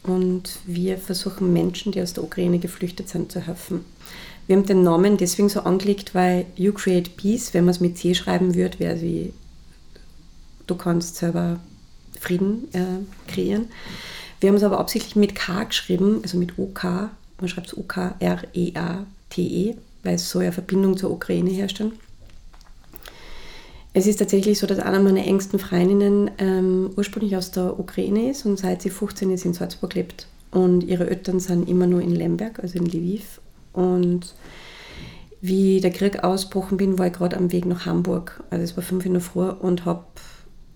und 0.04 0.60
wir 0.66 0.98
versuchen 0.98 1.54
Menschen, 1.54 1.92
die 1.92 2.02
aus 2.02 2.14
der 2.14 2.24
Ukraine 2.24 2.60
geflüchtet 2.60 3.10
sind, 3.10 3.32
zu 3.32 3.40
helfen. 3.40 3.86
Wir 4.46 4.58
haben 4.58 4.66
den 4.66 4.84
Namen 4.84 5.18
deswegen 5.18 5.48
so 5.50 5.62
angelegt, 5.62 6.14
weil 6.14 6.46
You 6.56 6.74
Create 6.74 7.16
Peace, 7.16 7.54
wenn 7.54 7.64
man 7.64 7.72
es 7.72 7.80
mit 7.80 7.98
C 7.98 8.14
schreiben 8.14 8.56
würde, 8.56 8.80
wäre 8.80 9.02
wie 9.02 9.34
du 10.68 10.76
kannst 10.76 11.16
selber 11.16 11.60
Frieden 12.20 12.68
äh, 12.74 13.32
kreieren. 13.32 13.70
Wir 14.40 14.50
haben 14.50 14.58
es 14.58 14.64
aber 14.64 14.80
absichtlich 14.80 15.16
mit 15.16 15.36
K 15.36 15.64
geschrieben, 15.64 16.20
also 16.24 16.38
mit 16.38 16.58
OK. 16.58 16.84
Man 17.40 17.48
schreibt 17.48 17.68
es 17.68 17.78
O-K-R-E-A-T-E, 17.78 19.72
-E, 19.72 19.78
weil 20.04 20.16
es 20.16 20.30
so 20.30 20.40
eine 20.40 20.52
Verbindung 20.52 20.98
zur 20.98 21.12
Ukraine 21.12 21.50
herstellen. 21.50 21.94
Es 23.96 24.08
ist 24.08 24.18
tatsächlich 24.18 24.58
so, 24.58 24.66
dass 24.66 24.80
einer 24.80 25.00
meiner 25.00 25.26
engsten 25.26 25.60
Freundinnen 25.60 26.32
ähm, 26.40 26.90
ursprünglich 26.98 27.38
aus 27.38 27.52
der 27.52 27.80
Ukraine 27.80 28.32
ist 28.32 28.46
und 28.46 28.58
seit 28.58 28.82
sie 28.82 28.90
15 28.90 29.32
ist 29.32 29.46
in 29.46 29.54
Salzburg 29.54 29.94
lebt. 29.94 30.28
Und 30.50 30.84
ihre 30.84 31.10
Eltern 31.10 31.40
sind 31.40 31.70
immer 31.70 31.86
nur 31.86 32.02
in 32.02 32.12
Lemberg, 32.12 32.60
also 32.60 32.80
in 32.80 32.86
Lviv. 32.86 33.40
Und 33.72 34.34
wie 35.42 35.80
der 35.80 35.92
Krieg 35.92 36.24
ausbrochen 36.24 36.78
bin, 36.78 36.98
war 36.98 37.08
ich 37.08 37.14
gerade 37.14 37.38
am 37.38 37.52
Weg 37.52 37.66
nach 37.66 37.86
Hamburg. 37.86 38.44
Also 38.50 38.64
es 38.64 38.76
war 38.76 38.84
fünf 38.84 39.06
in 39.06 39.14
der 39.14 39.22
Früh 39.22 39.50
und 39.50 39.86
habe 39.86 40.06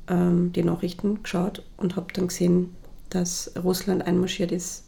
ähm, 0.07 0.51
die 0.53 0.63
Nachrichten 0.63 1.24
geschaut 1.24 1.63
und 1.78 1.95
habe 1.95 2.13
dann 2.13 2.28
gesehen, 2.28 2.76
dass 3.09 3.51
Russland 3.63 4.05
einmarschiert 4.05 4.51
ist 4.51 4.86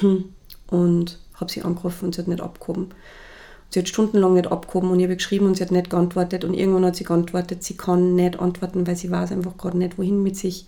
und 0.68 1.18
habe 1.34 1.50
sie 1.50 1.62
angerufen 1.62 2.06
und 2.06 2.14
sie 2.14 2.20
hat 2.20 2.28
nicht 2.28 2.42
abgehoben. 2.42 2.90
Sie 3.72 3.78
hat 3.80 3.88
stundenlang 3.88 4.34
nicht 4.34 4.52
abgehoben 4.52 4.90
und 4.90 5.00
ich 5.00 5.06
habe 5.06 5.16
geschrieben 5.16 5.46
und 5.46 5.56
sie 5.56 5.64
hat 5.64 5.70
nicht 5.70 5.88
geantwortet 5.88 6.44
und 6.44 6.52
irgendwann 6.52 6.84
hat 6.84 6.96
sie 6.96 7.04
geantwortet, 7.04 7.62
sie 7.62 7.76
kann 7.76 8.14
nicht 8.14 8.38
antworten, 8.38 8.86
weil 8.86 8.96
sie 8.96 9.10
weiß 9.10 9.32
einfach 9.32 9.56
gerade 9.56 9.78
nicht, 9.78 9.96
wohin 9.96 10.22
mit 10.22 10.36
sich. 10.36 10.66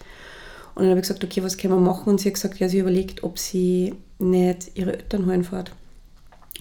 Und 0.75 0.83
dann 0.83 0.91
habe 0.91 1.01
ich 1.01 1.07
gesagt, 1.07 1.23
okay, 1.23 1.43
was 1.43 1.59
können 1.59 1.75
wir 1.75 1.81
machen? 1.81 2.09
Und 2.09 2.21
sie 2.21 2.31
hat 2.31 2.35
gesagt, 2.35 2.59
ja, 2.59 2.69
sie 2.69 2.79
überlegt, 2.79 3.23
ob 3.23 3.39
sie 3.39 3.95
nicht 4.19 4.71
ihre 4.75 4.95
Eltern 4.95 5.27
holen 5.27 5.45
fährt. 5.45 5.73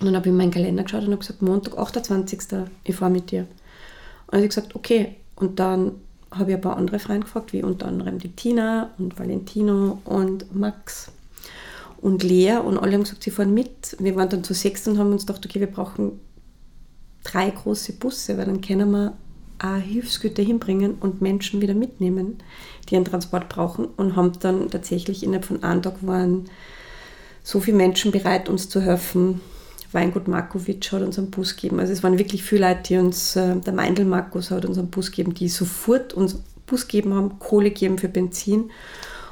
Und 0.01 0.07
dann 0.07 0.15
habe 0.15 0.27
ich 0.27 0.31
in 0.31 0.37
meinen 0.37 0.51
Kalender 0.51 0.83
geschaut 0.83 1.03
und 1.03 1.11
habe 1.11 1.19
gesagt, 1.19 1.41
Montag, 1.41 1.77
28. 1.77 2.41
ich 2.83 2.95
fahre 2.95 3.11
mit 3.11 3.31
dir. 3.31 3.41
Und 3.41 3.47
dann 4.27 4.39
habe 4.39 4.43
ich 4.43 4.49
gesagt, 4.49 4.75
okay. 4.75 5.15
Und 5.37 5.59
dann 5.59 5.93
habe 6.29 6.51
ich 6.51 6.57
ein 6.57 6.61
paar 6.61 6.75
andere 6.75 6.99
Freunde 6.99 7.21
gefragt, 7.21 7.53
wie 7.53 7.63
unter 7.63 7.85
anderem 7.85 8.19
die 8.19 8.35
Tina 8.35 8.89
und 8.97 9.17
Valentino 9.17 10.01
und 10.03 10.53
Max 10.53 11.09
und 12.01 12.21
Lea 12.21 12.57
und 12.57 12.77
alle 12.77 12.93
haben 12.93 13.03
gesagt, 13.03 13.23
sie 13.23 13.31
fahren 13.31 13.53
mit. 13.53 13.95
Wir 13.97 14.15
waren 14.17 14.27
dann 14.27 14.43
zu 14.43 14.53
sechs 14.53 14.85
und 14.87 14.97
haben 14.97 15.13
uns 15.13 15.25
gedacht, 15.25 15.45
okay, 15.45 15.61
wir 15.61 15.71
brauchen 15.71 16.19
drei 17.23 17.49
große 17.49 17.93
Busse, 17.93 18.37
weil 18.37 18.45
dann 18.45 18.61
können 18.61 18.91
wir 18.91 19.13
auch 19.59 19.77
Hilfsgüter 19.77 20.43
hinbringen 20.43 20.95
und 20.99 21.21
Menschen 21.21 21.61
wieder 21.61 21.73
mitnehmen, 21.73 22.37
die 22.89 22.95
einen 22.95 23.05
Transport 23.05 23.49
brauchen 23.49 23.85
und 23.85 24.15
haben 24.15 24.33
dann 24.39 24.69
tatsächlich 24.69 25.23
innerhalb 25.23 25.45
von 25.45 25.63
einem 25.63 25.81
Tag 25.81 26.05
waren 26.05 26.45
so 27.43 27.59
viele 27.59 27.77
Menschen 27.77 28.11
bereit, 28.11 28.49
uns 28.49 28.69
zu 28.69 28.81
helfen, 28.81 29.41
Weingut 29.93 30.27
Markovic 30.27 30.91
hat 30.91 31.01
uns 31.01 31.17
einen 31.17 31.29
Bus 31.29 31.55
gegeben. 31.55 31.79
Also 31.79 31.93
es 31.93 32.03
waren 32.03 32.17
wirklich 32.17 32.43
viele 32.43 32.67
Leute, 32.67 32.81
die 32.87 32.97
uns, 32.97 33.35
äh, 33.35 33.55
der 33.57 33.73
Meindl 33.73 34.05
Markus 34.05 34.51
hat 34.51 34.65
uns 34.65 34.77
einen 34.77 34.89
Bus 34.89 35.11
gegeben, 35.11 35.33
die 35.33 35.49
sofort 35.49 36.13
uns 36.13 36.41
Bus 36.65 36.87
gegeben 36.87 37.13
haben, 37.13 37.39
Kohle 37.39 37.69
gegeben 37.69 37.97
für 37.97 38.09
Benzin. 38.09 38.71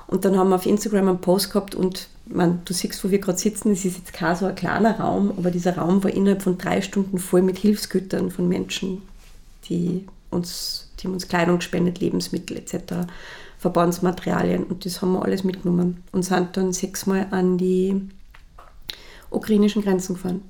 Und 0.07 0.25
dann 0.25 0.37
haben 0.37 0.49
wir 0.49 0.55
auf 0.55 0.65
Instagram 0.65 1.07
einen 1.07 1.21
Post 1.21 1.51
gehabt 1.51 1.73
und 1.73 2.09
man, 2.34 2.61
du 2.65 2.73
siehst, 2.73 3.03
wo 3.03 3.11
wir 3.11 3.19
gerade 3.19 3.38
sitzen, 3.38 3.71
es 3.71 3.86
ist 3.86 3.97
jetzt 3.97 4.13
kein 4.13 4.36
so 4.36 4.45
ein 4.45 4.55
kleiner 4.55 4.99
Raum, 4.99 5.34
aber 5.38 5.51
dieser 5.51 5.77
Raum 5.77 6.03
war 6.03 6.11
innerhalb 6.11 6.41
von 6.41 6.57
drei 6.57 6.82
Stunden 6.82 7.17
voll 7.17 7.41
mit 7.41 7.57
Hilfsgütern 7.57 8.32
von 8.32 8.47
Menschen, 8.47 9.01
die 9.69 10.05
uns, 10.29 10.89
die 10.99 11.07
uns 11.07 11.27
Kleidung 11.27 11.57
gespendet, 11.57 11.99
Lebensmittel 11.99 12.57
etc., 12.57 13.07
Verbandsmaterialien 13.57 14.63
und 14.63 14.86
das 14.86 15.01
haben 15.01 15.13
wir 15.13 15.23
alles 15.23 15.43
mitgenommen 15.43 16.03
und 16.11 16.23
sind 16.23 16.57
dann 16.57 16.73
sechsmal 16.73 17.27
an 17.29 17.59
die 17.59 18.09
ukrainischen 19.29 19.84
Grenzen 19.84 20.15
gefahren 20.15 20.41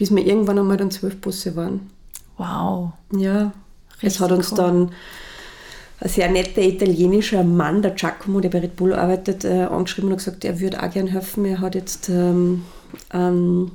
bis 0.00 0.10
wir 0.16 0.24
irgendwann 0.24 0.58
einmal 0.58 0.78
dann 0.78 0.90
zwölf 0.90 1.20
Busse 1.20 1.56
waren. 1.56 1.90
Wow. 2.38 2.92
Ja, 3.12 3.52
Richtig 3.96 4.14
es 4.14 4.20
hat 4.20 4.32
uns 4.32 4.50
cool. 4.50 4.56
dann 4.56 4.92
ein 6.00 6.08
sehr 6.08 6.30
netter 6.30 6.62
italienischer 6.62 7.44
Mann, 7.44 7.82
der 7.82 7.92
Giacomo, 7.92 8.40
der 8.40 8.48
bei 8.48 8.60
Red 8.60 8.76
Bull 8.76 8.94
arbeitet, 8.94 9.44
äh, 9.44 9.64
angeschrieben 9.64 10.10
und 10.10 10.16
gesagt, 10.16 10.44
er 10.44 10.58
würde 10.60 10.82
auch 10.82 10.90
gerne 10.90 11.10
helfen. 11.10 11.44
Er 11.44 11.60
hat 11.60 11.74
jetzt 11.74 12.08
ähm, 12.08 12.64
ähm, 13.12 13.72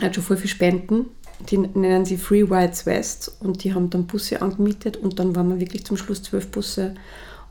hat 0.00 0.14
schon 0.14 0.24
voll 0.24 0.36
viel 0.36 0.50
Spenden. 0.50 1.06
Die 1.48 1.56
nennen 1.56 2.04
sie 2.04 2.18
Free 2.18 2.48
Whites 2.50 2.84
West 2.84 3.36
und 3.40 3.64
die 3.64 3.72
haben 3.72 3.88
dann 3.88 4.06
Busse 4.06 4.42
angemietet 4.42 4.98
und 4.98 5.18
dann 5.18 5.34
waren 5.34 5.48
wir 5.48 5.60
wirklich 5.60 5.86
zum 5.86 5.96
Schluss 5.96 6.22
zwölf 6.22 6.48
Busse 6.48 6.94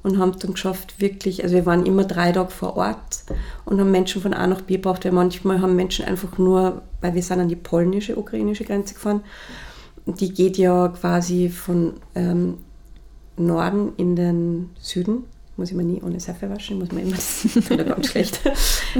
und 0.03 0.19
haben 0.19 0.37
dann 0.39 0.51
geschafft, 0.51 1.01
wirklich, 1.01 1.43
also 1.43 1.55
wir 1.55 1.65
waren 1.65 1.85
immer 1.85 2.03
drei 2.03 2.31
Tage 2.31 2.51
vor 2.51 2.77
Ort 2.77 3.23
und 3.65 3.79
haben 3.79 3.91
Menschen 3.91 4.21
von 4.21 4.33
A 4.33 4.45
nach 4.45 4.61
B 4.61 4.75
gebraucht, 4.75 5.05
weil 5.05 5.11
manchmal 5.11 5.59
haben 5.61 5.75
Menschen 5.75 6.05
einfach 6.05 6.37
nur, 6.37 6.83
weil 7.01 7.15
wir 7.15 7.23
sind 7.23 7.39
an 7.39 7.49
die 7.49 7.55
polnische, 7.55 8.15
ukrainische 8.15 8.63
Grenze 8.63 8.93
gefahren, 8.93 9.21
die 10.05 10.33
geht 10.33 10.57
ja 10.57 10.89
quasi 10.89 11.49
von 11.49 11.93
ähm, 12.13 12.59
Norden 13.39 13.93
in 13.97 14.15
den 14.15 14.69
Süden, 14.79 15.23
muss 15.57 15.71
ich 15.71 15.75
mir 15.75 15.83
nie 15.83 16.01
ohne 16.01 16.19
Seife 16.19 16.49
waschen, 16.49 16.79
muss 16.79 16.91
man 16.91 17.03
immer, 17.03 17.15
das 17.15 17.69
ganz 17.69 18.07
schlecht. 18.07 18.39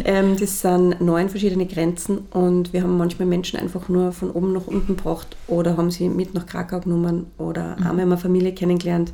Ähm, 0.04 0.36
das 0.38 0.62
sind 0.62 1.02
neun 1.02 1.30
verschiedene 1.30 1.66
Grenzen 1.66 2.20
und 2.32 2.74
wir 2.74 2.84
haben 2.84 2.98
manchmal 2.98 3.28
Menschen 3.28 3.60
einfach 3.60 3.90
nur 3.90 4.12
von 4.12 4.32
oben 4.32 4.54
nach 4.54 4.68
unten 4.68 4.96
gebracht 4.96 5.36
oder 5.48 5.78
haben 5.78 5.92
sie 5.92 6.10
mit 6.10 6.34
nach 6.34 6.46
Krakau 6.46 6.80
genommen 6.80 7.28
oder 7.38 7.78
mhm. 7.78 7.86
haben 7.86 8.00
eine 8.00 8.18
Familie 8.18 8.54
kennengelernt, 8.54 9.14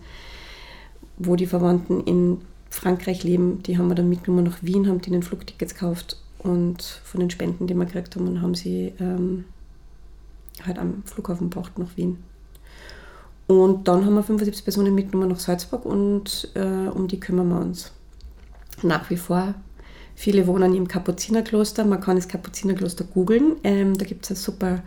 wo 1.17 1.35
die 1.35 1.47
Verwandten 1.47 2.01
in 2.01 2.39
Frankreich 2.69 3.23
leben, 3.23 3.63
die 3.63 3.77
haben 3.77 3.87
wir 3.87 3.95
dann 3.95 4.09
mitgenommen 4.09 4.43
nach 4.43 4.61
Wien, 4.61 4.87
haben 4.87 5.01
denen 5.01 5.23
Flugtickets 5.23 5.75
gekauft 5.75 6.17
und 6.39 6.83
von 6.83 7.21
den 7.21 7.29
Spenden, 7.29 7.67
die 7.67 7.73
wir 7.73 7.85
gekriegt 7.85 8.15
haben, 8.15 8.41
haben 8.41 8.55
sie 8.55 8.93
ähm, 8.99 9.45
halt 10.65 10.77
am 10.77 11.03
Flughafen 11.05 11.49
gebracht 11.49 11.79
nach 11.79 11.95
Wien. 11.95 12.17
Und 13.47 13.87
dann 13.87 14.05
haben 14.05 14.15
wir 14.15 14.23
75 14.23 14.63
Personen 14.63 14.95
mitgenommen 14.95 15.29
nach 15.29 15.39
Salzburg 15.39 15.85
und 15.85 16.49
äh, 16.55 16.89
um 16.89 17.07
die 17.07 17.19
kümmern 17.19 17.49
wir 17.49 17.59
uns 17.59 17.91
nach 18.81 19.09
wie 19.09 19.17
vor. 19.17 19.53
Viele 20.15 20.47
wohnen 20.47 20.73
im 20.73 20.87
Kapuzinerkloster. 20.87 21.85
Man 21.85 22.01
kann 22.01 22.15
das 22.15 22.27
Kapuzinerkloster 22.27 23.03
googeln. 23.03 23.57
Ähm, 23.63 23.97
da 23.97 24.05
gibt 24.05 24.25
es 24.25 24.31
eine 24.31 24.37
super 24.37 24.83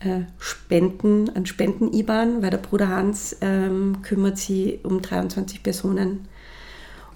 äh, 0.00 0.22
Spenden, 0.38 1.28
an 1.30 1.46
Spenden-IBAN, 1.46 2.42
weil 2.42 2.50
der 2.50 2.58
Bruder 2.58 2.88
Hans 2.88 3.36
ähm, 3.40 3.98
kümmert 4.02 4.38
sich 4.38 4.84
um 4.84 5.02
23 5.02 5.62
Personen 5.62 6.26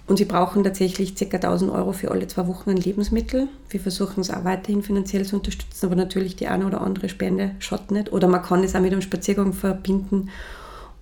und 0.06 0.16
sie 0.16 0.24
brauchen 0.24 0.64
tatsächlich 0.64 1.14
ca. 1.14 1.24
1000 1.36 1.70
Euro 1.70 1.92
für 1.92 2.10
alle 2.10 2.26
zwei 2.26 2.46
Wochen 2.48 2.70
an 2.70 2.76
Lebensmittel. 2.76 3.48
Wir 3.70 3.80
versuchen 3.80 4.20
es 4.20 4.30
auch 4.30 4.44
weiterhin 4.44 4.82
finanziell 4.82 5.24
zu 5.24 5.36
unterstützen, 5.36 5.86
aber 5.86 5.94
natürlich 5.94 6.36
die 6.36 6.48
eine 6.48 6.66
oder 6.66 6.80
andere 6.80 7.08
Spende 7.08 7.54
schaut 7.60 7.90
nicht. 7.90 8.12
Oder 8.12 8.28
man 8.28 8.42
kann 8.42 8.64
es 8.64 8.74
auch 8.74 8.80
mit 8.80 8.92
einem 8.92 9.02
Spaziergang 9.02 9.52
verbinden 9.52 10.30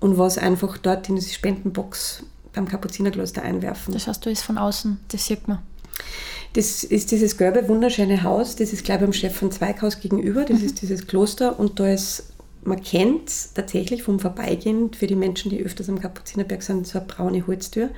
und 0.00 0.18
was 0.18 0.38
einfach 0.38 0.76
dort 0.78 1.08
in 1.08 1.16
diese 1.16 1.32
Spendenbox 1.32 2.24
beim 2.52 2.68
Kapuzinerkloster 2.68 3.42
einwerfen. 3.42 3.94
Das 3.94 4.06
heißt, 4.06 4.24
du 4.24 4.30
ist 4.30 4.42
von 4.42 4.58
außen, 4.58 5.00
das 5.08 5.26
sieht 5.26 5.48
man. 5.48 5.60
Das 6.54 6.82
ist 6.82 7.12
dieses 7.12 7.36
gelbe, 7.36 7.68
wunderschöne 7.68 8.22
Haus, 8.24 8.56
das 8.56 8.72
ist 8.72 8.84
gleich 8.84 9.00
beim 9.00 9.12
Stefan 9.12 9.52
Zweighaus 9.52 10.00
gegenüber, 10.00 10.44
das 10.44 10.60
mhm. 10.60 10.66
ist 10.66 10.82
dieses 10.82 11.06
Kloster 11.06 11.60
und 11.60 11.78
da 11.78 11.92
ist 11.92 12.24
man 12.62 12.82
kennt 12.82 13.54
tatsächlich 13.54 14.02
vom 14.02 14.20
Vorbeigehen 14.20 14.92
für 14.92 15.06
die 15.06 15.16
Menschen, 15.16 15.50
die 15.50 15.62
öfters 15.62 15.88
am 15.88 16.00
Kapuzinerberg 16.00 16.62
sind, 16.62 16.86
so 16.86 16.98
eine 16.98 17.06
braune 17.06 17.46
Holztür. 17.46 17.88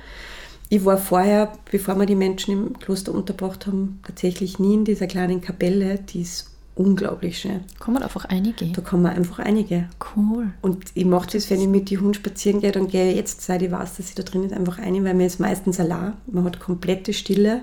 Ich 0.73 0.83
war 0.85 0.97
vorher, 0.97 1.53
bevor 1.71 1.99
wir 1.99 2.07
die 2.07 2.15
Menschen 2.15 2.51
im 2.51 2.79
Kloster 2.79 3.13
unterbracht 3.13 3.67
haben, 3.67 3.99
tatsächlich 4.07 4.57
nie 4.57 4.73
in 4.73 4.85
dieser 4.85 5.05
kleinen 5.05 5.39
Kapelle, 5.39 5.99
die 5.99 6.21
ist 6.21 6.49
unglaublich 6.73 7.37
schön. 7.37 7.59
Kann 7.79 7.93
man 7.93 8.01
einfach 8.01 8.25
einige? 8.25 8.65
Da 8.65 8.81
kann 8.81 9.03
man 9.03 9.15
einfach 9.15 9.37
einige. 9.37 9.87
Cool. 10.15 10.51
Und 10.63 10.85
ich 10.95 11.05
mache 11.05 11.29
das, 11.33 11.51
wenn 11.51 11.61
ich 11.61 11.67
mit 11.67 11.91
den 11.91 11.99
Hunden 11.99 12.15
spazieren 12.15 12.59
gehe, 12.59 12.71
dann 12.71 12.87
gehe 12.87 13.11
ich 13.11 13.17
jetzt, 13.17 13.41
seit 13.41 13.61
ich 13.61 13.69
weiß, 13.69 13.97
dass 13.97 14.07
sie 14.07 14.15
da 14.15 14.23
drin 14.23 14.45
ist, 14.45 14.53
einfach 14.53 14.79
ein, 14.79 15.03
weil 15.03 15.13
mir 15.13 15.27
ist 15.27 15.39
meistens 15.39 15.79
allein. 15.79 16.13
Man 16.25 16.43
hat 16.45 16.59
komplette 16.59 17.13
Stille 17.13 17.61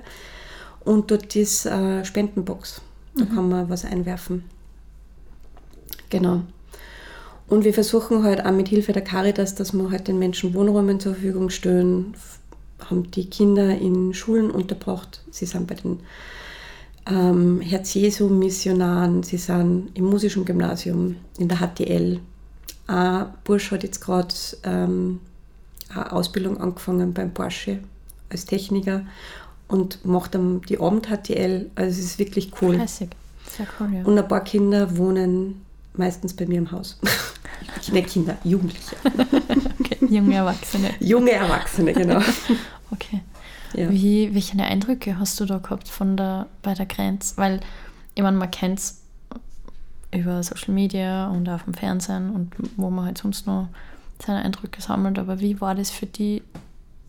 und 0.84 1.10
dort 1.10 1.34
ist 1.34 1.66
eine 1.66 2.04
Spendenbox. 2.04 2.80
Da 3.16 3.24
mhm. 3.24 3.34
kann 3.34 3.48
man 3.48 3.68
was 3.68 3.84
einwerfen. 3.84 4.44
Genau. 6.10 6.42
Und 7.48 7.64
wir 7.64 7.74
versuchen 7.74 8.22
halt 8.22 8.46
auch 8.46 8.52
mit 8.52 8.68
Hilfe 8.68 8.92
der 8.92 9.02
Caritas, 9.02 9.56
dass 9.56 9.72
wir 9.72 9.90
halt 9.90 10.06
den 10.06 10.20
Menschen 10.20 10.54
Wohnräume 10.54 10.98
zur 10.98 11.14
Verfügung 11.14 11.50
stellen, 11.50 12.14
haben 12.88 13.10
die 13.10 13.28
Kinder 13.28 13.76
in 13.76 14.14
Schulen 14.14 14.50
unterbracht. 14.50 15.22
Sie 15.30 15.46
sind 15.46 15.66
bei 15.66 15.74
den 15.74 16.00
ähm, 17.06 17.60
Herz-Jesu-Missionaren, 17.60 19.22
sie 19.22 19.36
sind 19.36 19.90
im 19.94 20.04
musischen 20.04 20.44
Gymnasium, 20.44 21.16
in 21.38 21.48
der 21.48 21.58
HTL. 21.58 22.20
Ein 22.86 23.26
Bursch 23.44 23.70
hat 23.70 23.82
jetzt 23.82 24.00
gerade 24.00 24.34
ähm, 24.64 25.20
eine 25.88 26.12
Ausbildung 26.12 26.58
angefangen 26.58 27.12
beim 27.12 27.32
Porsche 27.32 27.80
als 28.28 28.46
Techniker 28.46 29.02
und 29.68 30.04
macht 30.04 30.34
dann 30.34 30.62
die 30.62 30.78
Abend-HTL. 30.78 31.70
Also 31.74 31.90
es 31.90 32.04
ist 32.04 32.18
wirklich 32.18 32.52
cool. 32.60 32.76
Klassik. 32.76 33.10
Sehr 33.56 33.66
cool, 33.78 33.88
ja. 33.94 34.04
Und 34.04 34.18
ein 34.18 34.28
paar 34.28 34.44
Kinder 34.44 34.96
wohnen 34.96 35.62
meistens 35.94 36.34
bei 36.34 36.46
mir 36.46 36.58
im 36.58 36.70
Haus. 36.70 36.98
Nicht 37.92 38.08
Kinder, 38.08 38.36
Jugendliche. 38.44 38.96
junge 40.08 40.34
Erwachsene. 40.34 40.90
Junge 41.00 41.32
Erwachsene, 41.32 41.92
genau. 41.92 42.20
okay. 42.90 43.20
Ja. 43.74 43.90
Wie, 43.90 44.34
welche 44.34 44.58
Eindrücke 44.60 45.18
hast 45.18 45.38
du 45.38 45.44
da 45.44 45.58
gehabt 45.58 45.88
von 45.88 46.16
der, 46.16 46.46
bei 46.62 46.74
der 46.74 46.86
Grenze? 46.86 47.36
Weil, 47.36 47.60
ich 48.14 48.22
meine, 48.22 48.36
man 48.36 48.50
kennt 48.50 48.80
es 48.80 49.02
über 50.12 50.42
Social 50.42 50.74
Media 50.74 51.28
und 51.28 51.48
auch 51.48 51.60
vom 51.60 51.74
Fernsehen 51.74 52.30
und 52.30 52.52
wo 52.76 52.90
man 52.90 53.04
halt 53.04 53.18
sonst 53.18 53.46
noch 53.46 53.68
seine 54.18 54.44
Eindrücke 54.44 54.82
sammelt, 54.82 55.18
aber 55.18 55.40
wie 55.40 55.60
war 55.60 55.74
das 55.74 55.90
für 55.90 56.06
die, 56.06 56.42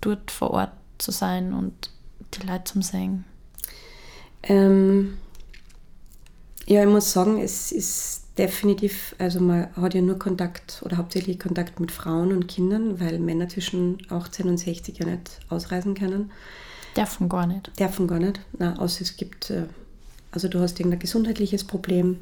dort 0.01 0.31
vor 0.31 0.51
Ort 0.51 0.71
zu 0.97 1.11
sein 1.11 1.53
und 1.53 1.89
die 2.33 2.45
Leute 2.45 2.65
zu 2.65 2.81
sehen? 2.81 3.25
Ähm, 4.43 5.17
ja, 6.67 6.83
ich 6.83 6.89
muss 6.89 7.11
sagen, 7.11 7.39
es 7.39 7.71
ist 7.71 8.20
definitiv, 8.37 9.15
also 9.17 9.39
man 9.39 9.67
hat 9.75 9.93
ja 9.93 10.01
nur 10.01 10.17
Kontakt 10.17 10.81
oder 10.85 10.97
hauptsächlich 10.97 11.39
Kontakt 11.39 11.79
mit 11.79 11.91
Frauen 11.91 12.31
und 12.31 12.47
Kindern, 12.47 12.99
weil 12.99 13.19
Männer 13.19 13.49
zwischen 13.49 13.97
18 14.09 14.47
und 14.47 14.57
60 14.57 14.97
ja 14.99 15.05
nicht 15.05 15.39
ausreisen 15.49 15.95
können. 15.95 16.31
Dürfen 16.95 17.29
gar 17.29 17.47
nicht. 17.47 17.71
Dürfen 17.79 18.07
gar 18.07 18.19
nicht. 18.19 18.39
Na, 18.57 18.77
außer 18.77 19.01
es 19.01 19.17
gibt, 19.17 19.49
äh, 19.49 19.63
also 20.31 20.47
du 20.47 20.59
hast 20.59 20.79
irgendein 20.79 20.99
gesundheitliches 20.99 21.63
Problem 21.63 22.19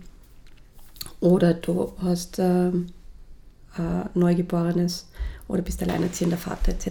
oder 1.20 1.54
du 1.54 1.94
hast 2.02 2.40
äh, 2.40 2.72
ein 3.78 4.10
Neugeborenes 4.14 5.08
oder 5.48 5.62
bist 5.62 5.82
alleinerziehender 5.82 6.38
Vater 6.38 6.72
etc. 6.72 6.90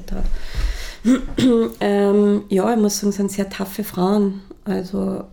ähm, 1.80 2.42
ja, 2.48 2.72
ich 2.72 2.80
muss 2.80 2.98
sagen, 2.98 3.10
es 3.10 3.16
sind 3.16 3.32
sehr 3.32 3.48
taffe 3.48 3.84
Frauen. 3.84 4.42
Also 4.64 5.24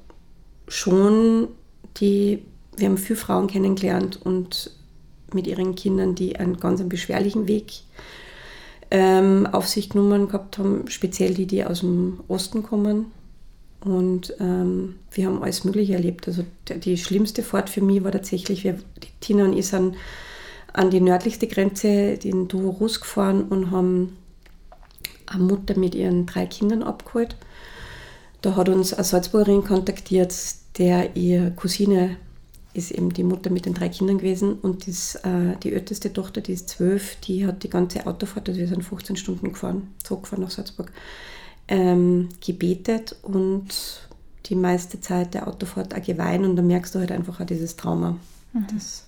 schon 0.67 1.49
die 1.97 2.43
wir 2.77 2.87
haben 2.87 2.97
viele 2.97 3.17
Frauen 3.17 3.47
kennengelernt 3.47 4.19
und 4.23 4.71
mit 5.33 5.47
ihren 5.47 5.75
Kindern, 5.75 6.15
die 6.15 6.37
einen 6.37 6.57
ganz 6.57 6.79
einen 6.79 6.89
beschwerlichen 6.89 7.47
Weg 7.47 7.73
ähm, 8.91 9.47
auf 9.51 9.67
sich 9.67 9.89
genommen 9.89 10.27
gehabt 10.27 10.57
haben, 10.57 10.87
speziell 10.87 11.33
die, 11.33 11.47
die 11.47 11.65
aus 11.65 11.81
dem 11.81 12.19
Osten 12.27 12.63
kommen. 12.63 13.07
Und 13.83 14.33
ähm, 14.39 14.95
wir 15.11 15.27
haben 15.27 15.43
alles 15.43 15.63
Mögliche 15.63 15.93
erlebt. 15.93 16.27
Also 16.27 16.43
der, 16.67 16.77
die 16.77 16.97
schlimmste 16.97 17.43
Fahrt 17.43 17.69
für 17.69 17.81
mich 17.81 18.03
war 18.03 18.11
tatsächlich, 18.11 18.63
wir, 18.63 18.79
Tina 19.19 19.45
und 19.45 19.57
ich 19.57 19.67
sind 19.67 19.95
an 20.73 20.89
die 20.89 21.01
nördlichste 21.01 21.47
Grenze, 21.47 22.17
den 22.17 22.49
Rus 22.51 22.99
gefahren 22.99 23.43
und 23.43 23.71
haben 23.71 24.17
eine 25.25 25.43
Mutter 25.43 25.77
mit 25.77 25.95
ihren 25.95 26.25
drei 26.25 26.45
Kindern 26.45 26.83
abgeholt. 26.83 27.35
Da 28.41 28.55
hat 28.55 28.69
uns 28.69 28.93
eine 28.93 29.03
Salzburgerin 29.03 29.63
kontaktiert, 29.63 30.33
der 30.77 31.15
ihre 31.15 31.51
Cousine 31.51 32.17
ist 32.75 32.91
eben 32.91 33.13
die 33.13 33.23
Mutter 33.23 33.49
mit 33.49 33.65
den 33.65 33.73
drei 33.73 33.89
Kindern 33.89 34.17
gewesen 34.17 34.53
und 34.53 34.87
das, 34.87 35.15
äh, 35.15 35.55
die 35.63 35.73
älteste 35.73 36.11
Tochter, 36.11 36.41
die 36.41 36.53
ist 36.53 36.69
zwölf, 36.69 37.15
die 37.21 37.45
hat 37.45 37.63
die 37.63 37.69
ganze 37.69 38.05
Autofahrt, 38.05 38.49
also 38.49 38.59
wir 38.59 38.67
sind 38.67 38.83
15 38.83 39.15
Stunden 39.15 39.53
gefahren, 39.53 39.93
zurückgefahren 40.03 40.43
nach 40.43 40.51
Salzburg, 40.51 40.91
ähm, 41.67 42.29
gebetet 42.45 43.15
und 43.23 43.67
die 44.45 44.55
meiste 44.55 44.99
Zeit 45.01 45.33
der 45.33 45.47
Autofahrt 45.47 45.95
auch 45.95 46.01
geweint 46.03 46.45
und 46.45 46.55
da 46.55 46.61
merkst 46.61 46.93
du 46.93 46.99
halt 46.99 47.11
einfach 47.11 47.39
auch 47.39 47.45
dieses 47.45 47.75
Trauma. 47.75 48.17
Mhm. 48.53 48.67
Das 48.73 49.05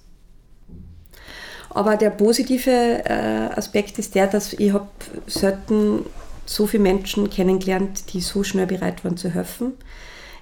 aber 1.70 1.96
der 1.96 2.10
positive 2.10 2.72
äh, 3.06 3.50
Aspekt 3.56 4.00
ist 4.00 4.16
der, 4.16 4.28
dass 4.28 4.54
ich 4.54 4.74
habe 4.74 4.88
selten 5.28 6.06
so 6.46 6.66
viele 6.66 6.84
Menschen 6.84 7.30
kennengelernt, 7.30 8.14
die 8.14 8.22
so 8.22 8.44
schnell 8.44 8.68
bereit 8.68 9.04
waren 9.04 9.18
zu 9.18 9.30
helfen. 9.30 9.74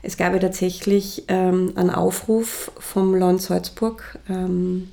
Es 0.05 0.17
gab 0.17 0.33
ja 0.33 0.39
tatsächlich 0.39 1.23
ähm, 1.27 1.73
einen 1.75 1.89
Aufruf 1.89 2.71
vom 2.77 3.15
Land 3.15 3.41
Salzburg, 3.41 4.19
ähm, 4.29 4.89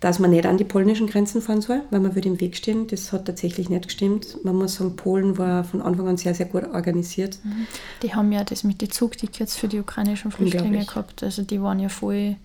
dass 0.00 0.18
man 0.18 0.30
nicht 0.30 0.46
an 0.46 0.56
die 0.56 0.64
polnischen 0.64 1.06
Grenzen 1.06 1.42
fahren 1.42 1.60
soll, 1.60 1.82
weil 1.90 2.00
man 2.00 2.14
würde 2.14 2.28
im 2.28 2.40
Weg 2.40 2.56
stehen. 2.56 2.86
Das 2.86 3.12
hat 3.12 3.26
tatsächlich 3.26 3.68
nicht 3.68 3.84
gestimmt. 3.84 4.38
Man 4.44 4.56
muss 4.56 4.76
sagen, 4.76 4.96
Polen 4.96 5.36
war 5.36 5.62
von 5.62 5.82
Anfang 5.82 6.08
an 6.08 6.16
sehr, 6.16 6.34
sehr 6.34 6.46
gut 6.46 6.64
organisiert. 6.72 7.38
Mhm. 7.44 7.66
Die 8.02 8.14
haben 8.14 8.32
ja 8.32 8.42
das 8.42 8.64
mit 8.64 8.80
den 8.80 8.90
Zugtickets 8.90 9.56
für 9.56 9.68
die 9.68 9.78
ukrainischen 9.78 10.30
Flüchtlinge 10.30 10.86
gehabt. 10.86 11.22
Also 11.22 11.42
die 11.42 11.60
waren 11.60 11.78
ja 11.78 11.90
voll 11.90 12.36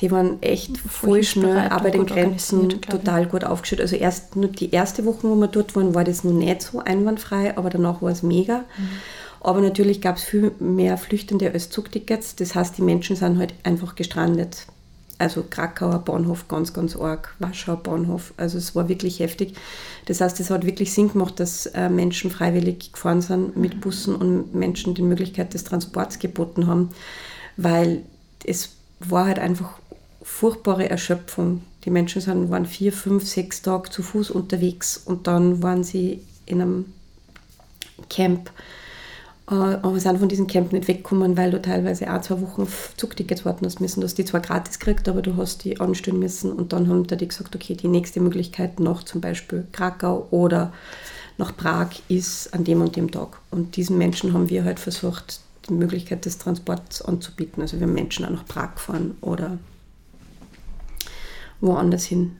die 0.00 0.10
waren 0.10 0.42
echt 0.42 0.76
voll 0.76 1.22
schnell, 1.22 1.68
aber 1.68 1.90
den 1.90 2.06
Grenzen 2.06 2.80
total 2.80 3.26
gut 3.26 3.44
aufgestellt. 3.44 3.80
Also 3.80 3.94
erst 3.94 4.34
nur 4.34 4.48
die 4.48 4.72
erste 4.72 5.04
Woche, 5.04 5.22
wo 5.22 5.36
wir 5.36 5.46
dort 5.46 5.76
waren, 5.76 5.94
war 5.94 6.02
das 6.02 6.24
noch 6.24 6.32
nicht 6.32 6.62
so 6.62 6.80
einwandfrei, 6.80 7.56
aber 7.56 7.70
danach 7.70 8.02
war 8.02 8.10
es 8.10 8.24
mega. 8.24 8.64
Mhm. 8.76 8.88
Aber 9.44 9.60
natürlich 9.60 10.00
gab 10.00 10.16
es 10.16 10.24
viel 10.24 10.52
mehr 10.58 10.96
Flüchtende 10.96 11.52
als 11.52 11.68
Zugtickets. 11.68 12.34
Das 12.34 12.54
heißt, 12.54 12.78
die 12.78 12.82
Menschen 12.82 13.14
sind 13.14 13.38
halt 13.38 13.52
einfach 13.62 13.94
gestrandet. 13.94 14.66
Also 15.18 15.44
Krakauer 15.48 15.98
Bahnhof 15.98 16.48
ganz, 16.48 16.72
ganz 16.72 16.96
arg, 16.96 17.36
Warschauer 17.40 17.76
Bahnhof. 17.76 18.32
Also 18.38 18.56
es 18.56 18.74
war 18.74 18.88
wirklich 18.88 19.20
heftig. 19.20 19.52
Das 20.06 20.22
heißt, 20.22 20.40
es 20.40 20.48
hat 20.48 20.64
wirklich 20.64 20.94
Sinn 20.94 21.12
gemacht, 21.12 21.38
dass 21.40 21.66
äh, 21.66 21.90
Menschen 21.90 22.30
freiwillig 22.30 22.92
gefahren 22.92 23.20
sind 23.20 23.54
mit 23.54 23.82
Bussen 23.82 24.16
und 24.16 24.54
Menschen 24.54 24.94
die 24.94 25.02
Möglichkeit 25.02 25.52
des 25.52 25.64
Transports 25.64 26.18
geboten 26.18 26.66
haben, 26.66 26.88
weil 27.58 28.02
es 28.46 28.70
war 28.98 29.26
halt 29.26 29.38
einfach 29.38 29.78
furchtbare 30.22 30.88
Erschöpfung. 30.88 31.60
Die 31.84 31.90
Menschen 31.90 32.22
sind, 32.22 32.50
waren 32.50 32.64
vier, 32.64 32.94
fünf, 32.94 33.28
sechs 33.28 33.60
Tage 33.60 33.90
zu 33.90 34.02
Fuß 34.02 34.30
unterwegs 34.30 34.96
und 34.96 35.26
dann 35.26 35.62
waren 35.62 35.84
sie 35.84 36.22
in 36.46 36.62
einem 36.62 36.86
Camp 38.08 38.50
aber 39.54 40.00
sind 40.00 40.18
von 40.18 40.28
diesem 40.28 40.46
Camp 40.46 40.72
nicht 40.72 40.88
weggekommen, 40.88 41.36
weil 41.36 41.50
du 41.50 41.60
teilweise 41.60 42.12
auch 42.12 42.20
zwei 42.20 42.40
Wochen 42.40 42.68
Zugtickets 42.96 43.44
warten 43.44 43.66
hast 43.66 43.80
müssen. 43.80 44.00
Du 44.00 44.06
hast 44.06 44.18
die 44.18 44.24
zwar 44.24 44.40
gratis 44.40 44.78
gekriegt, 44.78 45.08
aber 45.08 45.22
du 45.22 45.36
hast 45.36 45.64
die 45.64 45.80
anstellen 45.80 46.18
müssen 46.18 46.52
und 46.52 46.72
dann 46.72 46.88
haben 46.88 47.06
die 47.06 47.28
gesagt, 47.28 47.54
okay, 47.54 47.74
die 47.74 47.88
nächste 47.88 48.20
Möglichkeit 48.20 48.80
nach 48.80 49.02
zum 49.02 49.20
Beispiel 49.20 49.66
Krakau 49.72 50.26
oder 50.30 50.72
nach 51.38 51.56
Prag 51.56 51.88
ist 52.08 52.54
an 52.54 52.64
dem 52.64 52.80
und 52.80 52.96
dem 52.96 53.10
Tag. 53.10 53.38
Und 53.50 53.76
diesen 53.76 53.98
Menschen 53.98 54.32
haben 54.32 54.50
wir 54.50 54.64
halt 54.64 54.78
versucht, 54.78 55.40
die 55.68 55.74
Möglichkeit 55.74 56.24
des 56.24 56.38
Transports 56.38 57.02
anzubieten. 57.02 57.62
Also 57.62 57.78
wir 57.78 57.86
haben 57.86 57.94
Menschen 57.94 58.24
auch 58.24 58.30
nach 58.30 58.46
Prag 58.46 58.74
gefahren 58.74 59.16
oder 59.20 59.58
woanders 61.60 62.04
hin 62.04 62.36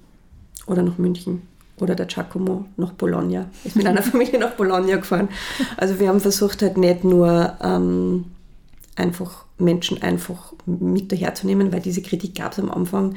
oder 0.66 0.82
nach 0.82 0.98
München 0.98 1.42
oder 1.81 1.95
der 1.95 2.07
Giacomo 2.07 2.66
nach 2.77 2.93
Bologna. 2.93 3.47
Ist 3.64 3.77
mit 3.77 3.87
einer 3.87 4.03
Familie 4.11 4.39
nach 4.39 4.53
Bologna 4.53 4.97
gefahren. 4.97 5.29
Also 5.77 5.99
wir 5.99 6.09
haben 6.09 6.20
versucht 6.20 6.62
halt 6.62 6.77
nicht 6.77 7.05
nur 7.05 7.57
ähm, 7.62 8.27
einfach 8.97 9.45
Menschen 9.59 10.03
einfach 10.03 10.53
mit 10.66 11.11
daherzunehmen, 11.12 11.72
weil 11.72 11.81
diese 11.81 12.03
Kritik 12.03 12.37
gab 12.37 12.53
es 12.53 12.59
am 12.59 12.70
Anfang, 12.70 13.16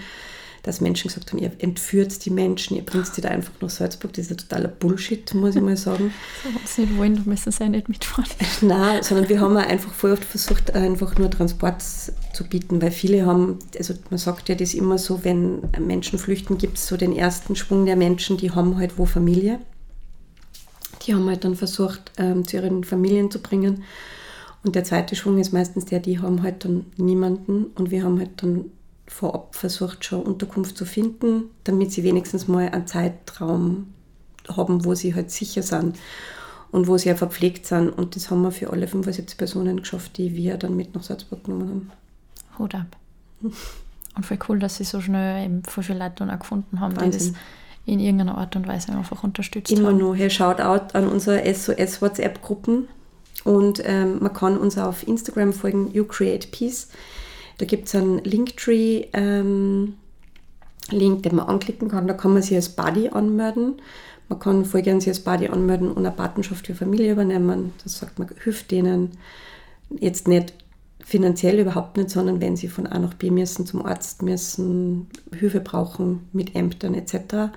dass 0.68 0.82
Menschen 0.82 1.08
gesagt 1.08 1.32
haben, 1.32 1.40
ihr 1.40 1.52
entführt 1.60 2.26
die 2.26 2.30
Menschen, 2.30 2.76
ihr 2.76 2.86
bringt 2.86 3.08
sie 3.08 3.22
da 3.22 3.30
einfach 3.30 3.54
nach 3.62 3.70
Salzburg. 3.70 4.14
Das 4.14 4.26
ist 4.26 4.30
ja 4.32 4.36
totaler 4.36 4.68
Bullshit, 4.68 5.34
muss 5.34 5.56
ich 5.56 5.62
mal 5.62 5.78
sagen. 5.78 6.14
so, 6.44 6.50
sie 6.66 6.82
nicht 6.82 6.98
wollen, 6.98 7.22
müssen 7.26 7.52
sie 7.52 7.70
nicht 7.70 7.90
mitfahren. 7.90 8.30
Nein, 8.62 9.02
sondern 9.02 9.30
wir 9.30 9.40
haben 9.40 9.56
einfach 9.58 9.94
voll 9.94 10.12
oft 10.12 10.26
versucht, 10.26 10.76
einfach 10.76 11.18
nur 11.18 11.32
Transport 11.32 11.82
zu 11.82 12.44
bieten, 12.44 12.82
weil 12.82 12.92
viele 12.92 13.26
haben, 13.26 13.60
also 13.78 13.94
man 14.10 14.18
sagt 14.18 14.50
ja 14.50 14.56
das 14.56 14.74
immer 14.74 14.98
so, 14.98 15.24
wenn 15.24 15.62
Menschen 15.80 16.20
flüchten, 16.20 16.58
gibt 16.58 16.78
es 16.78 16.88
so 16.88 16.98
den 16.98 17.16
ersten 17.16 17.56
Schwung 17.56 17.86
der 17.86 17.96
Menschen, 17.96 18.38
die 18.38 18.52
haben 18.52 18.78
halt 18.78 18.98
wo 18.98 19.06
Familie. 19.06 19.60
Die 21.06 21.16
haben 21.16 21.28
halt 21.28 21.46
dann 21.46 21.56
versucht, 21.56 22.12
ähm, 22.18 22.46
zu 22.46 22.58
ihren 22.58 22.84
Familien 22.84 23.32
zu 23.32 23.40
bringen. 23.40 23.84
Und 24.64 24.76
der 24.76 24.84
zweite 24.84 25.16
Schwung 25.16 25.38
ist 25.38 25.54
meistens 25.54 25.86
der, 25.86 26.00
die 26.00 26.20
haben 26.20 26.44
halt 26.44 26.66
dann 26.66 26.88
niemanden 26.98 27.68
und 27.76 27.90
wir 27.90 28.04
haben 28.04 28.20
halt 28.20 28.32
dann 28.44 28.66
vorab 29.08 29.56
versucht, 29.56 30.06
schon 30.06 30.24
Unterkunft 30.24 30.78
zu 30.78 30.86
finden, 30.86 31.46
damit 31.64 31.92
sie 31.92 32.04
wenigstens 32.04 32.48
mal 32.48 32.70
einen 32.70 32.88
Zeitraum 32.88 33.94
haben, 34.50 34.86
wo 34.86 34.96
sie 34.96 35.16
halt 35.16 35.32
sicher 35.32 35.64
sind 35.64 35.98
und 36.72 36.88
wo 36.88 36.98
sie 36.98 37.10
ja 37.10 37.16
verpflegt 37.16 37.66
sind. 37.66 37.90
Und 37.90 38.16
das 38.16 38.30
haben 38.30 38.42
wir 38.42 38.52
für 38.52 38.72
alle 38.72 38.88
75 38.88 39.38
Personen 39.38 39.78
geschafft, 39.78 40.18
die 40.18 40.36
wir 40.36 40.58
dann 40.58 40.76
mit 40.76 40.94
nach 40.94 41.04
Salzburg 41.04 41.44
genommen 41.44 41.70
haben. 41.70 41.92
Hut 42.60 42.76
ab. 42.76 42.98
Und 43.42 44.26
voll 44.26 44.40
cool, 44.50 44.60
dass 44.60 44.78
sie 44.78 44.84
so 44.84 45.00
schnell 45.00 45.46
eben 45.46 45.64
voll 45.64 45.84
viele 45.84 46.00
Leute 46.00 46.16
dann 46.18 46.32
auch 46.32 46.40
gefunden 46.40 46.80
haben, 46.80 46.96
Wahnsinn. 46.98 47.12
die 47.12 47.18
das 47.18 47.42
in 47.86 48.00
irgendeiner 48.00 48.38
Art 48.38 48.56
und 48.56 48.68
Weise 48.68 48.92
einfach 48.92 49.24
unterstützt 49.24 49.72
Immer 49.72 49.90
haben. 49.90 49.98
noch, 49.98 50.16
hier 50.16 50.30
Shoutout 50.30 50.98
an 50.98 51.08
unsere 51.08 51.42
SOS-WhatsApp-Gruppen. 51.54 52.88
Und 53.44 53.82
ähm, 53.86 54.18
man 54.20 54.34
kann 54.34 54.58
uns 54.58 54.78
auf 54.78 55.08
Instagram 55.08 55.54
folgen, 55.54 55.94
You 55.94 56.04
Create 56.04 56.52
Peace. 56.52 56.90
Da 57.58 57.66
gibt 57.66 57.88
es 57.88 57.96
einen 57.96 58.24
Linktree, 58.24 59.06
ähm, 59.14 59.96
den 60.92 61.22
man 61.32 61.48
anklicken 61.48 61.90
kann. 61.90 62.08
Da 62.08 62.14
kann 62.14 62.34
man 62.34 62.42
sich 62.42 62.56
als 62.56 62.70
Buddy 62.70 63.10
anmelden. 63.10 63.76
Man 64.30 64.40
kann 64.40 64.66
voll 64.66 64.82
gerne 64.82 65.02
sich 65.02 65.10
als 65.10 65.22
Buddy 65.22 65.48
anmelden 65.48 65.90
und 65.90 66.00
eine 66.00 66.12
Patenschaft 66.12 66.68
für 66.68 66.76
Familie 66.76 67.12
übernehmen. 67.12 67.74
Das 67.84 67.98
sagt 68.00 68.20
man, 68.20 68.30
hilft 68.44 68.72
denen 68.72 69.12
jetzt 70.00 70.28
nicht 70.28 70.54
finanziell 71.00 71.60
überhaupt 71.60 71.96
nicht, 71.96 72.10
sondern 72.10 72.42
wenn 72.42 72.58
sie 72.58 72.68
von 72.68 72.86
A 72.86 73.00
nach 73.00 73.14
B 73.14 73.32
müssen, 73.32 73.66
zum 73.66 73.86
Arzt 73.86 74.22
müssen, 74.22 75.08
Hilfe 75.34 75.62
brauchen 75.62 76.28
mit 76.34 76.54
Ämtern 76.54 76.94
etc. 76.96 77.54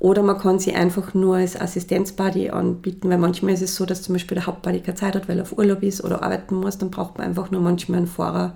Oder 0.00 0.24
man 0.24 0.38
kann 0.38 0.58
sie 0.58 0.74
einfach 0.74 1.14
nur 1.14 1.36
als 1.36 1.60
Assistenzbuddy 1.60 2.50
anbieten, 2.50 3.08
weil 3.08 3.18
manchmal 3.18 3.54
ist 3.54 3.62
es 3.62 3.76
so, 3.76 3.86
dass 3.86 4.02
zum 4.02 4.14
Beispiel 4.14 4.34
der 4.34 4.46
Hauptbuddy 4.46 4.80
keine 4.80 4.96
Zeit 4.96 5.14
hat, 5.14 5.28
weil 5.28 5.38
er 5.38 5.42
auf 5.42 5.56
Urlaub 5.56 5.82
ist 5.84 6.02
oder 6.02 6.22
arbeiten 6.24 6.56
muss, 6.56 6.78
dann 6.78 6.90
braucht 6.90 7.18
man 7.18 7.28
einfach 7.28 7.52
nur 7.52 7.60
manchmal 7.60 7.98
einen 7.98 8.06
Fahrer. 8.08 8.54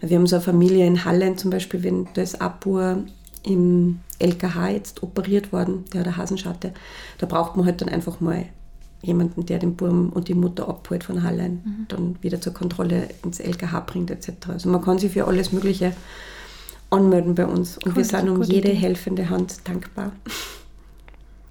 Wir 0.00 0.16
haben 0.16 0.26
so 0.26 0.36
eine 0.36 0.44
Familie 0.44 0.86
in 0.86 1.04
Hallen 1.04 1.36
zum 1.36 1.50
Beispiel, 1.50 1.82
wenn 1.82 2.08
da 2.14 2.22
ist 2.22 2.40
Abur 2.40 3.04
im 3.42 4.00
LKH 4.18 4.68
jetzt 4.70 5.02
operiert 5.02 5.52
worden, 5.52 5.84
der 5.92 6.00
hat 6.00 6.06
eine 6.08 6.16
Hasenschatte, 6.16 6.72
da 7.18 7.26
braucht 7.26 7.56
man 7.56 7.66
halt 7.66 7.80
dann 7.80 7.88
einfach 7.88 8.20
mal 8.20 8.46
jemanden, 9.02 9.46
der 9.46 9.58
den 9.58 9.76
Burm 9.76 10.10
und 10.10 10.28
die 10.28 10.34
Mutter 10.34 10.68
abholt 10.68 11.04
von 11.04 11.22
Hallein, 11.22 11.86
dann 11.88 12.16
wieder 12.20 12.40
zur 12.40 12.52
Kontrolle 12.52 13.08
ins 13.24 13.40
LKH 13.40 13.80
bringt 13.80 14.10
etc. 14.10 14.30
Also 14.48 14.68
man 14.68 14.82
kann 14.82 14.98
sich 14.98 15.12
für 15.12 15.26
alles 15.26 15.52
Mögliche 15.52 15.94
anmelden 16.90 17.34
bei 17.34 17.46
uns 17.46 17.76
und 17.78 17.86
Cool, 17.88 17.96
wir 17.96 18.02
das 18.02 18.10
sind 18.10 18.28
um 18.28 18.42
jede 18.42 18.68
Idee. 18.68 18.78
helfende 18.78 19.30
Hand 19.30 19.66
dankbar. 19.66 20.12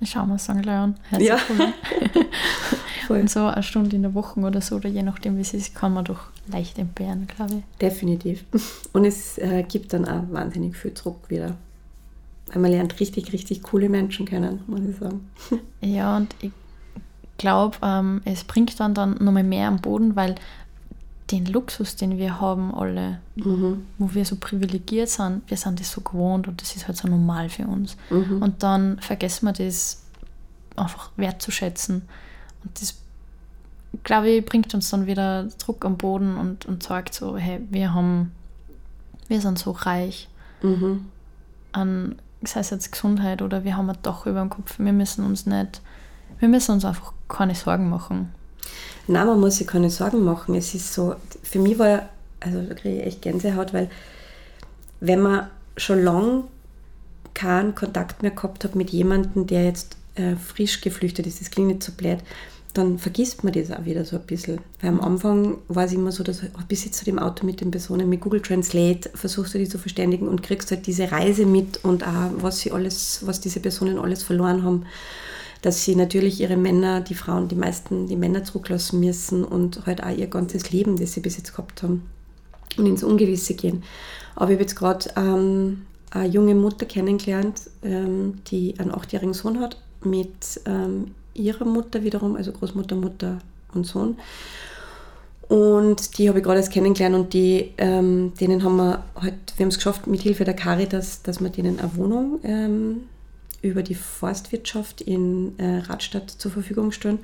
Ich 0.02 0.12
schaue 0.12 0.28
mir 0.28 0.36
es 0.36 0.46
dann 0.48 0.62
gleich 0.62 0.76
an. 0.76 0.96
Hört 1.10 1.22
Ja. 1.22 1.38
Voll. 3.08 3.22
Und 3.22 3.30
so 3.30 3.48
eine 3.48 3.64
Stunde 3.64 3.96
in 3.96 4.04
der 4.04 4.14
Woche 4.14 4.40
oder 4.40 4.62
so, 4.62 4.76
oder 4.76 4.88
je 4.88 5.02
nachdem, 5.02 5.38
wie 5.38 5.42
es 5.42 5.54
ist, 5.54 5.74
kann 5.74 5.94
man 5.94 6.06
doch 6.06 6.28
leicht 6.48 6.78
entbehren, 6.78 7.28
glaube 7.28 7.56
ich. 7.56 7.78
Definitiv. 7.82 8.46
Und 8.94 9.04
es 9.04 9.38
äh, 9.40 9.64
gibt 9.68 9.94
dann 9.94 10.06
auch 10.08 10.24
wahnsinnig 10.32 10.78
viel 10.78 10.92
Druck 10.92 11.30
wieder. 11.30 11.58
Weil 12.48 12.62
man 12.62 12.72
lernt 12.72 13.00
richtig, 13.00 13.34
richtig 13.34 13.64
coole 13.64 13.90
Menschen 13.90 14.26
kennen, 14.26 14.62
muss 14.68 14.82
ich 14.82 14.98
sagen. 14.98 15.30
Ja, 15.82 16.18
und 16.18 16.36
ich 16.42 16.52
glaube, 17.38 17.78
ähm, 17.82 18.22
es 18.26 18.44
bringt 18.44 18.80
dann, 18.80 18.94
dann 18.94 19.18
nochmal 19.20 19.44
mehr 19.44 19.68
am 19.68 19.80
Boden, 19.80 20.16
weil 20.16 20.36
den 21.32 21.46
Luxus, 21.46 21.96
den 21.96 22.18
wir 22.18 22.40
haben, 22.42 22.74
alle, 22.74 23.20
Mhm. 23.36 23.86
wo 23.98 24.14
wir 24.14 24.26
so 24.26 24.36
privilegiert 24.38 25.10
sind, 25.10 25.42
wir 25.48 25.58
sind 25.58 25.80
das 25.80 25.92
so 25.92 26.02
gewohnt 26.02 26.48
und 26.48 26.62
das 26.62 26.76
ist 26.76 26.88
halt 26.88 26.98
so 26.98 27.08
normal 27.08 27.50
für 27.50 27.68
uns. 27.68 27.98
Mhm. 28.10 28.42
Und 28.42 28.64
dann 28.64 29.00
vergessen 29.00 29.46
wir 29.46 29.54
das 29.54 30.04
einfach 30.76 31.12
wertzuschätzen. 31.18 32.02
Und 32.64 32.82
das, 32.82 32.96
glaube 34.04 34.30
ich, 34.30 34.46
bringt 34.46 34.74
uns 34.74 34.90
dann 34.90 35.06
wieder 35.06 35.44
Druck 35.64 35.86
am 35.86 35.98
Boden 35.98 36.38
und, 36.38 36.66
und 36.66 36.84
sagt 36.84 37.14
so, 37.14 37.38
hey, 37.38 37.62
wir 37.70 37.94
haben, 37.94 38.32
wir 39.28 39.42
sind 39.42 39.60
so 39.60 39.72
reich 39.72 40.28
Mhm. 40.62 41.06
an, 41.72 42.16
sei 42.44 42.60
es 42.62 42.70
jetzt 42.72 42.92
Gesundheit 42.92 43.42
oder 43.42 43.64
wir 43.64 43.78
haben 43.78 43.90
ein 43.90 43.98
Dach 44.02 44.26
über 44.26 44.40
dem 44.42 44.50
Kopf. 44.50 44.80
Wir 44.80 44.94
müssen 44.94 45.24
uns 45.26 45.46
nicht, 45.46 45.82
wir 46.40 46.50
müssen 46.50 46.72
uns 46.74 46.86
einfach 46.86 47.14
keine 47.28 47.54
Sorgen 47.56 47.90
machen. 47.90 48.30
Nein, 49.08 49.28
man 49.28 49.40
muss 49.40 49.58
sich 49.58 49.68
keine 49.68 49.90
Sorgen 49.90 50.24
machen. 50.24 50.56
Es 50.56 50.74
ist 50.76 50.94
so, 50.94 51.16
für 51.44 51.60
mich 51.60 51.80
war, 51.80 52.10
also 52.40 52.62
da 52.62 52.74
kriege 52.74 53.00
ich 53.02 53.08
echt 53.08 53.22
Gänsehaut, 53.22 53.74
weil 53.74 53.90
wenn 55.00 55.22
man 55.22 55.48
schon 55.78 56.04
lange 56.04 56.44
keinen 57.34 57.74
Kontakt 57.76 58.22
mehr 58.22 58.32
gehabt 58.32 58.64
hat 58.64 58.76
mit 58.76 58.90
jemandem, 58.90 59.48
der 59.48 59.66
jetzt 59.66 59.98
äh, 60.16 60.36
frisch 60.36 60.82
geflüchtet 60.82 61.26
ist, 61.26 61.42
das 61.42 61.50
klingt 61.50 61.70
nicht 61.70 61.84
so 61.84 61.92
blöd, 61.94 62.20
dann 62.74 63.00
vergisst 63.00 63.44
man 63.44 63.54
das 63.54 63.72
auch 63.72 63.86
wieder 63.86 64.06
so 64.06 64.18
ein 64.18 64.26
bisschen. 64.26 64.60
Weil 64.82 64.92
am 64.92 65.02
Anfang 65.02 65.58
war 65.68 65.86
es 65.86 65.94
immer 65.94 66.12
so, 66.12 66.24
dass 66.24 66.44
oh, 66.44 66.62
bis 66.68 66.86
jetzt 66.86 66.98
zu 66.98 67.06
dem 67.06 67.18
Auto 67.18 67.46
mit 67.46 67.62
den 67.62 67.72
Personen, 67.72 68.10
mit 68.10 68.22
Google 68.22 68.42
Translate 68.42 69.10
versuchst 69.16 69.54
du 69.54 69.58
die 69.58 69.68
zu 69.68 69.80
verständigen 69.80 70.28
und 70.28 70.44
kriegst 70.44 70.70
halt 70.70 70.86
diese 70.86 71.12
Reise 71.12 71.46
mit 71.46 71.84
und 71.84 72.06
auch, 72.06 72.32
was 72.36 72.60
sie 72.60 72.72
alles, 72.72 73.22
was 73.26 73.42
diese 73.42 73.60
Personen 73.60 73.98
alles 73.98 74.22
verloren 74.24 74.64
haben 74.64 74.86
dass 75.62 75.84
sie 75.84 75.96
natürlich 75.96 76.40
ihre 76.40 76.58
Männer, 76.58 77.02
die 77.02 77.16
Frauen, 77.16 77.48
die 77.48 77.56
meisten, 77.56 78.08
die 78.08 78.16
Männer 78.16 78.44
zurücklassen 78.44 79.00
müssen 79.00 79.44
und 79.44 79.86
halt 79.86 80.04
auch 80.04 80.16
ihr 80.16 80.28
ganzes 80.28 80.72
Leben, 80.72 80.98
das 80.98 81.14
sie 81.14 81.20
bis 81.20 81.38
jetzt 81.38 81.52
gehabt 81.52 81.84
haben 81.84 82.10
und 82.78 82.86
ins 82.86 83.04
Ungewisse 83.04 83.56
gehen. 83.56 83.84
Aber 84.36 84.52
ich 84.52 84.56
habe 84.56 84.64
jetzt 84.64 84.76
gerade 84.76 85.10
ähm, 85.18 85.86
eine 86.12 86.28
junge 86.28 86.56
Mutter 86.56 86.86
kennengelernt, 86.86 87.62
ähm, 87.84 88.40
die 88.48 88.76
einen 88.80 88.94
achtjährigen 88.94 89.34
Sohn 89.34 89.60
hat, 89.60 89.78
mit 90.04 90.62
ähm, 90.66 91.14
ihrer 91.34 91.66
Mutter 91.66 92.04
wiederum, 92.04 92.36
also 92.36 92.52
Großmutter, 92.52 92.96
Mutter 92.96 93.40
und 93.74 93.86
Sohn. 93.86 94.18
Und 95.50 96.18
die 96.18 96.30
habe 96.30 96.40
ich 96.40 96.46
gerade 96.46 96.60
erst 96.60 96.72
kennengelernt 96.72 97.16
und 97.16 97.34
die, 97.34 97.74
ähm, 97.80 98.34
denen 98.40 98.64
haben 98.64 98.78
wir 98.78 99.04
halt, 99.16 99.34
wir 99.58 99.64
haben 99.64 99.70
es 99.70 99.78
geschafft, 99.78 100.06
mit 100.06 100.22
Hilfe 100.22 100.46
der 100.46 100.54
Caritas, 100.54 101.24
dass 101.24 101.42
wir 101.42 101.50
denen 101.50 101.80
eine 101.80 101.96
Wohnung 101.96 102.40
ähm, 102.44 103.02
über 103.62 103.84
die 103.84 103.96
Forstwirtschaft 103.96 105.02
in 105.02 105.58
äh, 105.60 105.80
Radstadt 105.80 106.30
zur 106.30 106.52
Verfügung 106.52 106.92
stellen 106.92 107.20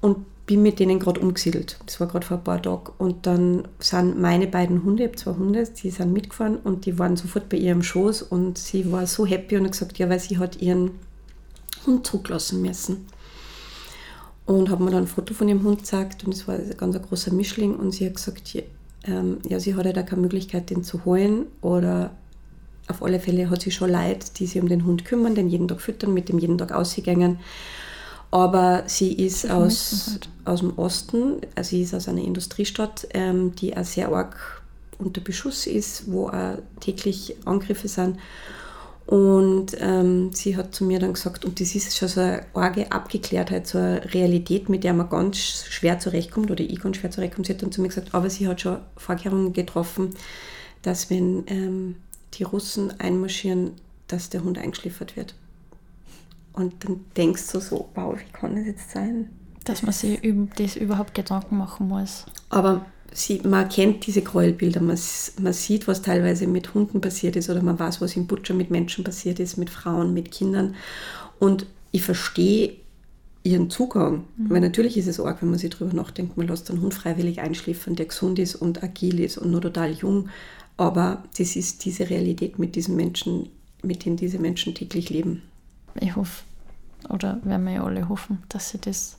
und 0.00 0.24
bin 0.46 0.62
mit 0.62 0.80
denen 0.80 0.98
gerade 0.98 1.20
umgesiedelt. 1.20 1.78
Das 1.84 2.00
war 2.00 2.06
gerade 2.06 2.26
vor 2.26 2.38
ein 2.38 2.44
paar 2.44 2.62
Tagen. 2.62 2.90
Und 2.96 3.26
dann 3.26 3.68
sind 3.78 4.18
meine 4.18 4.46
beiden 4.46 4.82
Hunde, 4.82 5.04
ich 5.04 5.08
habe 5.10 5.16
zwei 5.16 5.32
Hunde, 5.32 5.64
die 5.64 5.90
sind 5.90 6.12
mitgefahren 6.12 6.56
und 6.56 6.86
die 6.86 6.98
waren 6.98 7.16
sofort 7.16 7.50
bei 7.50 7.58
ihr 7.58 7.72
im 7.72 7.82
Schoß 7.82 8.22
und 8.22 8.56
sie 8.56 8.90
war 8.90 9.06
so 9.06 9.26
happy 9.26 9.58
und 9.58 9.64
hat 9.64 9.72
gesagt, 9.72 9.98
ja, 9.98 10.08
weil 10.08 10.18
sie 10.18 10.38
hat 10.38 10.60
ihren 10.62 10.92
Hund 11.86 12.06
zurücklassen 12.06 12.62
müssen. 12.62 13.06
Und 14.46 14.70
habe 14.70 14.82
mir 14.82 14.90
dann 14.90 15.02
ein 15.02 15.06
Foto 15.06 15.34
von 15.34 15.48
ihrem 15.48 15.62
Hund 15.62 15.80
gezeigt 15.80 16.24
und 16.24 16.32
es 16.32 16.48
war 16.48 16.54
ein 16.54 16.74
ganz 16.78 17.00
großer 17.02 17.34
Mischling 17.34 17.76
und 17.76 17.92
sie 17.92 18.06
hat 18.06 18.14
gesagt, 18.14 18.54
ja, 18.54 18.62
ähm, 19.04 19.38
ja, 19.46 19.60
sie 19.60 19.74
hat 19.74 19.84
ja 19.84 19.92
da 19.92 20.02
keine 20.02 20.22
Möglichkeit, 20.22 20.70
den 20.70 20.82
zu 20.82 21.04
holen 21.04 21.46
oder 21.60 22.16
auf 22.88 23.02
alle 23.02 23.20
Fälle 23.20 23.50
hat 23.50 23.62
sie 23.62 23.70
schon 23.70 23.90
Leute, 23.90 24.28
die 24.36 24.46
sich 24.46 24.60
um 24.60 24.68
den 24.68 24.84
Hund 24.84 25.04
kümmern, 25.04 25.34
den 25.34 25.48
jeden 25.48 25.68
Tag 25.68 25.80
füttern, 25.80 26.14
mit 26.14 26.28
dem 26.28 26.38
jeden 26.38 26.58
Tag 26.58 26.72
ausgegangen. 26.72 27.38
Aber 28.30 28.82
sie 28.86 29.12
ist 29.12 29.50
aus, 29.50 30.10
halt. 30.10 30.28
aus 30.44 30.60
dem 30.60 30.78
Osten, 30.78 31.40
also 31.54 31.70
sie 31.70 31.82
ist 31.82 31.94
aus 31.94 32.08
einer 32.08 32.22
Industriestadt, 32.22 33.08
ähm, 33.14 33.54
die 33.54 33.76
auch 33.76 33.84
sehr 33.84 34.10
arg 34.12 34.62
unter 34.98 35.20
Beschuss 35.20 35.66
ist, 35.66 36.10
wo 36.10 36.28
auch 36.28 36.58
täglich 36.80 37.36
Angriffe 37.44 37.88
sind. 37.88 38.18
Und 39.06 39.68
ähm, 39.80 40.32
sie 40.34 40.58
hat 40.58 40.74
zu 40.74 40.84
mir 40.84 40.98
dann 40.98 41.14
gesagt, 41.14 41.46
und 41.46 41.60
das 41.60 41.74
ist 41.74 41.96
schon 41.96 42.08
so 42.08 42.20
eine 42.20 42.42
arge 42.52 42.92
Abgeklärtheit, 42.92 43.66
so 43.66 43.78
eine 43.78 44.12
Realität, 44.12 44.68
mit 44.68 44.84
der 44.84 44.92
man 44.92 45.08
ganz 45.08 45.38
schwer 45.38 45.98
zurechtkommt, 45.98 46.50
oder 46.50 46.60
ich 46.60 46.78
ganz 46.78 46.98
schwer 46.98 47.10
zurechtkomme. 47.10 47.46
Sie 47.46 47.54
hat 47.54 47.62
dann 47.62 47.72
zu 47.72 47.80
mir 47.80 47.88
gesagt, 47.88 48.14
aber 48.14 48.28
sie 48.28 48.46
hat 48.46 48.60
schon 48.60 48.80
Vorkehrungen 48.98 49.54
getroffen, 49.54 50.10
dass 50.82 51.08
wenn 51.08 51.44
ähm, 51.46 51.96
die 52.34 52.42
Russen 52.42 52.98
einmarschieren, 53.00 53.72
dass 54.06 54.30
der 54.30 54.42
Hund 54.42 54.58
eingeschliffert 54.58 55.16
wird. 55.16 55.34
Und 56.52 56.84
dann 56.84 57.04
denkst 57.16 57.52
du 57.52 57.60
so, 57.60 57.88
wow, 57.94 58.18
wie 58.18 58.32
kann 58.32 58.56
das 58.56 58.66
jetzt 58.66 58.90
sein? 58.90 59.28
Dass 59.64 59.82
man 59.82 59.92
sich 59.92 60.22
über 60.24 60.48
das 60.56 60.76
überhaupt 60.76 61.14
Gedanken 61.14 61.58
machen 61.58 61.88
muss. 61.88 62.24
Aber 62.48 62.86
sie, 63.12 63.40
man 63.44 63.68
kennt 63.68 64.06
diese 64.06 64.22
Gräuelbilder, 64.22 64.80
man, 64.80 64.98
man 65.40 65.52
sieht, 65.52 65.86
was 65.86 66.02
teilweise 66.02 66.46
mit 66.46 66.74
Hunden 66.74 67.00
passiert 67.00 67.36
ist 67.36 67.50
oder 67.50 67.62
man 67.62 67.78
weiß, 67.78 68.00
was 68.00 68.16
im 68.16 68.26
Butcher 68.26 68.54
mit 68.54 68.70
Menschen 68.70 69.04
passiert 69.04 69.38
ist, 69.40 69.56
mit 69.56 69.70
Frauen, 69.70 70.14
mit 70.14 70.30
Kindern. 70.30 70.74
Und 71.38 71.66
ich 71.92 72.02
verstehe 72.02 72.76
ihren 73.44 73.70
Zugang, 73.70 74.24
weil 74.36 74.60
natürlich 74.60 74.96
ist 74.96 75.06
es 75.06 75.20
arg, 75.20 75.42
wenn 75.42 75.50
man 75.50 75.58
sich 75.58 75.70
darüber 75.70 75.94
nachdenkt, 75.94 76.36
man 76.36 76.48
lässt 76.48 76.70
einen 76.70 76.82
Hund 76.82 76.92
freiwillig 76.92 77.40
einschläfern, 77.40 77.96
der 77.96 78.06
gesund 78.06 78.38
ist 78.38 78.56
und 78.56 78.82
agil 78.82 79.20
ist 79.20 79.38
und 79.38 79.50
nur 79.50 79.60
total 79.60 79.92
jung. 79.92 80.28
Aber 80.78 81.24
das 81.36 81.56
ist 81.56 81.84
diese 81.84 82.08
Realität 82.08 82.58
mit 82.58 82.76
diesen 82.76 82.96
Menschen, 82.96 83.50
mit 83.82 84.04
denen 84.04 84.16
diese 84.16 84.38
Menschen 84.38 84.74
täglich 84.74 85.10
leben. 85.10 85.42
Ich 86.00 86.16
hoffe, 86.16 86.44
oder 87.10 87.40
werden 87.42 87.66
wir 87.66 87.74
ja 87.74 87.84
alle 87.84 88.08
hoffen, 88.08 88.38
dass 88.48 88.70
sie 88.70 88.78
das 88.78 89.18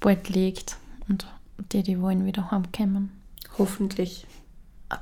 bald 0.00 0.28
legt 0.28 0.76
und 1.08 1.26
die, 1.72 1.82
die 1.82 2.00
wollen, 2.00 2.26
wieder 2.26 2.50
heimkommen. 2.50 3.10
Hoffentlich. 3.58 4.26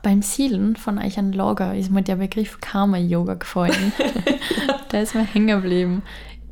Beim 0.03 0.23
Siedeln 0.23 0.77
von 0.77 0.99
euch 0.99 1.19
ein 1.19 1.33
Lager 1.33 1.75
ist 1.77 1.91
mir 1.91 2.03
der 2.03 2.17
Begriff 2.17 2.61
Karma-Yoga 2.61 3.35
gefallen. 3.35 3.93
der 4.93 5.03
ist 5.03 5.15
mir 5.15 5.25
hängen 5.25 5.61
geblieben. 5.61 6.03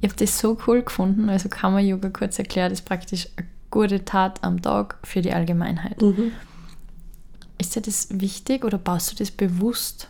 Ich 0.00 0.08
habe 0.08 0.18
das 0.18 0.38
so 0.38 0.58
cool 0.66 0.82
gefunden. 0.82 1.28
Also 1.28 1.48
Karma-Yoga, 1.48 2.10
kurz 2.10 2.38
erklärt, 2.38 2.72
ist 2.72 2.84
praktisch 2.84 3.28
eine 3.36 3.46
gute 3.70 4.04
Tat 4.04 4.42
am 4.42 4.60
Tag 4.60 4.98
für 5.04 5.20
die 5.20 5.32
Allgemeinheit. 5.32 6.02
Mhm. 6.02 6.32
Ist 7.60 7.76
dir 7.76 7.82
das 7.82 8.08
wichtig 8.10 8.64
oder 8.64 8.78
baust 8.78 9.12
du 9.12 9.16
das 9.16 9.30
bewusst 9.30 10.08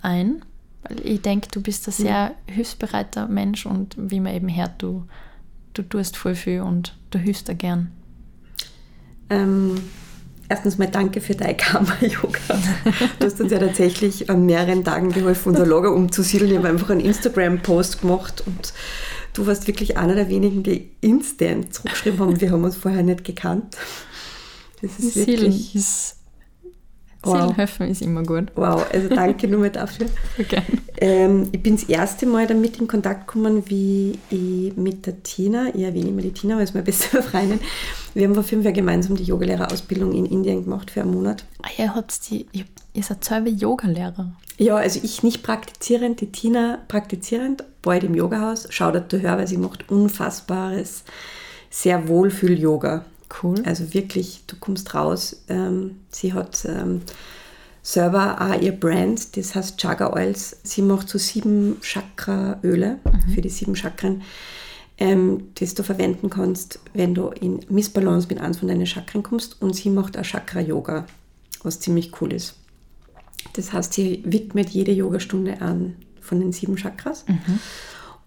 ein? 0.00 0.44
Weil 0.84 1.04
ich 1.04 1.22
denke, 1.22 1.48
du 1.50 1.60
bist 1.60 1.88
ein 1.88 1.92
sehr 1.92 2.34
hilfsbereiter 2.46 3.26
Mensch 3.26 3.66
und 3.66 3.96
wie 3.98 4.20
man 4.20 4.32
eben 4.32 4.54
hört, 4.54 4.80
du, 4.80 5.04
du 5.72 5.82
tust 5.82 6.16
voll 6.16 6.36
viel 6.36 6.60
und 6.60 6.96
du 7.10 7.18
hilfst 7.18 7.48
da 7.48 7.52
gern. 7.52 7.90
Ähm, 9.28 9.74
erstens 10.48 10.78
mal 10.78 10.86
danke 10.86 11.20
für 11.20 11.34
dein 11.34 11.56
Karma-Yoga. 11.56 12.38
Du 13.18 13.26
hast 13.26 13.40
uns 13.40 13.50
ja 13.50 13.58
tatsächlich 13.58 14.30
an 14.30 14.46
mehreren 14.46 14.84
Tagen 14.84 15.10
geholfen, 15.10 15.48
unser 15.48 15.66
Lager 15.66 15.92
umzusiedeln. 15.92 16.52
Ich 16.52 16.58
habe 16.58 16.68
einfach 16.68 16.90
einen 16.90 17.00
Instagram-Post 17.00 18.02
gemacht 18.02 18.44
und 18.46 18.72
du 19.32 19.48
warst 19.48 19.66
wirklich 19.66 19.96
einer 19.96 20.14
der 20.14 20.28
wenigen, 20.28 20.62
die 20.62 20.90
instant 21.00 21.74
zurückgeschrieben 21.74 22.20
haben. 22.20 22.40
Wir 22.40 22.52
haben 22.52 22.62
uns 22.62 22.76
vorher 22.76 23.02
nicht 23.02 23.24
gekannt. 23.24 23.76
Das 24.80 25.00
ist 25.00 25.16
wirklich... 25.16 25.74
Ist 25.74 26.13
Wow. 27.26 27.56
helfen 27.56 27.88
ist 27.88 28.02
immer 28.02 28.22
gut. 28.22 28.46
Wow, 28.54 28.84
also 28.92 29.08
danke 29.08 29.48
nur 29.48 29.60
mal 29.60 29.70
dafür. 29.70 30.06
Okay. 30.38 30.62
Ähm, 30.98 31.48
ich 31.52 31.62
bin 31.62 31.76
das 31.76 31.84
erste 31.84 32.26
Mal 32.26 32.46
damit 32.46 32.80
in 32.80 32.88
Kontakt 32.88 33.26
gekommen, 33.26 33.62
wie 33.66 34.18
ich 34.30 34.76
mit 34.76 35.06
der 35.06 35.22
Tina, 35.22 35.68
ich 35.74 35.82
erwähne 35.82 36.08
immer 36.08 36.22
die 36.22 36.32
Tina, 36.32 36.56
weil 36.56 36.64
es 36.64 36.74
meine 36.74 36.84
beste 36.84 37.22
Freundin, 37.22 37.60
wir 38.14 38.26
haben 38.26 38.34
vor 38.34 38.42
fünf 38.42 38.64
Jahren 38.64 38.74
gemeinsam 38.74 39.16
die 39.16 39.24
Yogalehrerausbildung 39.24 40.12
in 40.12 40.26
Indien 40.26 40.64
gemacht 40.64 40.90
für 40.90 41.02
einen 41.02 41.12
Monat. 41.12 41.44
Ah, 41.62 41.68
ihr, 41.78 41.94
habt 41.94 42.30
die, 42.30 42.46
ihr 42.92 43.02
seid 43.02 43.24
selber 43.24 43.48
Yogalehrer. 43.48 44.32
Ja, 44.56 44.76
also 44.76 45.00
ich 45.02 45.22
nicht 45.22 45.42
praktizierend, 45.42 46.20
die 46.20 46.30
Tina 46.30 46.78
praktizierend, 46.88 47.64
bald 47.82 48.04
im 48.04 48.14
Yogahaus, 48.14 48.66
schaut 48.70 48.94
da 48.94 49.16
her, 49.16 49.36
weil 49.36 49.48
sie 49.48 49.58
macht 49.58 49.90
unfassbares, 49.90 51.04
sehr 51.70 52.08
Wohlfühl-Yoga. 52.08 53.04
Cool. 53.42 53.62
Also 53.64 53.94
wirklich, 53.94 54.44
du 54.46 54.56
kommst 54.56 54.94
raus. 54.94 55.44
Ähm, 55.48 56.00
sie 56.10 56.32
hat 56.32 56.64
ähm, 56.64 57.02
selber 57.82 58.40
auch 58.40 58.60
ihr 58.60 58.72
Brand, 58.72 59.36
das 59.36 59.54
heißt 59.54 59.78
Chaga 59.78 60.12
Oils. 60.12 60.56
Sie 60.62 60.82
macht 60.82 61.08
so 61.08 61.18
sieben 61.18 61.80
Chakra-Öle 61.80 62.98
mhm. 63.04 63.32
für 63.32 63.40
die 63.40 63.48
sieben 63.48 63.76
Chakren, 63.76 64.22
ähm, 64.98 65.48
das 65.56 65.74
du 65.74 65.82
verwenden 65.82 66.30
kannst, 66.30 66.78
wenn 66.92 67.14
du 67.14 67.28
in 67.28 67.60
Missbalance 67.68 68.28
mit 68.28 68.40
eins 68.40 68.58
von 68.58 68.68
deinen 68.68 68.86
Chakren 68.86 69.22
kommst. 69.22 69.60
Und 69.60 69.74
sie 69.74 69.90
macht 69.90 70.18
auch 70.18 70.24
Chakra-Yoga, 70.24 71.06
was 71.62 71.80
ziemlich 71.80 72.20
cool 72.20 72.32
ist. 72.32 72.54
Das 73.54 73.72
heißt, 73.72 73.92
sie 73.92 74.22
widmet 74.24 74.70
jede 74.70 74.92
Yogastunde 74.92 75.60
an 75.60 75.96
von 76.20 76.40
den 76.40 76.52
sieben 76.52 76.76
Chakras. 76.76 77.24
Mhm. 77.28 77.58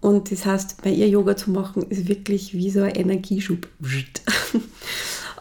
Und 0.00 0.30
das 0.30 0.46
heißt, 0.46 0.82
bei 0.82 0.90
ihr 0.90 1.08
Yoga 1.08 1.36
zu 1.36 1.50
machen, 1.50 1.82
ist 1.90 2.08
wirklich 2.08 2.54
wie 2.54 2.70
so 2.70 2.82
ein 2.82 2.94
Energieschub. 2.94 3.66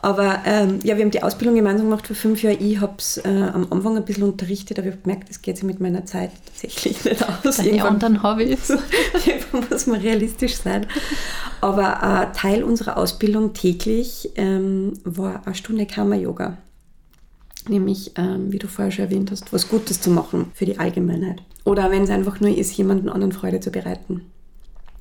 Aber 0.01 0.41
ähm, 0.45 0.79
ja, 0.83 0.95
wir 0.95 1.03
haben 1.03 1.11
die 1.11 1.23
Ausbildung 1.23 1.55
gemeinsam 1.55 1.87
gemacht 1.87 2.07
für 2.07 2.15
fünf 2.15 2.43
Jahre. 2.43 2.57
Ich 2.57 2.79
habe 2.79 2.93
es 2.97 3.17
äh, 3.17 3.27
am 3.27 3.67
Anfang 3.71 3.97
ein 3.97 4.05
bisschen 4.05 4.23
unterrichtet, 4.23 4.77
aber 4.77 4.87
ich 4.87 4.93
habe 4.93 5.03
gemerkt, 5.03 5.29
das 5.29 5.41
geht 5.41 5.57
sich 5.57 5.65
mit 5.65 5.79
meiner 5.79 6.05
Zeit 6.05 6.31
tatsächlich 6.45 7.03
nicht 7.03 7.23
aus. 7.23 7.57
Deine 7.57 7.69
irgendwann, 7.69 7.93
anderen 7.93 8.23
Hobbys. 8.23 8.69
irgendwann 9.25 9.65
muss 9.69 9.87
man 9.87 9.99
realistisch 9.99 10.55
sein. 10.55 10.85
Aber 11.61 12.03
ein 12.03 12.33
Teil 12.33 12.63
unserer 12.63 12.97
Ausbildung 12.97 13.53
täglich 13.53 14.31
ähm, 14.35 14.93
war 15.03 15.45
eine 15.45 15.55
Stunde 15.55 15.85
Karma-Yoga. 15.85 16.57
Nämlich, 17.67 18.11
ähm, 18.15 18.51
wie 18.51 18.59
du 18.59 18.67
vorher 18.67 18.91
schon 18.91 19.05
erwähnt 19.05 19.31
hast, 19.31 19.51
was 19.51 19.67
Gutes 19.67 19.99
zu 19.99 20.09
machen 20.09 20.51
für 20.53 20.65
die 20.65 20.79
Allgemeinheit. 20.79 21.41
Oder 21.65 21.91
wenn 21.91 22.03
es 22.03 22.09
einfach 22.09 22.39
nur 22.39 22.55
ist, 22.55 22.77
jemanden 22.77 23.09
anderen 23.09 23.33
Freude 23.33 23.59
zu 23.59 23.71
bereiten. 23.71 24.21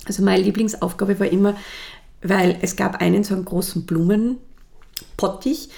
Also 0.07 0.23
meine 0.23 0.43
Lieblingsaufgabe 0.43 1.19
war 1.19 1.27
immer, 1.27 1.55
weil 2.21 2.57
es 2.61 2.75
gab 2.75 3.01
einen 3.01 3.23
so 3.23 3.35
einen 3.35 3.45
großen 3.45 3.85
Blumenpottich 3.85 5.69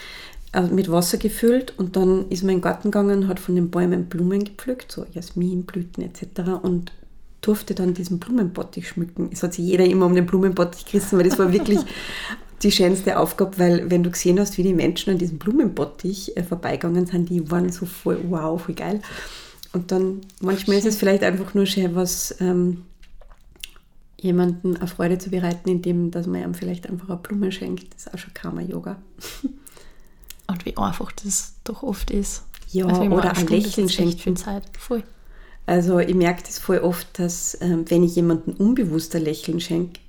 also 0.51 0.73
mit 0.73 0.91
Wasser 0.91 1.17
gefüllt 1.17 1.73
und 1.77 1.95
dann 1.95 2.27
ist 2.30 2.43
man 2.43 2.51
in 2.51 2.57
den 2.57 2.61
Garten 2.63 2.91
gegangen, 2.91 3.27
hat 3.27 3.39
von 3.39 3.55
den 3.55 3.69
Bäumen 3.69 4.05
Blumen 4.05 4.43
gepflückt, 4.43 4.91
so 4.91 5.05
Jasminblüten 5.13 6.03
etc. 6.03 6.63
und 6.63 6.91
durfte 7.41 7.75
dann 7.75 7.93
diesen 7.93 8.19
Blumenpottich 8.19 8.89
schmücken. 8.89 9.30
Es 9.32 9.43
hat 9.43 9.53
sich 9.53 9.65
jeder 9.65 9.86
immer 9.86 10.07
um 10.07 10.15
den 10.15 10.25
Blumenpottich 10.25 10.86
gerissen, 10.86 11.17
weil 11.17 11.30
das 11.30 11.39
war 11.39 11.53
wirklich 11.53 11.80
die 12.63 12.71
schönste 12.71 13.17
Aufgabe, 13.17 13.57
weil 13.59 13.89
wenn 13.91 14.03
du 14.03 14.09
gesehen 14.09 14.39
hast, 14.39 14.57
wie 14.57 14.63
die 14.63 14.73
Menschen 14.73 15.11
an 15.11 15.17
diesem 15.17 15.38
Blumenpottich 15.38 16.36
äh, 16.36 16.43
vorbeigegangen 16.43 17.05
sind, 17.05 17.30
die 17.30 17.49
waren 17.49 17.71
so 17.71 17.86
voll 17.86 18.19
wow, 18.27 18.61
voll 18.61 18.75
geil. 18.75 19.01
Und 19.71 19.91
dann 19.91 20.21
manchmal 20.41 20.77
ist 20.77 20.88
es 20.88 20.97
vielleicht 20.97 21.23
einfach 21.23 21.53
nur 21.53 21.67
schön, 21.67 21.95
was 21.95 22.36
ähm, 22.39 22.86
jemanden 24.22 24.76
eine 24.76 24.88
Freude 24.88 25.17
zu 25.17 25.30
bereiten, 25.30 25.70
indem 25.70 26.11
dass 26.11 26.28
man 26.28 26.41
ihm 26.41 26.53
vielleicht 26.53 26.89
einfach 26.89 27.09
eine 27.09 27.20
Blume 27.20 27.51
schenkt. 27.51 27.93
Das 27.93 28.07
ist 28.07 28.13
auch 28.13 28.17
schon 28.17 28.34
Karma-Yoga. 28.34 28.97
Und 30.47 30.65
wie 30.65 30.78
einfach 30.78 31.11
das 31.11 31.53
doch 31.63 31.84
oft 31.84 32.11
ist. 32.11 32.43
Ja, 32.72 32.88
also 32.88 33.01
oder 33.03 33.36
ein 33.36 33.47
Lächeln 33.47 33.89
schenkt. 33.89 34.22
Viel 34.22 34.36
Zeit. 34.36 34.63
Voll. 34.78 35.03
Also 35.65 35.99
ich 35.99 36.15
merke 36.15 36.41
das 36.43 36.57
voll 36.57 36.80
oft, 36.80 37.20
dass 37.20 37.57
ähm, 37.61 37.86
wenn 37.89 38.03
ich 38.03 38.15
jemandem 38.15 38.55
unbewusst 38.55 39.15
ein 39.15 39.24
Lächeln 39.24 39.59
schenke, 39.59 39.99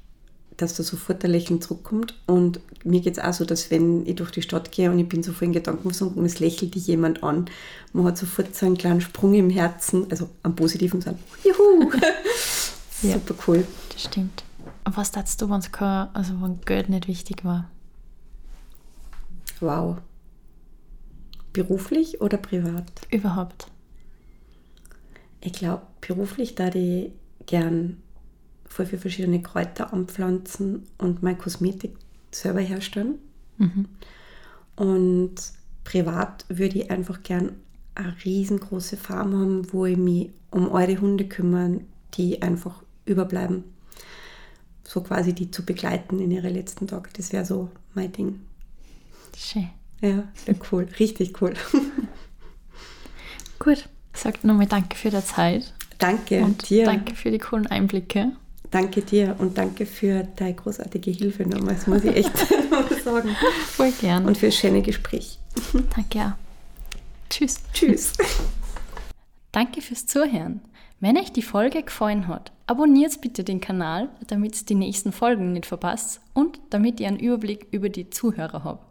dass 0.57 0.75
da 0.75 0.83
sofort 0.83 1.25
ein 1.25 1.31
Lächeln 1.31 1.61
zurückkommt. 1.61 2.15
Und 2.27 2.61
mir 2.85 3.01
geht 3.01 3.19
es 3.19 3.23
auch 3.23 3.33
so, 3.33 3.45
dass 3.45 3.71
wenn 3.71 4.07
ich 4.07 4.17
durch 4.17 4.31
die 4.31 4.43
Stadt 4.43 4.73
gehe 4.73 4.91
und 4.91 4.99
ich 4.99 5.09
bin 5.09 5.23
so 5.23 5.33
voll 5.33 5.49
in 5.49 5.53
Gedanken 5.53 5.91
versunken 5.91 6.21
und 6.21 6.27
es 6.27 6.41
lächelt 6.41 6.75
dich 6.75 6.87
jemand 6.87 7.23
an, 7.23 7.47
man 7.93 8.07
hat 8.07 8.19
sofort 8.19 8.55
so 8.55 8.67
einen 8.67 8.79
kleinen 8.79 9.01
Sprung 9.01 9.35
im 9.35 9.51
Herzen, 9.51 10.07
also 10.11 10.29
am 10.43 10.57
positiven 10.57 11.01
Sinn. 11.01 11.19
Juhu! 11.45 11.91
ja. 13.03 13.15
Super 13.15 13.35
cool. 13.47 13.67
Das 13.91 14.05
stimmt. 14.05 14.45
Und 14.84 14.97
was 14.97 15.12
dachtest 15.12 15.41
du, 15.43 15.51
wenn 15.51 15.61
es 15.61 15.72
also 15.74 16.41
wenn 16.41 16.61
Geld 16.62 16.88
nicht 16.88 17.09
wichtig 17.09 17.45
war? 17.45 17.70
Wow. 19.61 19.99
Beruflich 21.53 22.20
oder 22.20 22.38
privat? 22.38 22.84
Überhaupt. 23.11 23.66
Ich 25.41 25.53
glaube, 25.53 25.82
beruflich 26.01 26.55
da 26.55 26.70
die 26.70 27.12
gern 27.47 27.99
voll 28.66 28.86
viele 28.86 29.01
verschiedene 29.01 29.43
Kräuter 29.43 29.93
anpflanzen 29.93 30.86
und 30.99 31.22
meine 31.22 31.38
Kosmetik 31.38 31.97
selber 32.30 32.61
herstellen. 32.61 33.18
Mhm. 33.59 33.86
Und 34.76 35.34
privat 35.84 36.45
würde 36.49 36.78
ich 36.78 36.91
einfach 36.91 37.22
gern 37.22 37.53
eine 37.95 38.14
riesengroße 38.24 38.97
Farm 38.97 39.34
haben, 39.34 39.72
wo 39.72 39.86
ich 39.86 39.97
mich 39.97 40.30
um 40.51 40.70
eure 40.70 41.01
Hunde 41.01 41.26
kümmern, 41.26 41.86
die 42.14 42.43
einfach 42.43 42.82
überbleiben. 43.05 43.64
So 44.93 45.03
quasi 45.03 45.32
die 45.32 45.53
zu 45.53 45.64
begleiten 45.64 46.18
in 46.18 46.32
ihre 46.32 46.49
letzten 46.49 46.88
Tage. 46.88 47.11
Das 47.12 47.32
wäre 47.32 47.45
so 47.45 47.70
mein 47.95 48.11
Ding. 48.11 48.41
Schön. 49.38 49.70
Ja, 50.01 50.24
wäre 50.47 50.59
cool. 50.72 50.88
Richtig 50.99 51.41
cool. 51.41 51.55
Gut. 53.61 53.88
Sagt 54.12 54.43
nochmal 54.43 54.66
Danke 54.66 54.97
für 54.97 55.11
die 55.11 55.24
Zeit. 55.24 55.72
Danke 55.99 56.43
und 56.43 56.68
dir. 56.68 56.86
Danke 56.86 57.14
für 57.14 57.30
die 57.30 57.38
coolen 57.38 57.68
Einblicke. 57.68 58.32
Danke 58.72 59.03
dir 59.03 59.36
und 59.38 59.57
danke 59.57 59.86
für 59.86 60.24
deine 60.34 60.55
großartige 60.55 61.12
Hilfe 61.12 61.45
nochmal. 61.45 61.76
Das 61.76 61.86
muss 61.86 62.03
ich 62.03 62.16
echt 62.16 62.36
sagen. 63.05 63.36
Voll 63.66 63.93
gern. 63.93 64.24
Und 64.24 64.38
für 64.38 64.47
das 64.47 64.57
schöne 64.57 64.82
Gespräch. 64.82 65.38
Danke 65.95 66.18
ja. 66.18 66.38
Tschüss. 67.28 67.61
Tschüss. 67.72 68.14
Danke 69.53 69.82
fürs 69.82 70.07
Zuhören. 70.07 70.62
Wenn 71.01 71.17
euch 71.17 71.33
die 71.33 71.43
Folge 71.43 71.83
gefallen 71.83 72.29
hat, 72.29 72.53
abonniert 72.67 73.23
bitte 73.23 73.43
den 73.43 73.63
Kanal, 73.63 74.11
damit 74.27 74.61
ihr 74.61 74.67
die 74.67 74.75
nächsten 74.75 75.13
Folgen 75.13 75.53
nicht 75.53 75.65
verpasst 75.65 76.21
und 76.35 76.61
damit 76.69 77.01
ihr 77.01 77.09
einen 77.09 77.19
Überblick 77.19 77.69
über 77.71 77.89
die 77.89 78.11
Zuhörer 78.11 78.65
habt. 78.65 78.87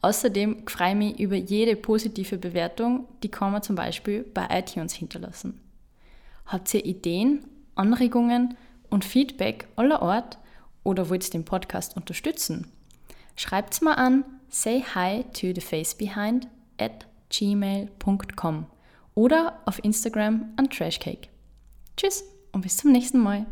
Außerdem 0.00 0.66
freue 0.66 0.90
ich 0.90 0.96
mich 0.96 1.20
über 1.20 1.36
jede 1.36 1.76
positive 1.76 2.38
Bewertung, 2.38 3.06
die 3.22 3.28
kann 3.28 3.52
man 3.52 3.62
zum 3.62 3.76
Beispiel 3.76 4.24
bei 4.24 4.46
iTunes 4.50 4.94
hinterlassen. 4.94 5.60
Habt 6.46 6.74
ihr 6.74 6.84
Ideen, 6.84 7.44
Anregungen 7.76 8.56
und 8.90 9.04
Feedback 9.04 9.68
aller 9.76 10.02
Art 10.02 10.38
oder 10.82 11.08
wollt 11.08 11.24
ihr 11.24 11.30
den 11.30 11.44
Podcast 11.44 11.96
unterstützen? 11.96 12.66
Schreibt's 13.36 13.80
mal 13.80 13.94
an 13.94 14.24
say 14.48 14.82
hi 14.94 15.24
to 15.34 15.52
the 15.54 15.60
face 15.60 15.94
behind 15.94 16.48
at 16.80 17.06
gmail.com 17.30 18.66
oder 19.18 19.60
auf 19.66 19.82
Instagram 19.82 20.52
an 20.54 20.70
Trashcake. 20.70 21.28
Tschüss 21.96 22.22
und 22.52 22.60
bis 22.60 22.76
zum 22.76 22.92
nächsten 22.92 23.18
Mal. 23.18 23.46